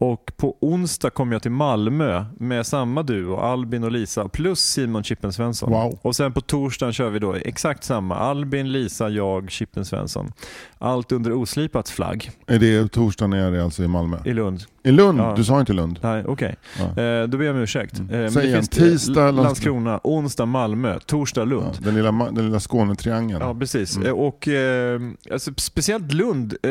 Och 0.00 0.32
på 0.36 0.56
onsdag 0.60 1.10
kommer 1.10 1.32
jag 1.32 1.42
till 1.42 1.50
Malmö 1.50 2.24
med 2.38 2.66
samma 2.66 3.02
duo, 3.02 3.36
Albin 3.36 3.84
och 3.84 3.92
Lisa, 3.92 4.28
plus 4.28 4.60
Simon 4.60 5.04
Chippen 5.04 5.32
Svensson. 5.32 5.70
Wow. 5.70 5.98
Och 6.02 6.16
sen 6.16 6.32
på 6.32 6.40
torsdagen 6.40 6.92
kör 6.92 7.10
vi 7.10 7.18
då 7.18 7.34
exakt 7.34 7.84
samma, 7.84 8.16
Albin, 8.16 8.72
Lisa, 8.72 9.08
jag, 9.08 9.50
Chippen 9.50 9.84
Svensson. 9.84 10.32
Allt 10.78 11.12
under 11.12 11.32
oslipats 11.32 11.90
flagg 11.90 12.30
Är 12.46 12.58
det 12.58 12.88
torsdagen 12.88 13.32
är 13.32 13.50
det 13.50 13.64
alltså 13.64 13.82
i 13.82 13.88
Malmö? 13.88 14.18
i 14.24 14.32
Lund. 14.32 14.62
I 14.82 14.90
Lund? 14.90 15.18
Ja. 15.20 15.34
Du 15.36 15.44
sa 15.44 15.60
inte 15.60 15.72
Lund? 15.72 15.98
Nej, 16.02 16.24
okej. 16.26 16.56
Ja. 16.78 17.02
Eh, 17.02 17.26
då 17.28 17.38
ber 17.38 17.44
jag 17.44 17.56
om 17.56 17.62
ursäkt. 17.62 18.00
Eh, 18.00 18.06
Säg 18.08 18.30
det 18.30 18.42
igen. 18.42 18.56
finns 18.56 18.68
Tisdag, 18.68 19.30
Landskrona. 19.30 20.00
Onsdag 20.04 20.46
Malmö, 20.46 20.98
torsdag 21.06 21.44
Lund. 21.44 21.64
Ja, 21.74 21.84
den, 21.84 21.94
lilla, 21.94 22.12
den 22.12 22.44
lilla 22.46 22.60
Skånetriangeln. 22.60 23.40
Ja, 23.40 23.54
precis. 23.54 23.96
Mm. 23.96 24.08
Eh, 24.08 24.14
Och, 24.14 24.48
eh, 24.48 25.00
alltså, 25.32 25.50
speciellt 25.56 26.12
Lund 26.12 26.52
eh, 26.62 26.70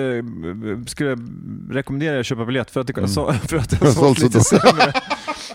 skulle 0.88 1.10
jag 1.10 1.20
rekommendera 1.72 2.16
er 2.16 2.20
att 2.20 2.26
köpa 2.26 2.46
biljett 2.46 2.72
för 2.72 2.82
att 2.82 2.88
det, 2.88 3.08
så, 3.08 3.34
för 3.34 3.58
att 3.58 3.70
det 3.70 3.76
har 3.78 3.86
Mm. 3.86 3.96
sålt 3.96 4.20
lite 4.20 4.40
så 4.40 4.44
sämre. 4.60 4.94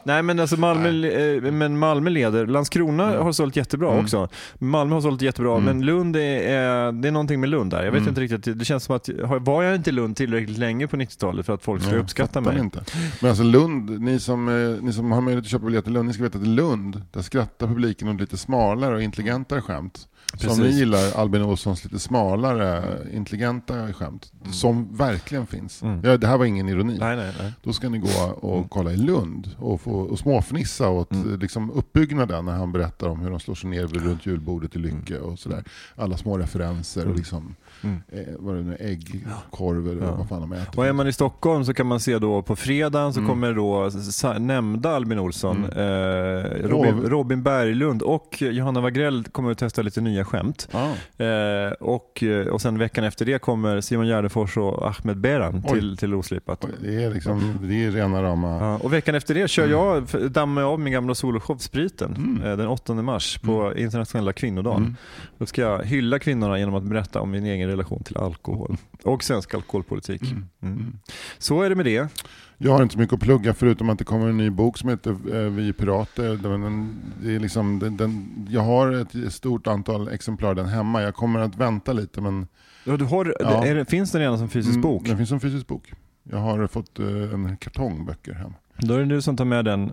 Nej 0.04 0.22
men 0.22 0.40
alltså 0.40 0.56
Malmö, 0.60 1.08
eh, 1.08 1.52
men 1.52 1.78
Malmö 1.78 2.10
leder. 2.10 2.46
Landskrona 2.46 3.04
har 3.22 3.32
sålt 3.32 3.56
jättebra 3.56 3.90
Mm. 3.92 4.04
också. 4.04 4.28
Malmö 4.58 4.94
har 4.94 5.00
sålt 5.00 5.22
jättebra 5.22 5.58
men 5.58 5.82
Lund 5.86 6.16
är, 6.16 6.20
är, 6.20 6.92
det 6.92 7.08
är 7.08 7.12
någonting 7.12 7.40
med 7.40 7.48
Lund 7.48 7.70
där. 7.70 7.84
Jag 7.84 7.92
vet 7.92 7.98
Mm. 8.00 8.08
inte 8.08 8.20
riktigt, 8.20 8.58
det 8.58 8.64
känns 8.64 8.84
som 8.84 8.96
att, 8.96 9.08
har- 9.24 9.38
var 9.40 9.62
jag 9.62 9.74
inte 9.74 9.90
i 9.90 9.92
Lund 9.92 10.16
tillräckligt 10.16 10.58
länge 10.58 10.86
på 10.86 10.96
90-talet 10.96 11.46
för 11.46 11.54
att 11.54 11.62
folk 11.62 11.82
ska 11.82 11.90
Nej, 11.90 12.00
uppskatta 12.00 12.40
mig? 12.40 12.58
Inte. 12.58 12.84
Men 13.20 13.28
alltså 13.30 13.44
Lund, 13.44 14.00
ni 14.00 14.20
som, 14.20 14.48
eh, 14.48 14.82
ni 14.84 14.92
som 14.92 15.12
har 15.12 15.20
möjlighet 15.20 15.44
att 15.44 15.50
köpa 15.50 15.64
biljetter 15.66 15.84
till 15.84 15.92
Lund, 15.94 16.08
ni 16.08 16.14
ska 16.14 16.22
veta 16.22 16.38
att 16.38 16.44
i 16.44 16.48
Lund, 16.48 17.02
där 17.12 17.22
skrattar 17.22 17.66
publiken 17.66 18.08
åt 18.08 18.20
lite 18.20 18.36
smalare 18.36 18.94
och 18.94 19.02
intelligentare 19.02 19.60
skämt. 19.60 20.08
Så 20.36 20.50
om 20.50 20.56
ni 20.56 20.62
Precis. 20.62 20.78
gillar 20.78 21.12
Albin 21.16 21.42
Olssons 21.42 21.84
lite 21.84 21.98
smalare, 21.98 22.98
intelligenta 23.12 23.92
skämt, 23.92 24.32
som 24.52 24.96
verkligen 24.96 25.46
finns. 25.46 25.82
Mm. 25.82 26.00
Ja, 26.04 26.16
det 26.16 26.26
här 26.26 26.38
var 26.38 26.44
ingen 26.44 26.68
ironi. 26.68 26.96
Nej, 26.98 27.16
nej, 27.16 27.32
nej. 27.40 27.52
Då 27.62 27.72
ska 27.72 27.88
ni 27.88 27.98
gå 27.98 28.08
och 28.40 28.70
kolla 28.70 28.92
i 28.92 28.96
Lund 28.96 29.50
och, 29.58 29.80
få, 29.80 29.92
och 29.92 30.18
småfnissa 30.18 30.88
åt 30.88 31.12
Mm. 31.12 31.40
liksom 31.40 31.70
uppbyggnaden 31.70 32.44
när 32.44 32.52
han 32.52 32.72
berättar 32.72 33.08
om 33.08 33.20
hur 33.20 33.30
de 33.30 33.40
slår 33.40 33.54
sig 33.54 33.70
ner 33.70 33.86
runt 33.86 34.26
julbordet 34.26 34.76
i 34.76 34.78
Lycke 34.78 35.18
och 35.18 35.38
sådär. 35.38 35.64
Alla 35.96 36.16
små 36.16 36.38
referenser 36.38 37.08
och 37.08 37.16
liksom, 37.16 37.54
Mm. 37.84 38.00
eh, 38.12 38.34
vad 38.38 38.54
det 38.54 38.62
nu, 38.62 38.76
ägg, 38.80 39.26
korv 39.50 39.88
eller 39.88 40.02
Ja. 40.06 40.14
vad 40.18 40.28
fan 40.28 40.40
de 40.40 40.52
äter. 40.52 40.78
Och 40.78 40.86
är 40.86 40.92
man 40.92 41.08
i 41.08 41.12
Stockholm 41.12 41.64
så 41.64 41.74
kan 41.74 41.86
man 41.86 42.00
se 42.00 42.18
då 42.18 42.42
på 42.42 42.56
fredagen 42.56 43.12
så 43.12 43.20
Mm. 43.20 43.30
kommer 43.30 43.54
då 43.54 43.90
nämnda 44.38 44.90
Albin 44.90 45.18
Olsson, 45.18 45.64
eh, 45.64 45.82
Robin, 46.68 47.00
Robin 47.02 47.42
Berglund 47.42 48.02
och 48.02 48.42
Johanna 48.42 48.80
Wagrell 48.80 49.24
kommer 49.24 49.50
att 49.50 49.58
testa 49.58 49.82
lite 49.82 50.00
nya 50.00 50.24
skämt. 50.24 50.68
Ja. 50.72 50.90
Eh, 51.24 51.72
och, 51.72 52.22
eh, 52.22 52.46
och 52.46 52.60
sen 52.60 52.78
veckan 52.78 53.04
efter 53.04 53.24
det 53.24 53.38
kommer 53.38 53.80
Simon 53.80 54.06
Gärdenfors 54.06 54.56
och 54.56 54.88
Ahmed 54.88 55.18
Beran 55.20 55.62
Oj. 55.66 55.72
till, 55.72 55.96
till 55.96 56.14
Oslipat. 56.14 56.64
Oj, 56.64 56.70
Det 56.82 57.04
är, 57.04 57.10
liksom, 57.14 57.58
det 57.62 57.84
är 57.84 57.90
rena 57.90 58.22
rama... 58.22 58.58
Ja, 58.60 58.76
och 58.78 58.92
veckan 58.92 59.14
efter 59.14 59.34
det 59.34 59.48
kör 59.50 59.68
jag, 59.68 60.02
f- 60.02 60.20
dammar 60.30 60.62
jag 60.62 60.70
av 60.70 60.80
min 60.80 60.92
gamla 60.92 61.14
soloshow 61.14 61.56
Spriten 61.58 62.40
eh, 62.44 62.56
den 62.56 62.66
8 62.68 62.94
mars 62.94 63.38
på 63.38 63.72
internationella 63.76 64.32
kvinnodagen. 64.32 64.78
Mm. 64.82 64.96
Då 65.38 65.46
ska 65.46 65.62
jag 65.62 65.84
hylla 65.84 66.18
kvinnorna 66.18 66.58
genom 66.58 66.74
att 66.74 66.82
berätta 66.82 67.20
om 67.20 67.30
min 67.30 67.44
egen 67.46 67.68
relation 67.74 68.02
till 68.02 68.16
alkohol 68.16 68.76
och 69.02 69.24
svensk 69.24 69.54
alkoholpolitik. 69.54 70.22
Mm. 70.62 70.98
Så 71.38 71.62
är 71.62 71.68
det 71.68 71.74
med 71.76 71.86
det. 71.86 72.08
Jag 72.58 72.72
har 72.72 72.82
inte 72.82 72.92
så 72.92 72.98
mycket 72.98 73.14
att 73.14 73.20
plugga 73.20 73.54
förutom 73.54 73.90
att 73.90 73.98
det 73.98 74.04
kommer 74.04 74.28
en 74.28 74.36
ny 74.36 74.50
bok 74.50 74.78
som 74.78 74.88
heter 74.88 75.10
eh, 75.10 75.50
Vi 75.50 75.72
pirater. 75.72 76.36
Den, 76.36 76.96
det 77.22 77.34
är 77.34 77.40
liksom, 77.40 77.78
den, 77.78 77.96
den, 77.96 78.28
jag 78.50 78.60
har 78.60 78.92
ett 78.92 79.32
stort 79.32 79.66
antal 79.66 80.08
exemplar 80.08 80.54
den 80.54 80.66
hemma. 80.66 81.02
Jag 81.02 81.14
kommer 81.14 81.40
att 81.40 81.56
vänta 81.56 81.92
lite 81.92 82.20
men 82.20 82.46
Ja, 82.84 82.96
du 82.96 83.04
har, 83.04 83.34
Ja. 83.40 83.64
är 83.66 83.74
det, 83.74 83.84
finns 83.84 84.12
den 84.12 84.20
redan 84.20 84.38
som 84.38 84.48
fysisk 84.48 84.70
Mm, 84.76 84.82
bok? 84.82 85.06
Den 85.06 85.16
finns 85.16 85.28
som 85.28 85.40
fysisk 85.40 85.66
bok. 85.66 85.92
Jag 86.22 86.38
har 86.38 86.66
fått 86.66 86.98
eh, 86.98 87.06
en 87.06 87.56
kartong 87.56 88.04
böcker 88.06 88.32
hem. 88.32 88.52
Då 88.78 88.94
är 88.94 88.98
det 88.98 89.04
du 89.04 89.22
som 89.22 89.36
tar 89.36 89.44
med 89.44 89.64
den. 89.64 89.92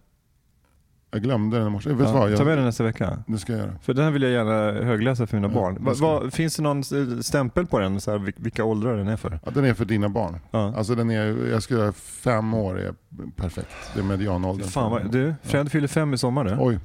Jag 1.14 1.22
glömde 1.24 1.58
den 1.58 1.68
i 1.68 1.70
morse. 1.70 1.90
Vet 1.90 1.98
du 1.98 2.04
Ja, 2.04 2.12
vad? 2.14 2.38
ta 2.38 2.44
med 2.44 2.52
Jag, 2.52 2.58
den 2.58 2.66
nästa 2.66 2.84
vecka. 2.84 3.24
det 3.28 3.38
ska 3.38 3.54
jag 3.54 3.60
göra. 3.62 3.72
För 3.82 3.94
den 3.94 4.04
här 4.04 4.12
vill 4.12 4.22
jag 4.22 4.32
gärna 4.32 4.86
högläsa 4.86 5.28
för 5.28 5.38
mina 5.38 5.48
Ja, 5.48 5.54
barn. 5.54 5.78
Va, 5.80 5.94
va, 6.02 6.30
finns 6.32 6.56
det 6.56 6.62
någon 6.64 6.84
stämpel 7.24 7.66
på 7.68 7.80
den, 7.80 8.02
så 8.02 8.12
här, 8.12 8.18
vil- 8.18 8.34
vilka 8.38 8.64
åldrar 8.64 8.98
den 8.98 9.08
är 9.08 9.18
för? 9.18 9.40
Ja, 9.46 9.52
den 9.52 9.66
är 9.66 9.74
för 9.74 9.86
dina 9.86 10.10
barn. 10.10 10.40
Ja. 10.52 10.74
Alltså 10.78 10.96
den 10.96 11.10
är, 11.12 11.48
jag 11.52 11.64
skulle 11.64 11.80
säga 11.80 11.92
fem 11.94 12.54
år 12.54 12.80
är 12.80 12.94
perfekt. 13.36 13.70
Det 13.94 14.00
är 14.00 14.04
medianåldern. 14.04 14.68
Fan 14.68 14.92
vad, 14.92 15.12
du, 15.12 15.36
Fred 15.44 15.72
fyller 15.72 15.88
fem 15.88 16.14
i 16.14 16.18
sommar 16.18 16.44
nu. 16.44 16.58
Oj. 16.60 16.80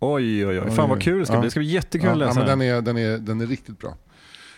Oj, 0.00 0.46
oj, 0.46 0.60
oj. 0.60 0.70
Fan 0.70 0.88
vad 0.88 1.02
kul 1.02 1.18
det 1.18 1.26
ska 1.26 1.38
bli. 1.38 1.46
Det 1.46 1.50
ska 1.50 1.60
bli 1.60 1.68
jättekul 1.68 2.08
att 2.10 2.18
läsa 2.18 2.40
den. 2.40 2.58
den, 2.58 2.62
är, 2.68 2.80
den, 2.82 2.98
är, 2.98 3.18
den 3.18 3.40
är 3.40 3.46
riktigt 3.46 3.78
bra. 3.78 3.94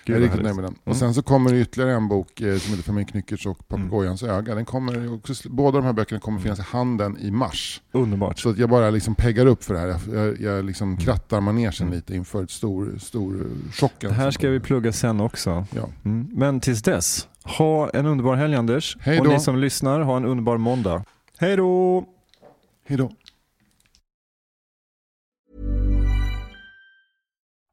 Gud, 0.06 0.22
riktigt 0.22 0.42
nöjd 0.42 0.54
med 0.54 0.64
den. 0.64 0.72
Mm. 0.72 0.80
Och 0.84 0.96
sen 0.96 1.14
så 1.14 1.22
kommer 1.22 1.52
det 1.52 1.60
ytterligare 1.60 1.92
en 1.92 2.08
bok 2.08 2.40
eh, 2.40 2.58
som 2.58 2.70
heter 2.70 2.82
Familj 2.82 3.06
Knyckertz 3.06 3.46
och 3.46 3.68
Papegojans 3.68 4.22
öga. 4.22 4.54
Den 4.54 4.64
kommer 4.64 5.14
också, 5.14 5.48
båda 5.48 5.78
de 5.78 5.84
här 5.86 5.92
böckerna 5.92 6.20
kommer 6.20 6.40
finnas 6.40 6.58
i 6.58 6.62
handeln 6.62 7.18
i 7.18 7.30
mars. 7.30 7.82
Underbart. 7.92 8.38
Så 8.38 8.48
att 8.50 8.58
jag 8.58 8.68
bara 8.70 8.90
liksom 8.90 9.14
peggar 9.14 9.46
upp 9.46 9.64
för 9.64 9.74
det 9.74 9.80
här. 9.80 9.98
Jag, 10.14 10.40
jag, 10.40 10.64
liksom 10.64 10.88
Mm. 10.88 11.00
krattar 11.00 11.40
manegen 11.40 11.90
lite 11.90 12.14
inför 12.14 12.42
ett 12.42 12.50
stor, 12.50 12.98
stor 13.00 13.46
chocken. 13.72 14.10
Det 14.10 14.16
här 14.16 14.24
som 14.24 14.32
ska 14.32 14.48
vi 14.48 14.60
plugga 14.60 14.92
sen 14.92 15.20
också. 15.20 15.66
Ja. 15.70 15.88
Mm. 16.04 16.28
Men 16.32 16.60
tills 16.60 16.82
dess, 16.82 17.28
ha 17.44 17.90
en 17.90 18.06
underbar 18.06 18.34
helg 18.36 18.54
Anders. 18.54 18.96
Hej 19.00 19.20
och 19.20 19.28
ni 19.28 19.40
som 19.40 19.58
lyssnar, 19.58 20.00
ha 20.00 20.16
en 20.16 20.24
underbar 20.24 20.56
måndag. 20.56 21.04
Hej 21.38 21.56
då! 21.56 22.04
Hej 22.88 22.98
då. 22.98 23.10